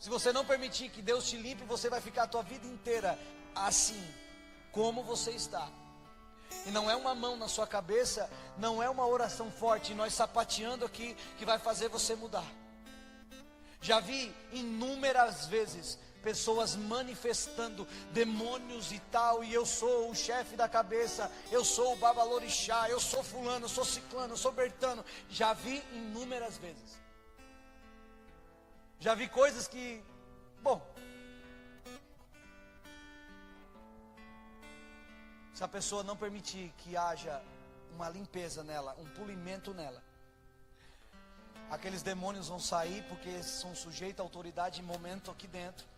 Se 0.00 0.10
você 0.10 0.32
não 0.32 0.44
permitir 0.44 0.88
que 0.90 1.00
Deus 1.00 1.30
te 1.30 1.36
limpe, 1.36 1.62
você 1.62 1.88
vai 1.88 2.00
ficar 2.00 2.24
a 2.24 2.26
tua 2.26 2.42
vida 2.42 2.66
inteira 2.66 3.16
assim, 3.54 4.04
como 4.72 5.04
você 5.04 5.30
está. 5.30 5.68
E 6.66 6.72
não 6.72 6.90
é 6.90 6.96
uma 6.96 7.14
mão 7.14 7.36
na 7.36 7.46
sua 7.46 7.64
cabeça, 7.64 8.28
não 8.58 8.82
é 8.82 8.90
uma 8.90 9.06
oração 9.06 9.48
forte, 9.48 9.94
nós 9.94 10.14
sapateando 10.14 10.84
aqui 10.84 11.16
que 11.38 11.44
vai 11.44 11.60
fazer 11.60 11.88
você 11.88 12.16
mudar. 12.16 12.50
Já 13.80 14.00
vi 14.00 14.34
inúmeras 14.50 15.46
vezes 15.46 15.96
pessoas 16.24 16.74
manifestando 16.74 17.86
demônios 18.12 18.90
e 18.90 18.98
tal, 19.12 19.44
e 19.44 19.52
eu 19.52 19.66
sou 19.66 20.10
o 20.10 20.14
chefe 20.14 20.56
da 20.56 20.66
cabeça, 20.66 21.30
eu 21.52 21.62
sou 21.62 21.92
o 21.92 21.96
babalorixá, 21.96 22.88
eu 22.88 22.98
sou 22.98 23.22
fulano, 23.22 23.66
eu 23.66 23.68
sou 23.68 23.84
ciclano, 23.84 24.32
eu 24.32 24.36
sou 24.38 24.50
bertano. 24.50 25.04
Já 25.28 25.52
vi 25.52 25.84
inúmeras 25.92 26.56
vezes. 26.56 26.98
Já 28.98 29.14
vi 29.14 29.28
coisas 29.28 29.68
que, 29.68 30.02
bom, 30.62 30.80
se 35.52 35.62
a 35.62 35.68
pessoa 35.68 36.02
não 36.02 36.16
permitir 36.16 36.72
que 36.78 36.96
haja 36.96 37.42
uma 37.94 38.08
limpeza 38.08 38.64
nela, 38.64 38.96
um 38.98 39.08
polimento 39.10 39.74
nela, 39.74 40.02
aqueles 41.70 42.02
demônios 42.02 42.48
vão 42.48 42.58
sair 42.58 43.04
porque 43.10 43.42
são 43.42 43.74
sujeitos 43.74 44.20
à 44.20 44.22
autoridade 44.22 44.80
em 44.80 44.84
momento 44.84 45.30
aqui 45.30 45.46
dentro. 45.46 45.93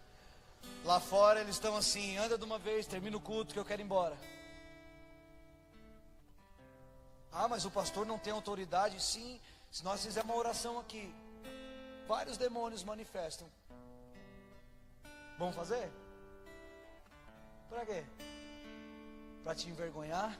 Lá 0.85 1.01
fora 1.01 1.41
eles 1.41 1.57
estão 1.57 1.77
assim, 1.77 2.17
anda 2.17 2.39
de 2.39 2.45
uma 2.45 2.59
vez, 2.59 2.87
termina 2.87 3.17
o 3.17 3.21
culto 3.21 3.53
que 3.53 3.59
eu 3.59 3.65
quero 3.65 3.83
ir 3.83 3.85
embora. 3.85 4.17
Ah, 7.33 7.49
mas 7.49 7.65
o 7.65 7.71
pastor 7.71 8.07
não 8.07 8.19
tem 8.19 8.33
autoridade? 8.33 9.03
Sim, 9.03 9.41
Se 9.71 9.85
nós 9.85 10.03
fizermos 10.03 10.33
uma 10.33 10.39
oração 10.39 10.79
aqui, 10.79 11.13
vários 12.07 12.39
demônios 12.39 12.83
manifestam. 12.83 13.47
Vamos 15.39 15.55
fazer? 15.55 15.91
Para 17.69 17.85
quê? 17.85 18.05
Para 19.45 19.55
te 19.55 19.69
envergonhar? 19.69 20.39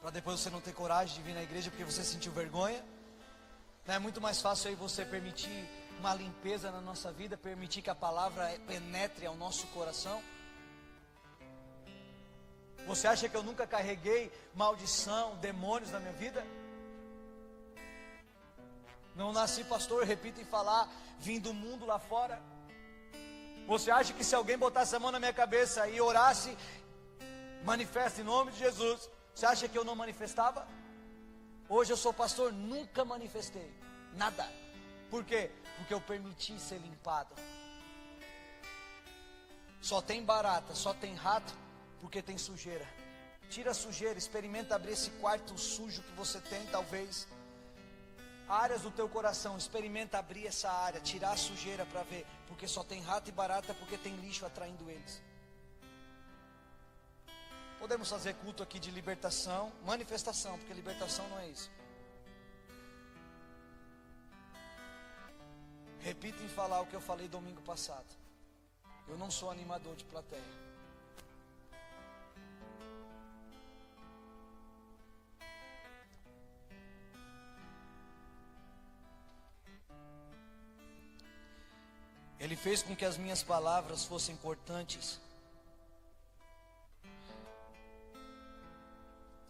Para 0.00 0.10
depois 0.10 0.40
você 0.40 0.50
não 0.50 0.60
ter 0.60 0.74
coragem 0.74 1.14
de 1.14 1.22
vir 1.22 1.34
na 1.34 1.42
igreja 1.42 1.70
porque 1.70 1.84
você 1.84 2.02
sentiu 2.02 2.32
vergonha? 2.32 2.84
Não 3.86 3.94
é 3.94 3.98
muito 3.98 4.20
mais 4.20 4.42
fácil 4.42 4.68
aí 4.68 4.74
você 4.74 5.04
permitir 5.04 5.79
uma 6.00 6.14
limpeza 6.14 6.70
na 6.70 6.80
nossa 6.80 7.12
vida, 7.12 7.36
permitir 7.36 7.82
que 7.82 7.90
a 7.90 7.94
palavra 7.94 8.58
penetre 8.66 9.26
ao 9.26 9.36
nosso 9.36 9.66
coração? 9.66 10.22
Você 12.86 13.06
acha 13.06 13.28
que 13.28 13.36
eu 13.36 13.42
nunca 13.42 13.66
carreguei 13.66 14.32
maldição, 14.54 15.36
demônios 15.36 15.90
na 15.90 16.00
minha 16.00 16.14
vida? 16.14 16.42
Não 19.14 19.30
nasci 19.30 19.62
pastor, 19.64 20.04
repito 20.04 20.40
em 20.40 20.44
falar, 20.44 20.88
vim 21.18 21.38
do 21.38 21.52
mundo 21.52 21.84
lá 21.84 21.98
fora. 21.98 22.40
Você 23.66 23.90
acha 23.90 24.14
que 24.14 24.24
se 24.24 24.34
alguém 24.34 24.56
botasse 24.56 24.96
a 24.96 24.98
mão 24.98 25.12
na 25.12 25.18
minha 25.18 25.34
cabeça 25.34 25.86
e 25.86 26.00
orasse, 26.00 26.56
manifesta 27.62 28.22
em 28.22 28.24
nome 28.24 28.52
de 28.52 28.58
Jesus, 28.58 29.06
você 29.34 29.44
acha 29.44 29.68
que 29.68 29.76
eu 29.76 29.84
não 29.84 29.94
manifestava? 29.94 30.66
Hoje 31.68 31.92
eu 31.92 31.96
sou 31.98 32.14
pastor, 32.14 32.50
nunca 32.54 33.04
manifestei 33.04 33.70
nada. 34.14 34.50
Por 35.10 35.24
quê? 35.24 35.50
Porque 35.80 35.94
eu 35.94 36.00
permiti 36.00 36.58
ser 36.60 36.78
limpado. 36.78 37.34
Só 39.80 40.02
tem 40.02 40.22
barata, 40.22 40.74
só 40.74 40.92
tem 40.92 41.14
rato, 41.14 41.54
porque 42.02 42.20
tem 42.20 42.36
sujeira. 42.36 42.86
Tira 43.48 43.70
a 43.70 43.74
sujeira, 43.74 44.18
experimenta 44.18 44.74
abrir 44.74 44.92
esse 44.92 45.10
quarto 45.12 45.56
sujo 45.56 46.02
que 46.02 46.12
você 46.12 46.38
tem, 46.38 46.66
talvez. 46.66 47.26
Áreas 48.46 48.82
do 48.82 48.90
teu 48.90 49.08
coração, 49.08 49.56
experimenta 49.56 50.18
abrir 50.18 50.46
essa 50.46 50.70
área, 50.70 51.00
tirar 51.00 51.32
a 51.32 51.36
sujeira 51.36 51.86
para 51.86 52.02
ver, 52.02 52.26
porque 52.46 52.68
só 52.68 52.84
tem 52.84 53.00
rato 53.00 53.30
e 53.30 53.32
barata, 53.32 53.72
porque 53.72 53.96
tem 53.96 54.14
lixo 54.16 54.44
atraindo 54.44 54.90
eles. 54.90 55.22
Podemos 57.78 58.10
fazer 58.10 58.34
culto 58.34 58.62
aqui 58.62 58.78
de 58.78 58.90
libertação, 58.90 59.72
manifestação, 59.86 60.58
porque 60.58 60.74
libertação 60.74 61.26
não 61.30 61.38
é 61.38 61.48
isso. 61.48 61.70
Repita 66.02 66.42
em 66.42 66.48
falar 66.48 66.80
o 66.80 66.86
que 66.86 66.94
eu 66.94 67.00
falei 67.00 67.28
domingo 67.28 67.60
passado. 67.62 68.06
Eu 69.06 69.18
não 69.18 69.30
sou 69.30 69.50
animador 69.50 69.94
de 69.96 70.04
plateia. 70.04 70.42
Ele 82.38 82.56
fez 82.56 82.82
com 82.82 82.96
que 82.96 83.04
as 83.04 83.18
minhas 83.18 83.42
palavras 83.42 84.06
fossem 84.06 84.34
cortantes, 84.36 85.20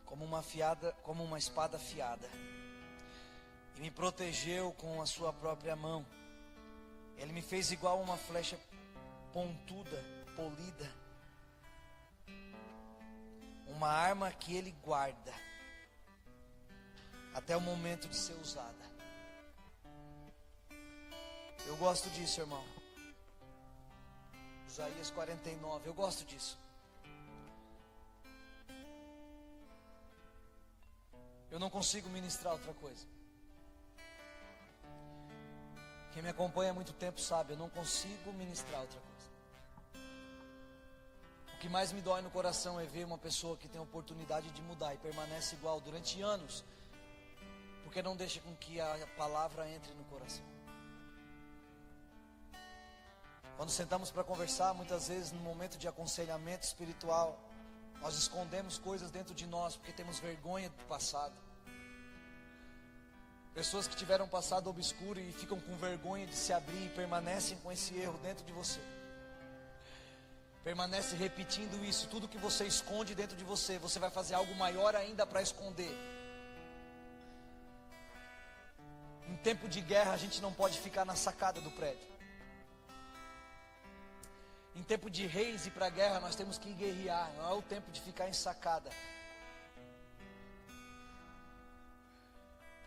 como 0.05 0.25
uma 0.25 0.43
fiada, 0.43 0.93
como 1.05 1.23
uma 1.23 1.39
espada 1.39 1.77
afiada, 1.77 2.29
e 3.77 3.81
me 3.81 3.91
protegeu 3.93 4.73
com 4.73 5.01
a 5.01 5.07
sua 5.07 5.33
própria 5.33 5.77
mão. 5.77 6.05
Ele 7.21 7.33
me 7.33 7.43
fez 7.43 7.71
igual 7.71 8.01
uma 8.01 8.17
flecha 8.17 8.59
pontuda, 9.31 10.03
polida, 10.35 10.91
uma 13.67 13.89
arma 13.89 14.33
que 14.33 14.57
ele 14.57 14.73
guarda 14.83 15.33
até 17.35 17.55
o 17.55 17.61
momento 17.61 18.09
de 18.09 18.17
ser 18.17 18.33
usada. 18.41 18.91
Eu 21.67 21.77
gosto 21.77 22.09
disso, 22.11 22.41
irmão. 22.41 22.65
Isaías 24.67 25.11
49, 25.11 25.89
eu 25.89 25.95
gosto 25.95 26.25
disso. 26.25 26.59
Eu 31.51 31.59
não 31.59 31.69
consigo 31.69 32.09
ministrar 32.09 32.55
outra 32.55 32.73
coisa. 32.73 33.07
Quem 36.13 36.23
me 36.23 36.29
acompanha 36.29 36.73
há 36.73 36.75
muito 36.75 36.93
tempo 36.93 37.21
sabe, 37.21 37.53
eu 37.53 37.57
não 37.57 37.69
consigo 37.69 38.33
ministrar 38.33 38.81
outra 38.81 39.01
coisa. 39.01 39.31
O 41.55 41.59
que 41.59 41.69
mais 41.69 41.93
me 41.93 42.01
dói 42.01 42.21
no 42.23 42.31
coração 42.31 42.81
é 42.81 42.87
ver 42.87 43.05
uma 43.05 43.19
pessoa 43.19 43.57
que 43.57 43.69
tem 43.69 43.79
a 43.79 43.85
oportunidade 43.85 44.51
de 44.51 44.63
mudar 44.63 44.95
e 44.95 44.99
permanece 44.99 45.55
igual 45.55 45.81
durante 45.81 46.21
anos, 46.21 46.65
porque 47.85 48.03
não 48.03 48.17
deixa 48.17 48.41
com 48.41 48.55
que 48.57 48.81
a 48.81 49.07
palavra 49.17 49.69
entre 49.69 49.93
no 49.95 50.05
coração. 50.05 50.45
Quando 53.57 53.71
sentamos 53.71 54.11
para 54.11 54.25
conversar, 54.25 54.73
muitas 54.73 55.09
vezes 55.09 55.33
no 55.33 55.41
momento 55.41 55.77
de 55.77 55.87
aconselhamento 55.87 56.65
espiritual, 56.65 57.39
nós 58.01 58.17
escondemos 58.17 58.79
coisas 58.79 59.11
dentro 59.11 59.35
de 59.35 59.47
nós 59.47 59.77
porque 59.77 59.93
temos 59.93 60.19
vergonha 60.19 60.71
do 60.71 60.85
passado. 60.87 61.35
Pessoas 63.55 63.89
que 63.89 63.97
tiveram 63.97 64.29
passado 64.29 64.71
obscuro 64.71 65.19
e 65.19 65.33
ficam 65.33 65.59
com 65.61 65.75
vergonha 65.77 66.27
de 66.27 66.35
se 66.35 66.53
abrir 66.53 66.87
e 66.87 66.89
permanecem 66.91 67.59
com 67.59 67.73
esse 67.73 67.97
erro 67.97 68.19
dentro 68.19 68.45
de 68.45 68.53
você. 68.53 68.81
Permanece 70.63 71.17
repetindo 71.17 71.85
isso, 71.85 72.07
tudo 72.09 72.29
que 72.29 72.39
você 72.39 72.65
esconde 72.65 73.15
dentro 73.15 73.37
de 73.37 73.45
você, 73.45 73.79
você 73.79 73.99
vai 73.99 74.11
fazer 74.11 74.35
algo 74.35 74.55
maior 74.55 74.95
ainda 74.95 75.27
para 75.27 75.43
esconder. 75.43 75.91
Em 79.29 79.37
tempo 79.37 79.69
de 79.69 79.81
guerra, 79.81 80.13
a 80.13 80.17
gente 80.17 80.41
não 80.41 80.53
pode 80.53 80.79
ficar 80.79 81.05
na 81.05 81.17
sacada 81.17 81.61
do 81.61 81.71
prédio. 81.71 82.09
Em 84.77 84.83
tempo 84.83 85.11
de 85.11 85.27
reis 85.27 85.67
e 85.67 85.71
para 85.71 85.89
guerra, 85.89 86.21
nós 86.21 86.37
temos 86.37 86.57
que 86.57 86.73
guerrear, 86.73 87.33
não 87.37 87.51
é 87.51 87.55
o 87.55 87.63
tempo 87.63 87.91
de 87.91 88.01
ficar 88.01 88.29
em 88.29 88.33
sacada. 88.33 88.91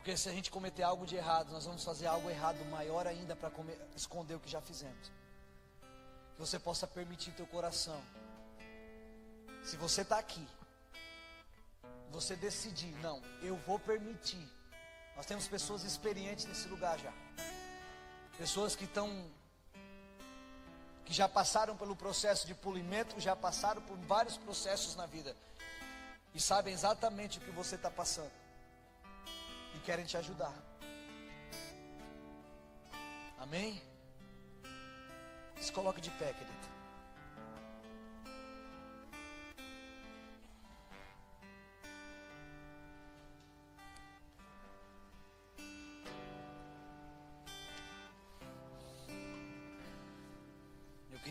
Porque 0.04 0.18
se 0.18 0.28
a 0.28 0.34
gente 0.34 0.52
cometer 0.52 0.84
algo 0.84 1.06
de 1.06 1.16
errado, 1.16 1.50
nós 1.54 1.64
vamos 1.64 1.82
fazer 1.82 2.08
algo 2.08 2.30
errado 2.30 2.62
maior 2.66 3.08
ainda 3.08 3.38
para 3.38 3.50
esconder 3.96 4.36
o 4.36 4.40
que 4.42 4.50
já 4.50 4.60
fizemos. 4.60 5.10
Que 6.34 6.40
você 6.42 6.60
possa 6.60 6.86
permitir 6.86 7.32
teu 7.32 7.48
coração. 7.48 8.04
Se 9.64 9.78
você 9.78 10.02
está 10.02 10.20
aqui, 10.20 10.46
você 12.12 12.36
decidir, 12.36 12.94
não, 12.98 13.22
eu 13.42 13.56
vou 13.66 13.80
permitir. 13.80 14.46
Nós 15.16 15.26
temos 15.26 15.48
pessoas 15.48 15.86
experientes 15.86 16.44
nesse 16.48 16.68
lugar 16.68 17.00
já. 17.00 17.14
Pessoas 18.38 18.76
que 18.76 18.84
estão 18.84 19.32
que 21.06 21.14
já 21.14 21.30
passaram 21.30 21.78
pelo 21.78 21.96
processo 21.96 22.46
de 22.46 22.54
polimento, 22.54 23.22
já 23.22 23.38
passaram 23.38 23.82
por 23.82 23.96
vários 24.00 24.36
processos 24.36 24.98
na 24.98 25.06
vida 25.06 25.34
e 26.36 26.42
sabem 26.42 26.74
exatamente 26.74 27.38
o 27.38 27.42
que 27.42 27.52
você 27.52 27.76
está 27.76 27.90
passando 27.90 28.43
e 29.76 29.80
querem 29.80 30.06
te 30.06 30.18
ajudar. 30.18 30.54
Amém? 33.38 33.82
Se 35.60 35.72
coloque 35.72 36.02
de 36.02 36.10
pé, 36.12 36.34
querido. 36.34 36.74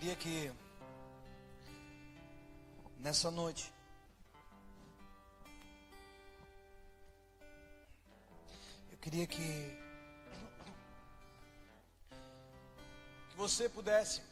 queria 0.03 0.17
que 0.17 0.53
nessa 2.99 3.31
noite 3.31 3.73
queria 9.03 9.27
que 9.27 9.79
que 13.29 13.37
você 13.37 13.69
pudesse 13.69 14.23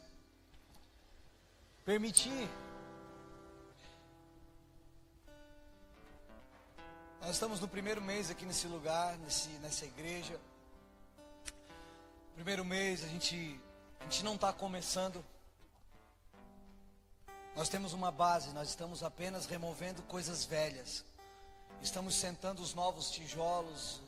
permitir 1.85 2.49
Nós 7.21 7.35
estamos 7.35 7.59
no 7.59 7.67
primeiro 7.67 8.01
mês 8.01 8.31
aqui 8.31 8.47
nesse 8.47 8.65
lugar, 8.65 9.15
nesse, 9.19 9.49
nessa 9.59 9.85
igreja. 9.85 10.39
Primeiro 12.33 12.65
mês 12.65 13.03
a 13.03 13.07
gente, 13.07 13.61
a 13.99 14.03
gente 14.05 14.23
não 14.23 14.33
está 14.33 14.51
começando 14.51 15.23
nós 17.55 17.67
temos 17.67 17.91
uma 17.93 18.11
base, 18.11 18.49
nós 18.53 18.69
estamos 18.69 19.03
apenas 19.03 19.45
removendo 19.45 20.01
coisas 20.03 20.45
velhas. 20.45 21.03
Estamos 21.81 22.15
sentando 22.15 22.61
os 22.61 22.73
novos 22.73 23.11
tijolos, 23.11 23.99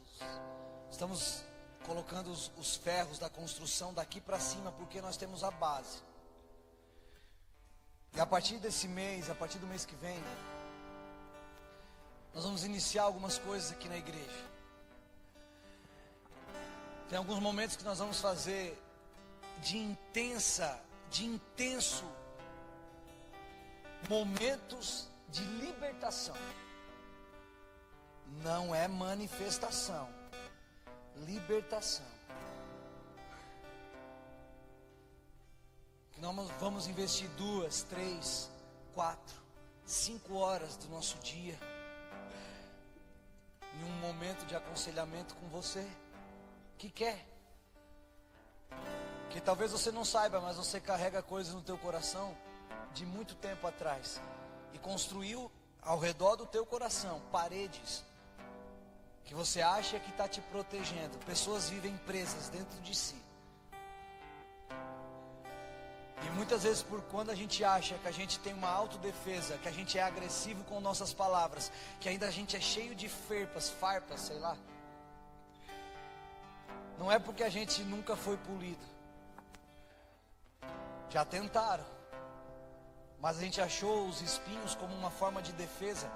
estamos 0.94 1.44
colocando 1.86 2.32
os, 2.32 2.52
os 2.58 2.76
ferros 2.76 3.18
da 3.20 3.30
construção 3.30 3.94
daqui 3.94 4.22
para 4.22 4.40
cima, 4.40 4.72
porque 4.72 5.02
nós 5.02 5.18
temos 5.18 5.44
a 5.44 5.52
base. 5.52 5.98
E 8.16 8.20
a 8.20 8.26
partir 8.26 8.58
desse 8.60 8.88
mês, 8.88 9.30
a 9.30 9.36
partir 9.36 9.58
do 9.58 9.68
mês 9.68 9.86
que 9.86 9.96
vem, 9.96 10.24
Nós 12.34 12.44
vamos 12.44 12.64
iniciar 12.64 13.04
algumas 13.04 13.38
coisas 13.38 13.72
aqui 13.72 13.88
na 13.88 13.98
igreja. 13.98 14.46
Tem 17.10 17.18
alguns 17.18 17.40
momentos 17.40 17.76
que 17.76 17.84
nós 17.84 18.00
vamos 18.00 18.20
fazer 18.20 18.76
de 19.62 19.78
intensa, 19.78 20.80
de 21.12 21.26
intenso 21.26 22.06
momentos 24.10 25.08
de 25.30 25.44
libertação. 25.44 26.36
Não 28.42 28.74
é 28.74 28.88
manifestação, 28.88 30.10
libertação. 31.18 32.06
Nós 36.18 36.50
vamos 36.60 36.88
investir 36.88 37.28
duas, 37.32 37.84
três, 37.84 38.50
quatro, 38.94 39.36
cinco 39.86 40.36
horas 40.36 40.78
do 40.78 40.88
nosso 40.88 41.18
dia 41.20 41.60
em 43.74 43.84
um 43.84 44.00
momento 44.00 44.46
de 44.46 44.56
aconselhamento 44.56 45.36
com 45.36 45.48
você 45.48 45.86
que 46.78 46.90
quer. 46.90 47.26
Que 49.30 49.42
talvez 49.42 49.72
você 49.72 49.92
não 49.92 50.06
saiba, 50.06 50.40
mas 50.40 50.58
você 50.58 50.80
carrega 50.80 51.22
coisas 51.22 51.54
no 51.54 51.62
teu 51.62 51.78
coração 51.78 52.38
de 52.94 53.06
muito 53.06 53.36
tempo 53.36 53.66
atrás 53.66 54.22
e 54.74 54.80
construiu 54.80 55.52
ao 55.82 56.00
redor 56.00 56.36
do 56.36 56.46
teu 56.46 56.66
coração 56.66 57.22
paredes 57.32 58.04
que 59.26 59.34
você 59.34 59.62
acha 59.62 60.00
que 60.00 60.10
está 60.10 60.28
te 60.28 60.42
protegendo. 60.42 61.18
Pessoas 61.26 61.70
vivem 61.70 61.96
presas 62.06 62.50
dentro 62.50 62.80
de 62.82 62.96
si. 62.96 63.16
E 66.26 66.30
muitas 66.32 66.64
vezes, 66.64 66.82
por 66.82 67.02
quando 67.04 67.32
a 67.32 67.36
gente 67.36 67.64
acha 67.64 67.98
que 67.98 68.08
a 68.08 68.12
gente 68.12 68.40
tem 68.40 68.54
uma 68.54 68.70
autodefesa, 68.70 69.58
que 69.58 69.68
a 69.68 69.72
gente 69.72 69.98
é 69.98 70.04
agressivo 70.04 70.64
com 70.64 70.80
nossas 70.80 71.14
palavras, 71.14 71.72
que 72.00 72.08
ainda 72.08 72.28
a 72.28 72.32
gente 72.32 72.56
é 72.56 72.62
cheio 72.62 72.96
de 72.96 73.10
ferpas, 73.10 73.70
farpas, 73.70 74.22
sei 74.22 74.40
lá. 74.40 74.58
Não 76.98 77.12
é 77.12 77.20
porque 77.20 77.44
a 77.44 77.50
gente 77.50 77.84
nunca 77.84 78.16
foi 78.16 78.38
polido. 78.38 78.86
Já 81.10 81.26
tentaram. 81.26 81.86
Mas 83.20 83.38
a 83.38 83.42
gente 83.42 83.60
achou 83.60 84.08
os 84.08 84.22
espinhos 84.22 84.76
como 84.76 84.96
uma 84.96 85.12
forma 85.12 85.42
de 85.42 85.52
defesa. 85.54 86.10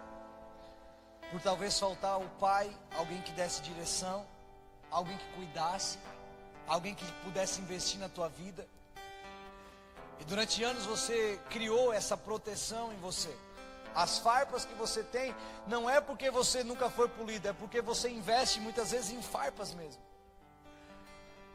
Por 1.32 1.42
talvez 1.42 1.78
faltar 1.80 2.20
o 2.20 2.30
pai, 2.40 2.70
alguém 2.96 3.22
que 3.22 3.32
desse 3.32 3.62
direção, 3.62 4.26
alguém 4.90 5.18
que 5.18 5.26
cuidasse, 5.36 5.98
alguém 6.68 6.96
que 6.96 7.06
pudesse 7.24 7.62
investir 7.62 8.00
na 8.00 8.08
tua 8.08 8.30
vida. 8.30 8.68
E 10.20 10.24
durante 10.24 10.64
anos 10.64 10.86
você 10.86 11.40
criou 11.50 11.94
essa 11.94 12.16
proteção 12.16 12.94
em 12.94 12.98
você. 12.98 13.36
As 13.94 14.20
farpas 14.20 14.66
que 14.66 14.74
você 14.76 15.04
tem 15.04 15.36
não 15.66 15.90
é 15.90 16.00
porque 16.00 16.30
você 16.30 16.64
nunca 16.64 16.90
foi 16.90 17.10
polido, 17.10 17.48
é 17.48 17.54
porque 17.54 17.82
você 17.82 18.10
investe 18.10 18.60
muitas 18.60 18.92
vezes 18.92 19.12
em 19.12 19.22
farpas 19.22 19.74
mesmo 19.74 20.08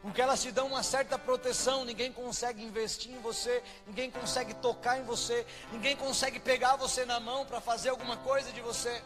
porque 0.03 0.21
elas 0.21 0.41
te 0.41 0.51
dão 0.51 0.67
uma 0.67 0.83
certa 0.83 1.17
proteção. 1.17 1.85
Ninguém 1.85 2.11
consegue 2.11 2.61
investir 2.61 3.09
em 3.13 3.21
você, 3.21 3.63
ninguém 3.87 4.11
consegue 4.11 4.53
tocar 4.55 4.99
em 4.99 5.03
você, 5.03 5.45
ninguém 5.71 5.95
consegue 5.95 6.39
pegar 6.39 6.75
você 6.75 7.05
na 7.05 7.21
mão 7.21 7.45
para 7.45 7.61
fazer 7.61 7.89
alguma 7.89 8.17
coisa 8.17 8.51
de 8.51 8.59
você, 8.59 9.01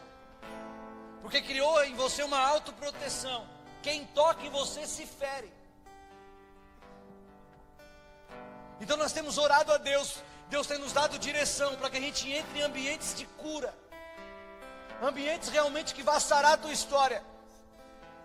porque 1.22 1.40
criou 1.40 1.84
em 1.84 1.94
você 1.94 2.22
uma 2.22 2.40
autoproteção. 2.40 3.46
Quem 3.82 4.04
toca 4.06 4.44
em 4.44 4.50
você 4.50 4.86
se 4.86 5.06
fere. 5.06 5.52
Então 8.80 8.96
nós 8.96 9.12
temos 9.12 9.38
orado 9.38 9.72
a 9.72 9.78
Deus, 9.78 10.22
Deus 10.48 10.66
tem 10.66 10.78
nos 10.78 10.92
dado 10.92 11.18
direção 11.18 11.74
para 11.76 11.90
que 11.90 11.98
a 11.98 12.00
gente 12.00 12.30
entre 12.30 12.60
em 12.60 12.62
ambientes 12.62 13.14
de 13.14 13.26
cura, 13.26 13.74
ambientes 15.02 15.48
realmente 15.48 15.94
que 15.94 16.02
vá 16.02 16.20
sarar 16.20 16.52
a 16.52 16.56
tua 16.56 16.72
história 16.72 17.22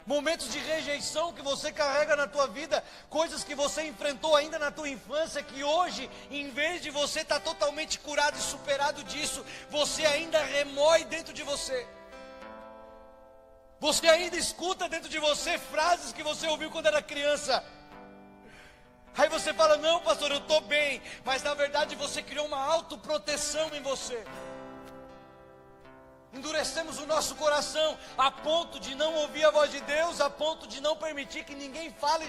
momentos 0.06 0.52
de 0.52 0.60
rejeição 0.60 1.34
que 1.34 1.42
você 1.42 1.72
carrega 1.72 2.16
na 2.16 2.28
tua 2.28 2.48
vida, 2.48 2.84
coisas 3.10 3.44
que 3.44 3.56
você 3.56 3.84
enfrentou 3.84 4.36
ainda 4.36 4.60
na 4.60 4.72
tua 4.72 4.90
infância, 4.90 5.42
que 5.42 5.64
hoje, 5.64 6.10
em 6.30 6.50
vez 6.50 6.82
de 6.82 6.90
você 6.90 7.22
estar 7.22 7.40
tá 7.40 7.42
totalmente 7.42 8.00
curado 8.00 8.38
e 8.38 8.42
superado 8.42 9.04
disso, 9.04 9.46
você 9.70 10.06
ainda 10.06 10.40
remói 10.44 11.04
dentro 11.06 11.34
de 11.34 11.44
você. 11.44 11.88
Você 13.86 14.08
ainda 14.08 14.38
escuta 14.38 14.88
dentro 14.94 15.10
de 15.10 15.20
você 15.20 15.58
frases 15.58 16.14
que 16.14 16.24
você 16.24 16.48
ouviu 16.48 16.70
quando 16.72 16.86
era 16.92 17.02
criança. 17.02 17.64
Aí 19.18 19.28
você 19.36 19.54
fala: 19.54 19.76
Não, 19.78 20.00
pastor, 20.00 20.32
eu 20.32 20.38
estou 20.38 20.62
bem. 20.62 21.02
Mas 21.26 21.44
na 21.44 21.54
verdade 21.54 21.96
você 22.04 22.22
criou 22.22 22.46
uma 22.48 22.62
autoproteção 22.76 23.68
em 23.76 23.82
você 23.82 24.24
endurecemos 26.34 26.98
o 26.98 27.06
nosso 27.06 27.36
coração 27.36 27.90
a 28.18 28.30
ponto 28.32 28.80
de 28.80 28.96
não 28.96 29.14
ouvir 29.18 29.46
a 29.46 29.52
voz 29.52 29.70
de 29.72 29.80
Deus, 29.82 30.20
a 30.20 30.30
ponto 30.30 30.68
de 30.68 30.82
não 30.82 30.96
permitir 30.98 31.44
que 31.44 31.54
ninguém 31.54 31.92
fale 31.92 32.28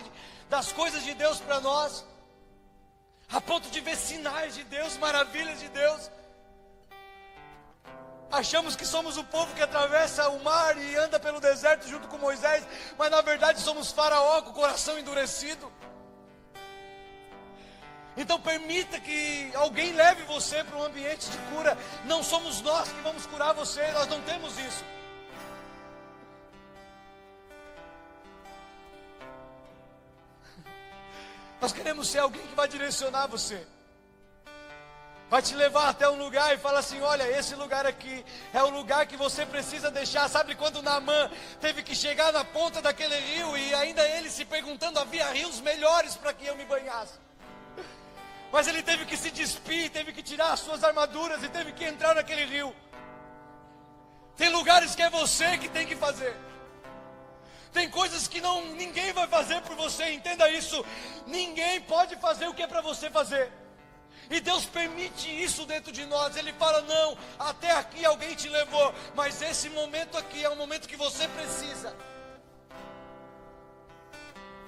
das 0.50 0.72
coisas 0.72 1.02
de 1.02 1.14
Deus 1.14 1.40
para 1.40 1.58
nós, 1.58 2.04
a 3.30 3.40
ponto 3.40 3.70
de 3.70 3.80
ver 3.80 3.96
sinais 3.96 4.54
de 4.54 4.64
Deus, 4.64 4.98
maravilhas 4.98 5.58
de 5.58 5.68
Deus. 5.68 6.10
Achamos 8.34 8.74
que 8.74 8.84
somos 8.84 9.16
o 9.16 9.22
povo 9.22 9.54
que 9.54 9.62
atravessa 9.62 10.28
o 10.28 10.42
mar 10.42 10.76
e 10.76 10.96
anda 10.96 11.20
pelo 11.20 11.40
deserto 11.40 11.88
junto 11.88 12.08
com 12.08 12.18
Moisés, 12.18 12.66
mas 12.98 13.08
na 13.08 13.20
verdade 13.20 13.60
somos 13.60 13.92
Faraó 13.92 14.42
com 14.42 14.50
o 14.50 14.54
coração 14.54 14.98
endurecido. 14.98 15.72
Então 18.16 18.40
permita 18.40 18.98
que 18.98 19.52
alguém 19.54 19.92
leve 19.92 20.24
você 20.24 20.64
para 20.64 20.76
um 20.76 20.82
ambiente 20.82 21.30
de 21.30 21.38
cura. 21.38 21.78
Não 22.06 22.24
somos 22.24 22.60
nós 22.60 22.88
que 22.88 23.00
vamos 23.02 23.24
curar 23.26 23.54
você, 23.54 23.86
nós 23.92 24.08
não 24.08 24.20
temos 24.22 24.58
isso. 24.58 24.84
Nós 31.60 31.72
queremos 31.72 32.08
ser 32.08 32.18
alguém 32.18 32.44
que 32.44 32.54
vai 32.56 32.66
direcionar 32.66 33.28
você. 33.28 33.64
Vai 35.34 35.42
te 35.42 35.52
levar 35.56 35.88
até 35.88 36.08
um 36.08 36.16
lugar 36.16 36.54
e 36.54 36.58
fala 36.58 36.78
assim: 36.78 37.00
olha, 37.00 37.24
esse 37.36 37.56
lugar 37.56 37.84
aqui 37.84 38.24
é 38.52 38.62
o 38.62 38.70
lugar 38.70 39.04
que 39.04 39.16
você 39.16 39.44
precisa 39.44 39.90
deixar. 39.90 40.28
Sabe 40.28 40.54
quando 40.54 40.80
Naamã 40.80 41.28
teve 41.60 41.82
que 41.82 41.92
chegar 41.92 42.32
na 42.32 42.44
ponta 42.44 42.80
daquele 42.80 43.16
rio 43.16 43.56
e 43.58 43.74
ainda 43.74 44.08
ele 44.10 44.30
se 44.30 44.44
perguntando: 44.44 45.00
havia 45.00 45.28
rios 45.32 45.60
melhores 45.60 46.14
para 46.14 46.32
que 46.32 46.46
eu 46.46 46.54
me 46.54 46.64
banhasse? 46.64 47.14
Mas 48.52 48.68
ele 48.68 48.80
teve 48.80 49.04
que 49.06 49.16
se 49.16 49.32
despir, 49.32 49.90
teve 49.90 50.12
que 50.12 50.22
tirar 50.22 50.52
as 50.52 50.60
suas 50.60 50.84
armaduras 50.84 51.42
e 51.42 51.48
teve 51.48 51.72
que 51.72 51.84
entrar 51.84 52.14
naquele 52.14 52.44
rio. 52.44 52.72
Tem 54.36 54.50
lugares 54.50 54.94
que 54.94 55.02
é 55.02 55.10
você 55.10 55.58
que 55.58 55.68
tem 55.68 55.84
que 55.84 55.96
fazer. 55.96 56.36
Tem 57.72 57.90
coisas 57.90 58.28
que 58.28 58.40
não 58.40 58.64
ninguém 58.66 59.12
vai 59.12 59.26
fazer 59.26 59.60
por 59.62 59.74
você, 59.74 60.12
entenda 60.12 60.48
isso. 60.48 60.86
Ninguém 61.26 61.80
pode 61.80 62.14
fazer 62.18 62.46
o 62.46 62.54
que 62.54 62.62
é 62.62 62.68
para 62.68 62.82
você 62.82 63.10
fazer. 63.10 63.63
E 64.30 64.40
Deus 64.40 64.64
permite 64.66 65.28
isso 65.28 65.66
dentro 65.66 65.92
de 65.92 66.04
nós. 66.06 66.36
Ele 66.36 66.52
fala: 66.54 66.80
"Não, 66.82 67.16
até 67.38 67.70
aqui 67.72 68.04
alguém 68.04 68.34
te 68.34 68.48
levou, 68.48 68.94
mas 69.14 69.40
esse 69.42 69.68
momento 69.70 70.16
aqui 70.16 70.44
é 70.44 70.48
o 70.48 70.56
momento 70.56 70.88
que 70.88 70.96
você 70.96 71.28
precisa." 71.28 71.94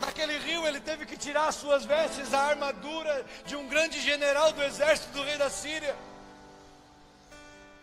Naquele 0.00 0.36
rio 0.38 0.66
ele 0.66 0.80
teve 0.80 1.06
que 1.06 1.16
tirar 1.16 1.50
suas 1.52 1.84
vestes, 1.84 2.34
a 2.34 2.40
armadura 2.40 3.24
de 3.46 3.56
um 3.56 3.66
grande 3.66 4.00
general 4.00 4.52
do 4.52 4.62
exército 4.62 5.10
do 5.12 5.22
rei 5.22 5.38
da 5.38 5.48
Síria. 5.48 5.96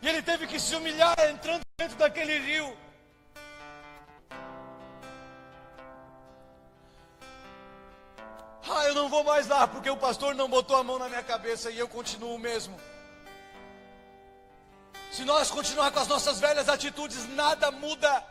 E 0.01 0.07
ele 0.07 0.21
teve 0.21 0.45
que 0.45 0.59
se 0.59 0.75
humilhar 0.75 1.15
entrando 1.29 1.63
dentro 1.77 1.97
daquele 1.97 2.37
rio. 2.39 2.77
Ah, 8.69 8.85
eu 8.85 8.95
não 8.95 9.09
vou 9.09 9.23
mais 9.23 9.47
lá 9.47 9.67
porque 9.67 9.89
o 9.89 9.97
pastor 9.97 10.33
não 10.33 10.49
botou 10.49 10.77
a 10.77 10.83
mão 10.83 10.97
na 10.97 11.09
minha 11.09 11.23
cabeça 11.23 11.69
e 11.69 11.77
eu 11.77 11.87
continuo 11.87 12.37
mesmo. 12.39 12.79
Se 15.11 15.23
nós 15.25 15.51
continuar 15.51 15.91
com 15.91 15.99
as 15.99 16.07
nossas 16.07 16.39
velhas 16.39 16.69
atitudes, 16.69 17.27
nada 17.35 17.69
muda. 17.71 18.23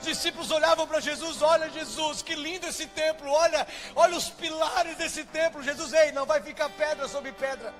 Os 0.00 0.06
discípulos 0.06 0.50
olhavam 0.50 0.86
para 0.86 0.98
Jesus, 0.98 1.42
olha 1.42 1.68
Jesus, 1.68 2.22
que 2.22 2.34
lindo 2.34 2.66
esse 2.66 2.86
templo, 2.86 3.30
olha, 3.30 3.68
olha 3.94 4.16
os 4.16 4.30
pilares 4.30 4.96
desse 4.96 5.24
templo. 5.24 5.62
Jesus, 5.62 5.92
ei, 5.92 6.10
não 6.10 6.24
vai 6.24 6.40
ficar 6.40 6.70
pedra 6.70 7.06
sobre 7.06 7.32
pedra. 7.32 7.72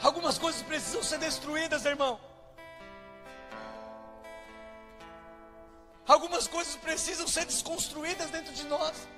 Algumas 0.00 0.38
coisas 0.38 0.62
precisam 0.62 1.02
ser 1.02 1.18
destruídas, 1.18 1.84
irmão. 1.84 2.31
Algumas 6.06 6.46
coisas 6.46 6.76
precisam 6.76 7.26
ser 7.26 7.44
desconstruídas 7.44 8.30
dentro 8.30 8.52
de 8.52 8.64
nós. 8.64 9.08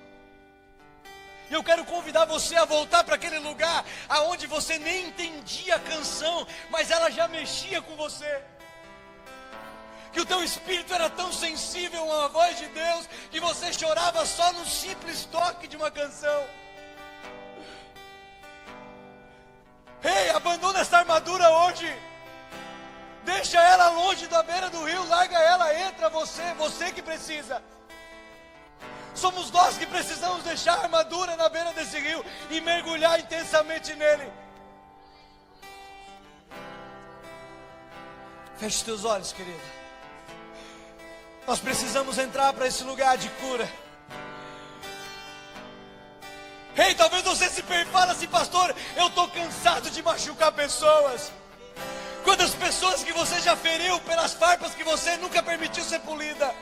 Eu 1.51 1.63
quero 1.63 1.85
convidar 1.85 2.25
você 2.25 2.57
a 2.57 2.65
voltar 2.65 3.05
para 3.05 3.17
aquele 3.17 3.39
lugar 3.39 3.85
aonde 4.09 4.47
você 4.47 4.79
nem 4.79 5.09
entendia 5.09 5.77
a 5.77 5.81
canção, 5.81 6.47
mas 6.71 6.91
ela 6.91 7.11
já 7.11 7.29
mexia 7.29 7.81
com 7.83 7.95
você 7.97 8.43
que 10.15 10.21
o 10.21 10.25
teu 10.25 10.45
espírito 10.45 10.95
era 10.95 11.11
tão 11.11 11.33
sensível 11.33 12.11
à 12.21 12.29
voz 12.29 12.57
de 12.57 12.67
Deus 12.69 13.09
que 13.33 13.41
você 13.41 13.73
chorava 13.73 14.25
só 14.25 14.53
no 14.53 14.65
simples 14.65 15.25
toque 15.25 15.67
de 15.67 15.77
uma 15.77 15.91
canção. 15.91 16.47
Ei, 20.05 20.31
abandona 20.31 20.79
essa 20.79 20.99
armadura 20.99 21.51
hoje. 21.51 21.93
Deixa 23.25 23.59
ela 23.59 23.89
longe 23.89 24.27
da 24.27 24.43
beira 24.43 24.69
do 24.69 24.85
rio, 24.85 25.07
larga 25.09 25.39
ela, 25.39 25.75
entra 25.81 26.11
você, 26.11 26.43
você 26.55 26.93
que 26.93 27.03
precisa. 27.03 27.63
Somos 29.15 29.51
nós 29.51 29.79
que 29.79 29.87
precisamos 29.87 30.43
deixar 30.43 30.75
a 30.75 30.83
armadura 30.83 31.37
na 31.37 31.49
beira 31.49 31.73
desse 31.73 31.99
rio 31.99 32.25
e 32.51 32.61
mergulhar 32.61 33.19
intensamente 33.19 33.95
nele. 33.95 34.31
Feche 38.59 38.85
teus 38.85 39.05
olhos, 39.05 39.33
querido. 39.33 39.61
Nós 41.47 41.59
precisamos 41.61 42.19
entrar 42.19 42.53
para 42.53 42.67
esse 42.67 42.85
lugar 42.85 43.17
de 43.17 43.29
cura. 43.31 43.69
Ei, 46.77 46.95
talvez 46.95 47.23
você 47.23 47.49
se 47.49 47.63
fala 47.63 48.13
assim, 48.13 48.27
pastor, 48.27 48.75
eu 48.97 49.07
estou 49.07 49.29
cansado 49.29 49.91
de 49.91 50.03
machucar 50.03 50.51
pessoas. 50.53 51.33
Quantas 52.25 52.55
pessoas 52.55 53.05
que 53.05 53.13
você 53.13 53.39
já 53.41 53.55
feriu 53.55 54.01
pelas 54.01 54.33
farpas 54.33 54.75
que 54.75 54.83
você 54.83 55.17
nunca 55.19 55.43
permitiu 55.43 55.85
ser 55.85 56.01
polida? 56.01 56.55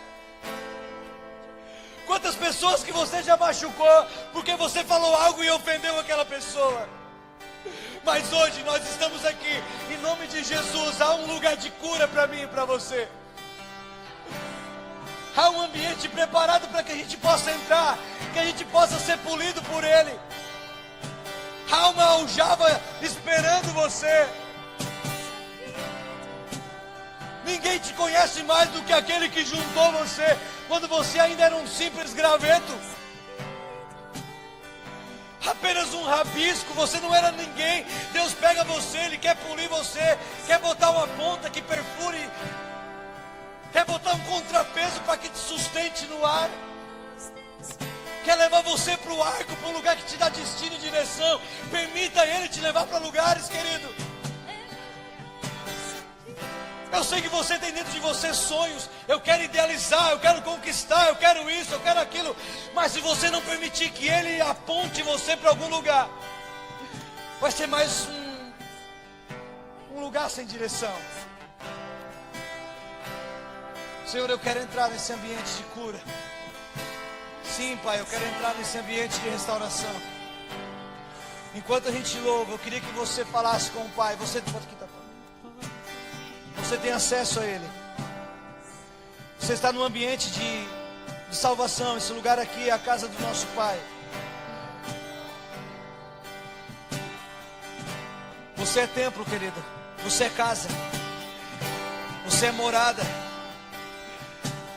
Quantas 2.04 2.34
pessoas 2.34 2.82
que 2.82 2.90
você 2.90 3.22
já 3.22 3.36
machucou 3.36 4.06
porque 4.32 4.56
você 4.56 4.82
falou 4.82 5.14
algo 5.14 5.42
e 5.42 5.50
ofendeu 5.50 5.98
aquela 6.00 6.24
pessoa? 6.24 6.88
Mas 8.04 8.32
hoje 8.32 8.64
nós 8.64 8.82
estamos 8.90 9.24
aqui, 9.24 9.62
em 9.88 9.98
nome 9.98 10.26
de 10.26 10.42
Jesus, 10.42 11.00
há 11.00 11.14
um 11.14 11.32
lugar 11.32 11.56
de 11.56 11.70
cura 11.70 12.08
para 12.08 12.26
mim 12.26 12.42
e 12.42 12.46
para 12.48 12.64
você. 12.64 13.08
Há 15.36 15.48
um 15.48 15.62
ambiente 15.62 16.08
preparado 16.08 16.66
para 16.68 16.82
que 16.82 16.90
a 16.90 16.96
gente 16.96 17.16
possa 17.16 17.52
entrar, 17.52 17.96
que 18.32 18.38
a 18.40 18.44
gente 18.44 18.64
possa 18.64 18.98
ser 18.98 19.16
polido 19.18 19.62
por 19.62 19.84
Ele. 19.84 20.18
Há 21.70 21.88
uma 21.90 22.04
aljava 22.04 22.80
esperando 23.00 23.72
você. 23.72 24.28
Ninguém 27.52 27.78
te 27.78 27.92
conhece 27.92 28.42
mais 28.44 28.70
do 28.70 28.80
que 28.82 28.94
aquele 28.94 29.28
que 29.28 29.44
juntou 29.44 29.92
você 29.92 30.38
quando 30.68 30.88
você 30.88 31.20
ainda 31.20 31.44
era 31.44 31.54
um 31.54 31.66
simples 31.66 32.14
graveto. 32.14 32.72
Apenas 35.46 35.92
um 35.92 36.02
rabisco, 36.02 36.72
você 36.72 36.98
não 37.00 37.14
era 37.14 37.30
ninguém. 37.30 37.84
Deus 38.14 38.32
pega 38.32 38.64
você, 38.64 38.96
Ele 38.98 39.18
quer 39.18 39.36
polir 39.36 39.68
você, 39.68 40.18
quer 40.46 40.58
botar 40.60 40.90
uma 40.90 41.06
ponta 41.08 41.50
que 41.50 41.60
perfure 41.60 42.26
Quer 43.70 43.84
botar 43.84 44.14
um 44.14 44.20
contrapeso 44.20 45.00
para 45.00 45.18
que 45.18 45.28
te 45.28 45.38
sustente 45.38 46.06
no 46.06 46.24
ar? 46.24 46.50
Quer 48.24 48.34
levar 48.36 48.62
você 48.62 48.96
para 48.96 49.12
o 49.12 49.22
arco, 49.22 49.56
para 49.56 49.68
um 49.68 49.72
lugar 49.72 49.96
que 49.96 50.04
te 50.04 50.16
dá 50.16 50.30
destino 50.30 50.76
e 50.76 50.78
direção? 50.78 51.40
Permita 51.70 52.24
Ele 52.26 52.48
te 52.48 52.60
levar 52.60 52.86
para 52.86 52.98
lugares, 52.98 53.48
querido. 53.48 54.11
Eu 56.92 57.02
sei 57.02 57.22
que 57.22 57.28
você 57.28 57.58
tem 57.58 57.72
dentro 57.72 57.90
de 57.90 58.00
você 58.00 58.34
sonhos. 58.34 58.88
Eu 59.08 59.18
quero 59.18 59.42
idealizar, 59.42 60.10
eu 60.10 60.20
quero 60.20 60.42
conquistar, 60.42 61.08
eu 61.08 61.16
quero 61.16 61.48
isso, 61.50 61.72
eu 61.72 61.80
quero 61.80 61.98
aquilo. 61.98 62.36
Mas 62.74 62.92
se 62.92 63.00
você 63.00 63.30
não 63.30 63.40
permitir 63.40 63.90
que 63.90 64.06
Ele 64.06 64.40
aponte 64.42 65.02
você 65.02 65.34
para 65.34 65.48
algum 65.48 65.68
lugar, 65.68 66.06
vai 67.40 67.50
ser 67.50 67.66
mais 67.66 68.06
um, 68.08 68.52
um 69.96 70.00
lugar 70.00 70.28
sem 70.28 70.44
direção. 70.44 70.94
Senhor, 74.06 74.28
eu 74.28 74.38
quero 74.38 74.60
entrar 74.60 74.90
nesse 74.90 75.14
ambiente 75.14 75.50
de 75.56 75.62
cura. 75.74 76.00
Sim, 77.42 77.78
Pai, 77.82 78.00
eu 78.00 78.04
quero 78.04 78.26
entrar 78.26 78.54
nesse 78.54 78.76
ambiente 78.76 79.18
de 79.18 79.30
restauração. 79.30 79.94
Enquanto 81.54 81.88
a 81.88 81.90
gente 81.90 82.18
louva, 82.18 82.52
eu 82.52 82.58
queria 82.58 82.80
que 82.80 82.92
você 82.92 83.24
falasse 83.24 83.70
com 83.70 83.80
o 83.80 83.88
Pai. 83.90 84.14
Você 84.16 84.42
pode 84.42 84.66
quitar. 84.66 84.81
Você 86.56 86.76
tem 86.76 86.92
acesso 86.92 87.40
a 87.40 87.44
Ele. 87.44 87.68
Você 89.38 89.54
está 89.54 89.72
no 89.72 89.82
ambiente 89.82 90.30
de, 90.30 90.66
de 91.28 91.36
salvação. 91.36 91.96
Esse 91.96 92.12
lugar 92.12 92.38
aqui 92.38 92.68
é 92.68 92.72
a 92.72 92.78
casa 92.78 93.08
do 93.08 93.20
nosso 93.20 93.46
Pai. 93.48 93.78
Você 98.56 98.80
é 98.80 98.86
templo, 98.86 99.24
querido. 99.24 99.62
Você 100.04 100.24
é 100.24 100.30
casa. 100.30 100.68
Você 102.24 102.46
é 102.46 102.52
morada. 102.52 103.02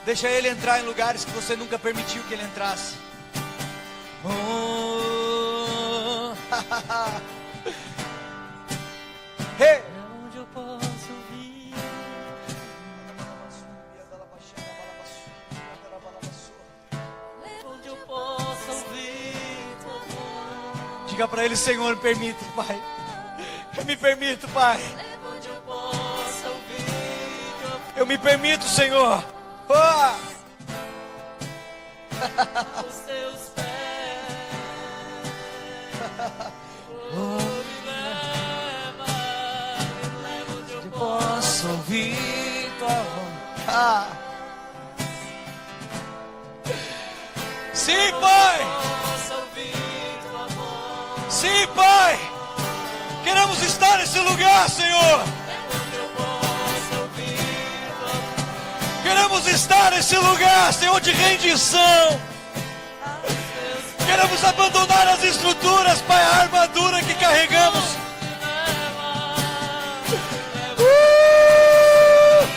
Deixa 0.05 0.29
ele 0.29 0.49
entrar 0.49 0.79
em 0.79 0.83
lugares 0.83 1.23
que 1.25 1.31
você 1.31 1.55
nunca 1.55 1.79
permitiu 1.79 2.21
que 2.23 2.33
ele 2.33 2.43
entrasse. 2.43 2.95
Oh, 4.23 5.05
Diga 21.15 21.29
para 21.29 21.45
ele, 21.45 21.55
Senhor, 21.55 21.95
me 21.95 22.01
permita, 22.01 22.43
Pai. 22.57 22.77
Me 23.85 23.95
permito, 23.95 24.49
Pai. 24.49 24.77
Eu 27.95 28.05
me 28.05 28.17
permito, 28.17 28.65
Senhor. 28.65 29.23
Oh! 29.69 30.15
Os 32.85 32.95
seus 32.95 33.49
pés. 33.55 33.65
Eu. 43.69 44.05
Sim, 47.73 48.11
Pai. 48.19 48.94
Sim, 51.45 51.67
Pai. 51.75 52.17
Queremos 53.23 53.61
estar 53.61 53.99
nesse 53.99 54.17
lugar, 54.17 54.67
Senhor. 54.67 55.23
Queremos 59.03 59.47
estar 59.47 59.91
nesse 59.91 60.17
lugar, 60.17 60.73
Senhor, 60.73 60.99
de 60.99 61.11
rendição. 61.11 62.19
Queremos 64.07 64.43
abandonar 64.43 65.07
as 65.09 65.23
estruturas, 65.23 66.01
Pai, 66.01 66.23
a 66.23 66.41
armadura 66.41 67.03
que 67.03 67.13
carregamos. 67.13 67.95
Uh! 70.79 72.47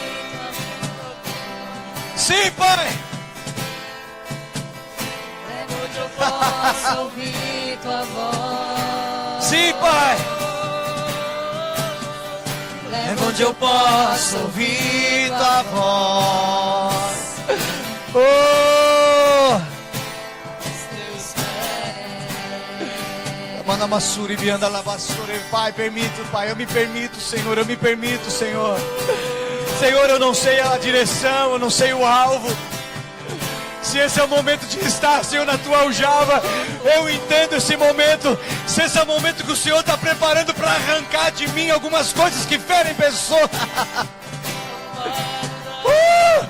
Sim, 2.17 2.51
Pai. 2.57 2.98
Ouvir 6.99 7.79
tua 7.83 8.03
voz. 8.03 9.45
Sim, 9.45 9.73
Pai 9.81 10.39
é 13.09 13.25
onde 13.27 13.43
eu 13.43 13.55
posso 13.55 14.37
ouvir 14.39 15.29
tua 15.29 15.63
voz. 15.63 17.39
Oh! 18.15 19.61
Manamassuri, 23.67 24.37
Bianda 24.37 24.69
Lavassuri, 24.69 25.39
Pai, 25.51 25.73
permito, 25.73 26.23
Pai, 26.33 26.51
eu 26.51 26.57
me 26.57 26.67
permito, 26.67 27.21
Senhor, 27.21 27.57
eu 27.59 27.67
me 27.67 27.77
permito, 27.77 28.31
Senhor. 28.31 28.79
Senhor, 29.79 30.09
eu 30.09 30.19
não 30.19 30.35
sei 30.35 30.59
a 30.61 30.77
direção, 30.79 31.53
eu 31.53 31.59
não 31.59 31.71
sei 31.71 31.93
o 31.93 32.05
alvo. 32.05 32.49
Se 33.89 33.97
esse 33.97 34.21
é 34.21 34.25
o 34.25 34.29
momento 34.29 34.67
de 34.67 34.87
estar, 34.87 35.25
Senhor, 35.25 35.47
na 35.47 35.57
tua 35.57 35.79
aljava, 35.79 36.43
eu 36.95 37.09
entendo 37.09 37.55
esse 37.55 37.75
momento. 37.75 38.39
Se 38.67 38.83
esse 38.83 38.99
é 38.99 39.03
o 39.03 39.07
momento 39.07 39.43
que 39.43 39.51
o 39.51 39.57
Senhor 39.57 39.81
está 39.81 39.97
preparando 39.97 40.53
para 40.53 40.69
arrancar 40.69 41.33
de 41.33 41.49
mim 41.49 41.71
algumas 41.71 42.13
coisas 42.13 42.45
que 42.45 42.59
ferem 42.59 42.95
pessoas. 42.95 43.49
uh! 45.87 46.45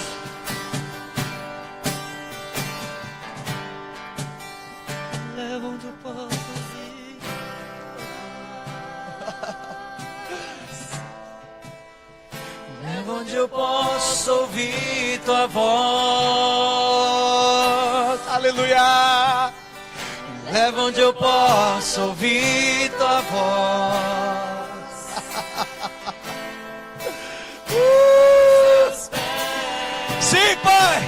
posso 14.24 14.40
ouvir 14.40 15.20
tua 15.26 15.46
voz. 15.46 15.64
Aleluia. 18.28 19.52
Leva 20.50 20.82
onde 20.84 21.00
eu 21.00 21.12
posso 21.12 22.00
ouvir 22.00 22.90
tua 22.96 23.20
voz. 23.20 24.94
uh! 27.70 28.92
Sim, 30.20 30.56
Pai. 30.62 31.02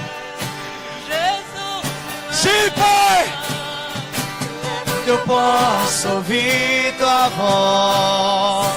Jesus. 1.06 1.86
Sim, 2.32 2.70
Pai. 2.76 3.24
posso 5.26 6.08
ouvir 6.10 6.94
tua 6.98 7.28
voz. 7.30 8.76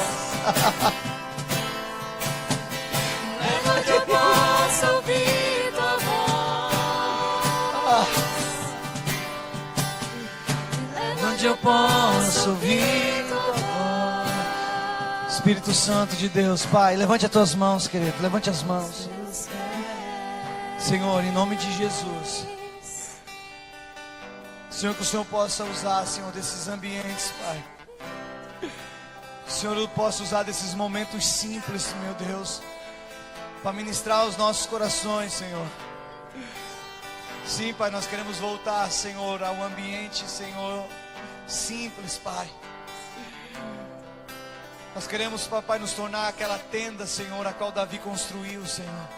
posso 11.70 12.50
ouvir. 12.52 13.26
Espírito 15.30 15.74
Santo 15.74 16.16
de 16.16 16.28
Deus, 16.28 16.66
Pai, 16.66 16.96
levante 16.96 17.26
as 17.26 17.32
tuas 17.32 17.56
mãos, 17.56 17.88
querido. 17.88 18.14
Levante 18.22 18.50
as 18.50 18.62
mãos. 18.64 19.10
Senhor, 20.78 21.24
em 21.24 21.32
nome 21.32 21.56
de 21.56 21.72
Jesus. 21.78 22.46
Senhor, 24.70 24.96
que 24.96 25.02
o 25.02 25.06
Senhor 25.06 25.26
possa 25.26 25.64
usar, 25.66 26.06
Senhor, 26.06 26.32
desses 26.32 26.68
ambientes, 26.68 27.32
Pai. 27.44 27.64
Que 28.60 29.52
o 29.52 29.52
Senhor 29.52 29.90
possa 29.90 30.24
usar 30.24 30.44
desses 30.44 30.74
momentos 30.74 31.26
simples, 31.26 31.94
meu 32.04 32.14
Deus, 32.28 32.62
para 33.64 33.74
ministrar 33.74 34.22
aos 34.22 34.38
nossos 34.38 34.66
corações, 34.66 35.34
Senhor. 35.34 35.68
Sim, 37.46 37.74
Pai, 37.74 37.90
nós 37.90 38.06
queremos 38.06 38.38
voltar, 38.38 38.90
Senhor, 38.92 39.42
ao 39.44 39.64
ambiente, 39.64 40.30
Senhor, 40.30 40.86
simples, 41.52 42.18
Pai. 42.18 42.50
Nós 44.96 45.08
queremos, 45.08 45.48
Papai, 45.48 45.80
nos 45.80 45.94
tornar 45.94 46.28
aquela 46.28 46.58
tenda, 46.58 47.06
Senhor, 47.06 47.46
a 47.46 47.54
qual 47.54 47.72
Davi 47.72 48.00
construiu, 48.00 48.66
Senhor. 48.66 49.10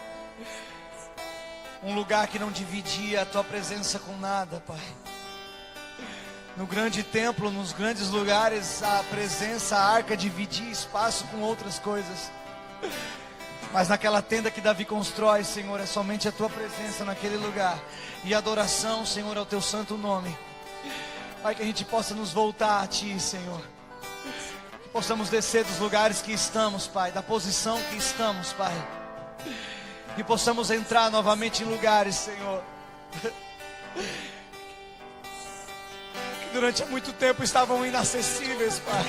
Um 1.82 1.94
lugar 1.94 2.28
que 2.28 2.38
não 2.38 2.52
dividia 2.52 3.22
a 3.22 3.26
tua 3.26 3.42
presença 3.42 3.98
com 3.98 4.16
nada, 4.18 4.62
Pai. 4.66 4.80
No 6.56 6.66
grande 6.66 7.02
templo, 7.02 7.50
nos 7.50 7.72
grandes 7.72 8.10
lugares, 8.10 8.82
a 8.82 9.02
presença, 9.10 9.76
a 9.76 9.84
arca 9.84 10.16
dividia 10.16 10.70
espaço 10.70 11.24
com 11.28 11.38
outras 11.40 11.78
coisas. 11.78 12.30
Mas 13.72 13.88
naquela 13.88 14.20
tenda 14.20 14.50
que 14.50 14.60
Davi 14.60 14.84
constrói, 14.84 15.44
Senhor, 15.44 15.80
é 15.80 15.86
somente 15.86 16.28
a 16.28 16.32
tua 16.32 16.50
presença 16.50 17.04
naquele 17.04 17.38
lugar. 17.38 17.78
E 18.22 18.34
adoração, 18.34 19.06
Senhor, 19.06 19.36
ao 19.38 19.46
teu 19.46 19.62
santo 19.62 19.96
nome. 19.96 20.36
Pai, 21.42 21.56
que 21.56 21.62
a 21.62 21.66
gente 21.66 21.84
possa 21.84 22.14
nos 22.14 22.32
voltar 22.32 22.84
a 22.84 22.86
ti, 22.86 23.18
Senhor. 23.18 23.60
Que 24.84 24.88
possamos 24.90 25.28
descer 25.28 25.64
dos 25.64 25.78
lugares 25.78 26.22
que 26.22 26.32
estamos, 26.32 26.86
Pai, 26.86 27.10
da 27.10 27.20
posição 27.20 27.82
que 27.90 27.96
estamos, 27.96 28.52
Pai. 28.52 28.72
Que 30.14 30.22
possamos 30.22 30.70
entrar 30.70 31.10
novamente 31.10 31.64
em 31.64 31.66
lugares, 31.66 32.14
Senhor. 32.14 32.62
Que 36.42 36.50
durante 36.52 36.84
muito 36.84 37.12
tempo 37.12 37.42
estavam 37.42 37.84
inacessíveis, 37.84 38.78
Pai. 38.78 39.04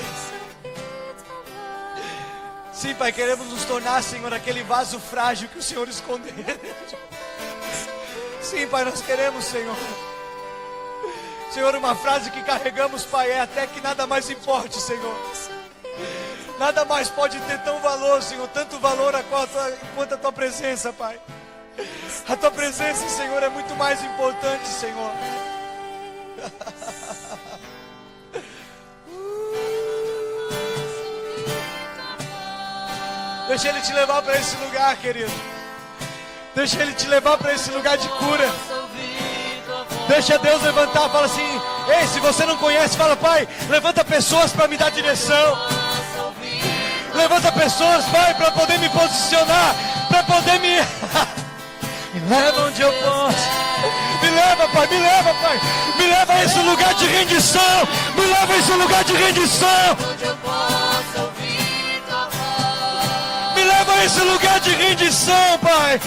Sim, 2.74 2.96
Pai, 2.96 3.14
queremos 3.14 3.48
nos 3.48 3.64
tornar, 3.66 4.02
Senhor, 4.02 4.34
aquele 4.34 4.64
vaso 4.64 5.00
frágil 5.00 5.48
que 5.50 5.60
o 5.60 5.64
Senhor 5.64 5.88
escondeu. 5.88 6.34
Sim, 8.42 8.66
Pai, 8.68 8.84
nós 8.86 9.02
queremos, 9.02 9.46
Senhor. 9.46 9.78
Senhor, 11.54 11.76
uma 11.76 11.94
frase 11.94 12.32
que 12.32 12.42
carregamos, 12.42 13.06
Pai, 13.06 13.30
é 13.30 13.42
até 13.42 13.68
que 13.68 13.80
nada 13.80 14.08
mais 14.08 14.28
importe, 14.28 14.82
Senhor. 14.82 15.16
Nada 16.58 16.84
mais 16.84 17.10
pode 17.10 17.40
ter 17.42 17.60
tão 17.60 17.80
valor, 17.80 18.24
Senhor, 18.24 18.48
tanto 18.48 18.80
valor 18.80 19.14
quanto 19.96 20.16
a 20.16 20.18
tua 20.18 20.32
presença, 20.32 20.92
Pai. 20.92 21.20
A 22.28 22.36
tua 22.36 22.50
presença, 22.50 23.08
Senhor, 23.08 23.44
é 23.44 23.50
muito 23.50 23.76
mais 23.76 24.04
importante, 24.04 24.68
Senhor. 24.68 25.12
Deixa 33.48 33.70
Ele 33.70 33.82
te 33.82 33.94
levar 33.94 34.24
para 34.24 34.40
esse 34.40 34.56
lugar, 34.58 34.98
querido. 34.98 35.32
Deixa 36.56 36.82
Ele 36.82 36.94
te 36.94 37.08
levar 37.08 37.38
para 37.38 37.54
esse 37.54 37.70
lugar 37.70 37.96
de 37.96 38.10
cura. 38.10 38.50
Deixa 40.08 40.38
Deus 40.38 40.62
levantar, 40.62 41.10
fala 41.10 41.26
assim: 41.26 41.62
Ei, 41.88 42.08
se 42.08 42.20
você 42.20 42.46
não 42.46 42.58
conhece, 42.58 42.98
fala, 42.98 43.16
Pai, 43.16 43.48
levanta 43.70 44.04
pessoas 44.04 44.52
para 44.52 44.68
me 44.68 44.78
dar 44.78 44.92
direção. 44.92 45.58
Levanta 47.14 47.52
pessoas, 47.52 48.06
Pai, 48.06 48.34
para 48.34 48.52
poder 48.52 48.80
me 48.80 48.90
posicionar, 48.90 49.76
para 50.10 50.24
poder 50.24 50.60
me. 50.60 50.78
me 52.14 52.30
leva 52.30 52.62
onde 52.66 52.82
eu 52.82 52.92
posso. 52.94 53.64
Me 54.22 54.30
leva, 54.30 54.68
Pai, 54.70 54.88
me 54.88 55.00
leva, 55.00 55.34
Pai. 55.36 55.60
Me 55.98 56.08
leva 56.08 56.34
a 56.34 56.44
esse 56.44 56.60
lugar 56.60 56.94
de 56.96 57.06
rendição. 57.06 57.88
Me 58.16 58.26
leva 58.26 58.54
a 58.54 58.58
esse 58.58 58.72
lugar 58.72 59.04
de 59.04 59.14
rendição. 59.14 59.98
Me 63.56 63.64
leva 63.64 63.94
a 63.94 64.06
esse 64.06 64.22
lugar 64.22 64.60
de 64.60 64.72
rendição, 64.72 65.60
Pai. 65.62 66.02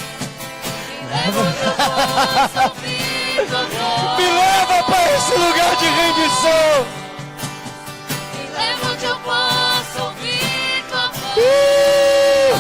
Leva 1.09 1.41
onde 1.41 1.63
eu 1.63 1.73
possa 1.73 2.69
ouvir. 2.69 3.06
Me 3.37 3.43
leva 3.43 4.83
para 4.85 5.15
esse 5.15 5.35
lugar 5.35 5.77
de 5.77 5.85
rendição. 5.85 6.87
Leva 8.57 8.93
onde 8.93 9.05
eu 9.05 9.17
possa 9.21 10.03
ouvir 10.05 10.85
tua 10.89 11.09
voz. 11.09 11.37
Uh! 11.37 12.57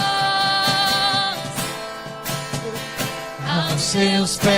Aos 3.72 3.80
seus 3.80 4.36
pés. 4.36 4.56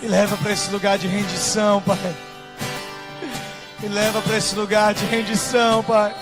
Me 0.00 0.08
leva 0.08 0.36
para 0.38 0.52
esse 0.52 0.70
lugar 0.70 0.96
de 0.96 1.06
rendição, 1.06 1.82
Pai. 1.82 1.98
Me 3.80 3.88
leva 3.88 4.22
para 4.22 4.38
esse 4.38 4.54
lugar 4.54 4.94
de 4.94 5.04
rendição, 5.04 5.84
Pai. 5.84 6.14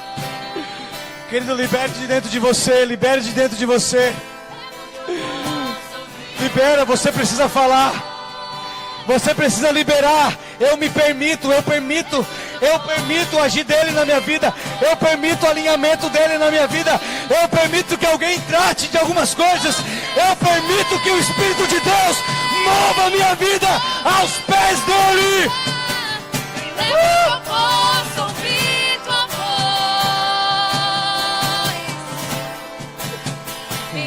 Querido, 1.30 1.54
liberte 1.54 1.94
de 2.00 2.08
dentro 2.08 2.28
de 2.28 2.40
você, 2.40 2.84
libere 2.84 3.20
de 3.20 3.30
dentro 3.30 3.56
de 3.56 3.64
você. 3.64 4.12
Libera, 6.40 6.84
você 6.84 7.10
precisa 7.10 7.48
falar. 7.48 7.92
Você 9.06 9.34
precisa 9.34 9.70
liberar. 9.70 10.36
Eu 10.58 10.76
me 10.76 10.88
permito, 10.88 11.52
eu 11.52 11.62
permito, 11.62 12.26
eu 12.60 12.80
permito 12.80 13.38
agir 13.38 13.64
dele 13.64 13.92
na 13.92 14.04
minha 14.04 14.20
vida. 14.20 14.52
Eu 14.80 14.96
permito 14.96 15.46
o 15.46 15.48
alinhamento 15.48 16.08
dele 16.10 16.38
na 16.38 16.50
minha 16.50 16.66
vida. 16.66 17.00
Eu 17.30 17.48
permito 17.48 17.96
que 17.96 18.06
alguém 18.06 18.40
trate 18.40 18.88
de 18.88 18.98
algumas 18.98 19.34
coisas. 19.34 19.76
Eu 20.16 20.36
permito 20.36 20.98
que 21.02 21.10
o 21.10 21.18
Espírito 21.18 21.66
de 21.68 21.80
Deus 21.80 22.16
mova 22.64 23.06
a 23.06 23.10
minha 23.10 23.34
vida 23.36 23.68
aos 24.04 24.32
pés 24.32 24.80
dele. 24.80 25.50
Leva 26.76 27.85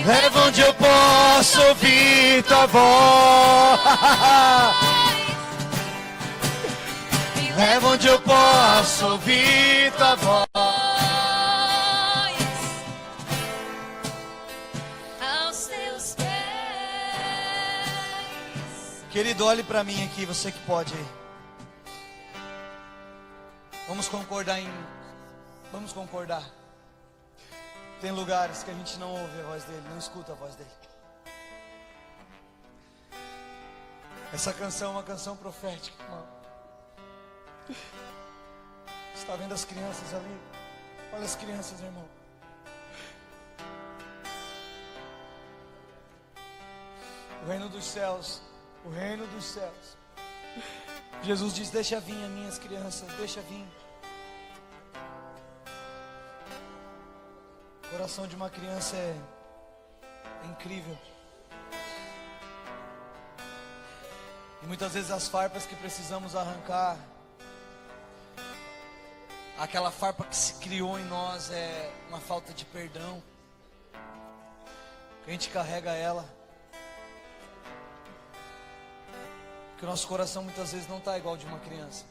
Leva 0.09 0.47
onde 0.47 0.59
eu 0.61 0.73
posso 0.73 1.61
ouvir 1.67 2.43
tua 2.45 2.65
voz. 2.65 3.79
Me 7.35 7.51
Leva 7.51 7.89
onde 7.89 8.07
eu 8.07 8.19
posso 8.19 9.05
ouvir 9.05 9.93
tua 9.93 10.15
voz. 10.15 10.47
aos 15.21 15.67
teus 15.67 16.15
pés. 16.15 16.25
Querido, 19.11 19.45
olhe 19.45 19.61
para 19.61 19.83
mim 19.83 20.03
aqui, 20.05 20.25
você 20.25 20.51
que 20.51 20.59
pode. 20.61 20.95
Vamos 23.87 24.07
concordar 24.07 24.59
em. 24.59 24.67
Vamos 25.71 25.93
concordar. 25.93 26.58
Tem 28.01 28.11
lugares 28.11 28.63
que 28.63 28.71
a 28.71 28.73
gente 28.73 28.97
não 28.97 29.11
ouve 29.11 29.41
a 29.41 29.43
voz 29.43 29.63
dele, 29.65 29.83
não 29.89 29.97
escuta 29.97 30.31
a 30.31 30.35
voz 30.35 30.55
dele. 30.55 30.69
Essa 34.31 34.53
canção 34.53 34.89
é 34.89 34.91
uma 34.91 35.03
canção 35.03 35.35
profética, 35.35 36.01
irmão. 36.03 36.27
Está 39.13 39.35
vendo 39.35 39.53
as 39.53 39.65
crianças 39.65 40.13
ali? 40.13 40.39
Olha 41.11 41.25
as 41.25 41.35
crianças, 41.35 41.81
irmão. 41.81 42.07
O 47.43 47.47
reino 47.47 47.67
dos 47.69 47.83
céus, 47.83 48.41
o 48.85 48.89
reino 48.89 49.27
dos 49.27 49.43
céus. 49.43 49.97
Jesus 51.23 51.53
diz: 51.53 51.69
Deixa 51.69 51.99
vir 51.99 52.23
as 52.23 52.29
minhas 52.29 52.57
crianças, 52.57 53.11
deixa 53.15 53.41
vir. 53.41 53.65
O 57.89 57.91
coração 57.91 58.27
de 58.27 58.35
uma 58.35 58.51
criança 58.51 58.95
é, 58.95 59.15
incrível. 60.45 60.95
E 64.61 64.67
muitas 64.67 64.93
vezes 64.93 65.09
as 65.09 65.27
farpas 65.27 65.65
que 65.65 65.75
precisamos 65.75 66.35
arrancar, 66.35 66.95
aquela 69.57 69.89
farpa 69.89 70.23
que 70.23 70.35
se 70.35 70.53
criou 70.59 70.99
em 70.99 71.05
nós 71.05 71.49
é 71.49 71.91
uma 72.09 72.19
falta 72.19 72.53
de 72.53 72.63
perdão. 72.63 73.23
Que 75.23 75.31
a 75.31 75.33
gente 75.33 75.49
carrega 75.49 75.91
ela. 75.91 76.29
Porque 79.71 79.83
o 79.83 79.89
nosso 79.89 80.07
coração 80.07 80.43
muitas 80.43 80.73
vezes 80.73 80.87
não 80.87 80.99
está 80.99 81.17
igual 81.17 81.35
de 81.35 81.47
uma 81.47 81.57
criança. 81.57 82.05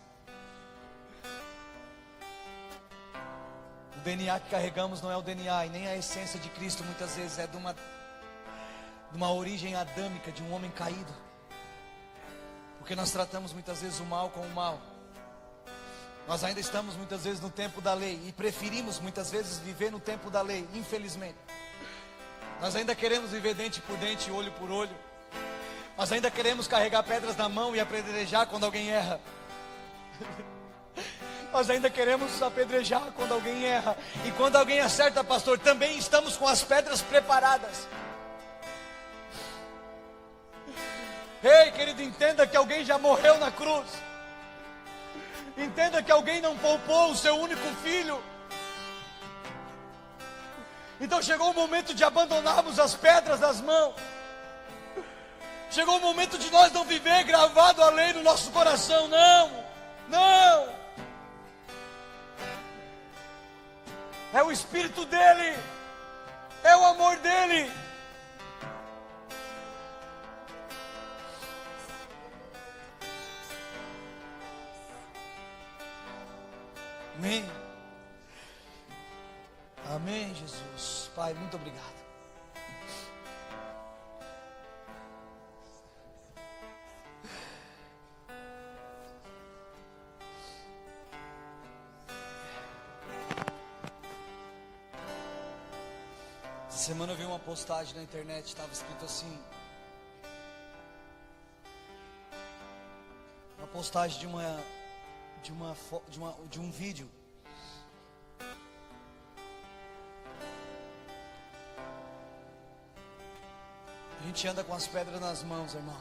DNA 4.08 4.40
que 4.40 4.48
carregamos 4.48 5.02
não 5.02 5.10
é 5.12 5.16
o 5.18 5.20
DNA 5.20 5.66
e 5.66 5.68
nem 5.68 5.86
a 5.86 5.94
essência 5.94 6.40
de 6.40 6.48
Cristo, 6.48 6.82
muitas 6.82 7.14
vezes 7.14 7.38
é 7.38 7.46
de 7.46 7.56
uma, 7.58 7.74
de 7.74 9.16
uma 9.16 9.30
origem 9.30 9.74
adâmica, 9.74 10.32
de 10.32 10.42
um 10.42 10.50
homem 10.54 10.70
caído. 10.70 11.12
Porque 12.78 12.96
nós 12.96 13.10
tratamos 13.10 13.52
muitas 13.52 13.82
vezes 13.82 14.00
o 14.00 14.06
mal 14.06 14.30
com 14.30 14.40
o 14.40 14.54
mal. 14.54 14.80
Nós 16.26 16.42
ainda 16.42 16.58
estamos 16.58 16.96
muitas 16.96 17.24
vezes 17.24 17.38
no 17.38 17.50
tempo 17.50 17.82
da 17.82 17.92
lei 17.92 18.18
e 18.26 18.32
preferimos 18.32 18.98
muitas 18.98 19.30
vezes 19.30 19.58
viver 19.58 19.92
no 19.92 20.00
tempo 20.00 20.30
da 20.30 20.40
lei, 20.40 20.66
infelizmente. 20.72 21.36
Nós 22.62 22.74
ainda 22.76 22.94
queremos 22.94 23.30
viver 23.30 23.54
dente 23.54 23.82
por 23.82 23.96
dente, 23.98 24.30
olho 24.30 24.52
por 24.52 24.70
olho. 24.70 24.96
Nós 25.98 26.10
ainda 26.10 26.30
queremos 26.30 26.66
carregar 26.66 27.02
pedras 27.02 27.36
na 27.36 27.48
mão 27.48 27.76
e 27.76 27.80
apedrejar 27.80 28.46
quando 28.46 28.64
alguém 28.64 28.90
erra. 28.90 29.20
Nós 31.58 31.70
ainda 31.70 31.90
queremos 31.90 32.40
apedrejar 32.40 33.02
quando 33.16 33.34
alguém 33.34 33.66
erra. 33.66 33.96
E 34.24 34.30
quando 34.30 34.54
alguém 34.54 34.78
acerta, 34.78 35.24
pastor, 35.24 35.58
também 35.58 35.98
estamos 35.98 36.36
com 36.36 36.46
as 36.46 36.62
pedras 36.62 37.02
preparadas. 37.02 37.88
Ei, 41.42 41.72
querido, 41.72 42.00
entenda 42.00 42.46
que 42.46 42.56
alguém 42.56 42.84
já 42.84 42.96
morreu 42.96 43.38
na 43.38 43.50
cruz. 43.50 43.88
Entenda 45.56 46.00
que 46.00 46.12
alguém 46.12 46.40
não 46.40 46.56
poupou 46.58 47.10
o 47.10 47.16
seu 47.16 47.34
único 47.34 47.66
filho. 47.82 48.22
Então 51.00 51.20
chegou 51.20 51.50
o 51.50 51.54
momento 51.54 51.92
de 51.92 52.04
abandonarmos 52.04 52.78
as 52.78 52.94
pedras 52.94 53.40
das 53.40 53.60
mãos. 53.60 53.96
Chegou 55.72 55.96
o 55.96 56.00
momento 56.00 56.38
de 56.38 56.48
nós 56.52 56.70
não 56.70 56.84
viver 56.84 57.24
gravado 57.24 57.82
a 57.82 57.90
lei 57.90 58.12
no 58.12 58.22
nosso 58.22 58.48
coração, 58.52 59.08
não, 59.08 59.64
não. 60.08 60.77
É 64.32 64.42
o 64.42 64.52
Espírito 64.52 65.04
dele, 65.06 65.56
é 66.62 66.76
o 66.76 66.84
amor 66.84 67.16
dele. 67.18 67.70
Amém. 77.16 77.44
Amém, 79.86 80.34
Jesus. 80.34 81.10
Pai, 81.16 81.34
muito 81.34 81.56
obrigado. 81.56 81.97
Semana 96.88 97.12
eu 97.12 97.16
vi 97.18 97.24
uma 97.26 97.38
postagem 97.38 97.94
na 97.94 98.02
internet, 98.02 98.46
estava 98.46 98.72
escrito 98.72 99.04
assim. 99.04 99.38
Uma 103.58 103.66
postagem 103.66 104.18
de 104.18 104.26
uma 104.26 104.64
de 105.42 105.52
uma 105.52 105.76
de, 106.08 106.18
uma, 106.18 106.32
de 106.48 106.58
um 106.58 106.70
vídeo. 106.70 107.06
A 114.18 114.22
gente 114.26 114.48
anda 114.48 114.64
com 114.64 114.72
as 114.72 114.86
pedras 114.86 115.20
nas 115.20 115.42
mãos, 115.42 115.74
irmão. 115.74 116.00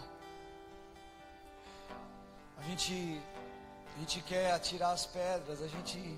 A 2.59 2.63
gente 2.69 3.21
a 3.93 3.99
gente 3.99 4.21
quer 4.21 4.53
atirar 4.53 4.93
as 4.93 5.05
pedras, 5.05 5.61
a 5.61 5.67
gente 5.67 6.17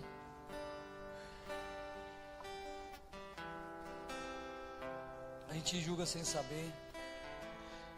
gente 5.59 5.81
julga 5.81 6.05
sem 6.05 6.23
saber. 6.23 6.71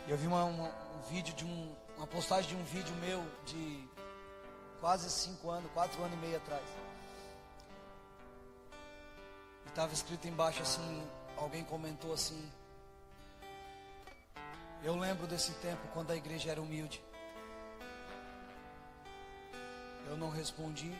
Eu 0.07 0.17
vi 0.17 0.25
uma, 0.25 0.43
uma, 0.43 0.67
um 0.67 1.01
vídeo 1.11 1.33
de 1.35 1.45
um, 1.45 1.75
uma 1.95 2.07
postagem 2.07 2.49
de 2.49 2.55
um 2.55 2.63
vídeo 2.63 2.93
meu 2.95 3.23
de 3.45 3.87
quase 4.79 5.09
cinco 5.09 5.49
anos, 5.49 5.71
quatro 5.71 6.03
anos 6.03 6.17
e 6.17 6.21
meio 6.21 6.37
atrás. 6.37 6.63
E 9.65 9.69
estava 9.69 9.93
escrito 9.93 10.27
embaixo 10.27 10.61
assim, 10.63 11.07
alguém 11.37 11.63
comentou 11.63 12.13
assim. 12.13 12.51
Eu 14.83 14.95
lembro 14.95 15.27
desse 15.27 15.51
tempo 15.53 15.87
quando 15.93 16.09
a 16.09 16.15
igreja 16.15 16.49
era 16.49 16.59
humilde. 16.59 16.99
Eu 20.07 20.17
não 20.17 20.31
respondi. 20.31 20.91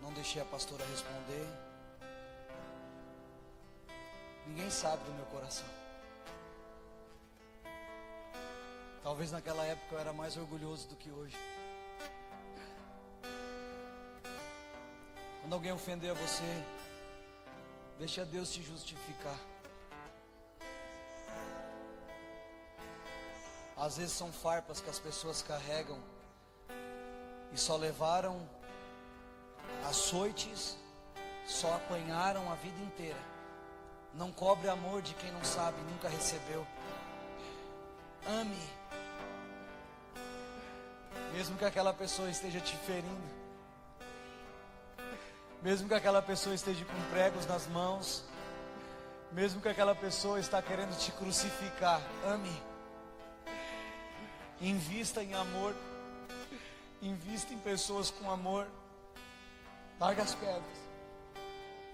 Não 0.00 0.12
deixei 0.12 0.40
a 0.40 0.44
pastora 0.44 0.84
responder. 0.86 1.71
Ninguém 4.46 4.70
sabe 4.70 5.04
do 5.04 5.12
meu 5.12 5.24
coração. 5.26 5.66
Talvez 9.02 9.32
naquela 9.32 9.64
época 9.64 9.94
eu 9.94 9.98
era 9.98 10.12
mais 10.12 10.36
orgulhoso 10.36 10.88
do 10.88 10.96
que 10.96 11.10
hoje. 11.10 11.36
Quando 15.40 15.54
alguém 15.54 15.72
ofender 15.72 16.10
a 16.10 16.14
você, 16.14 16.64
deixa 17.98 18.24
Deus 18.24 18.52
te 18.52 18.62
justificar. 18.62 19.36
Às 23.76 23.96
vezes 23.96 24.12
são 24.12 24.32
farpas 24.32 24.80
que 24.80 24.88
as 24.88 25.00
pessoas 25.00 25.42
carregam 25.42 25.98
e 27.52 27.58
só 27.58 27.76
levaram 27.76 28.48
açoites, 29.88 30.76
só 31.44 31.74
apanharam 31.74 32.50
a 32.52 32.54
vida 32.54 32.80
inteira. 32.80 33.31
Não 34.14 34.30
cobre 34.30 34.68
amor 34.68 35.00
de 35.00 35.14
quem 35.14 35.30
não 35.32 35.42
sabe, 35.42 35.80
nunca 35.90 36.08
recebeu. 36.08 36.66
Ame. 38.26 38.68
Mesmo 41.32 41.56
que 41.56 41.64
aquela 41.64 41.94
pessoa 41.94 42.28
esteja 42.28 42.60
te 42.60 42.76
ferindo. 42.76 43.42
Mesmo 45.62 45.88
que 45.88 45.94
aquela 45.94 46.20
pessoa 46.20 46.54
esteja 46.54 46.84
com 46.84 47.10
pregos 47.10 47.46
nas 47.46 47.66
mãos. 47.68 48.24
Mesmo 49.32 49.62
que 49.62 49.68
aquela 49.68 49.94
pessoa 49.94 50.38
está 50.38 50.60
querendo 50.60 50.96
te 50.98 51.10
crucificar. 51.12 52.00
Ame. 52.26 52.62
Invista 54.60 55.22
em 55.22 55.34
amor. 55.34 55.74
Invista 57.00 57.54
em 57.54 57.58
pessoas 57.58 58.10
com 58.10 58.30
amor. 58.30 58.66
Larga 59.98 60.22
as 60.22 60.34
pedras. 60.34 60.78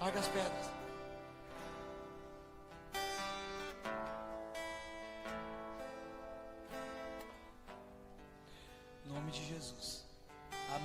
Larga 0.00 0.18
as 0.18 0.26
pedras. 0.28 0.77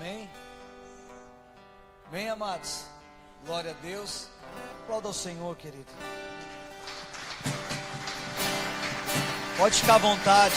Amém? 0.03 0.29
Bem, 2.11 2.29
amados. 2.29 2.83
Glória 3.45 3.71
a 3.71 3.73
Deus. 3.81 4.27
Aplauda 4.81 5.07
ao 5.07 5.13
Senhor, 5.13 5.55
querido. 5.55 5.85
Pode 9.57 9.79
ficar 9.79 9.95
à 9.95 9.99
vontade. 9.99 10.55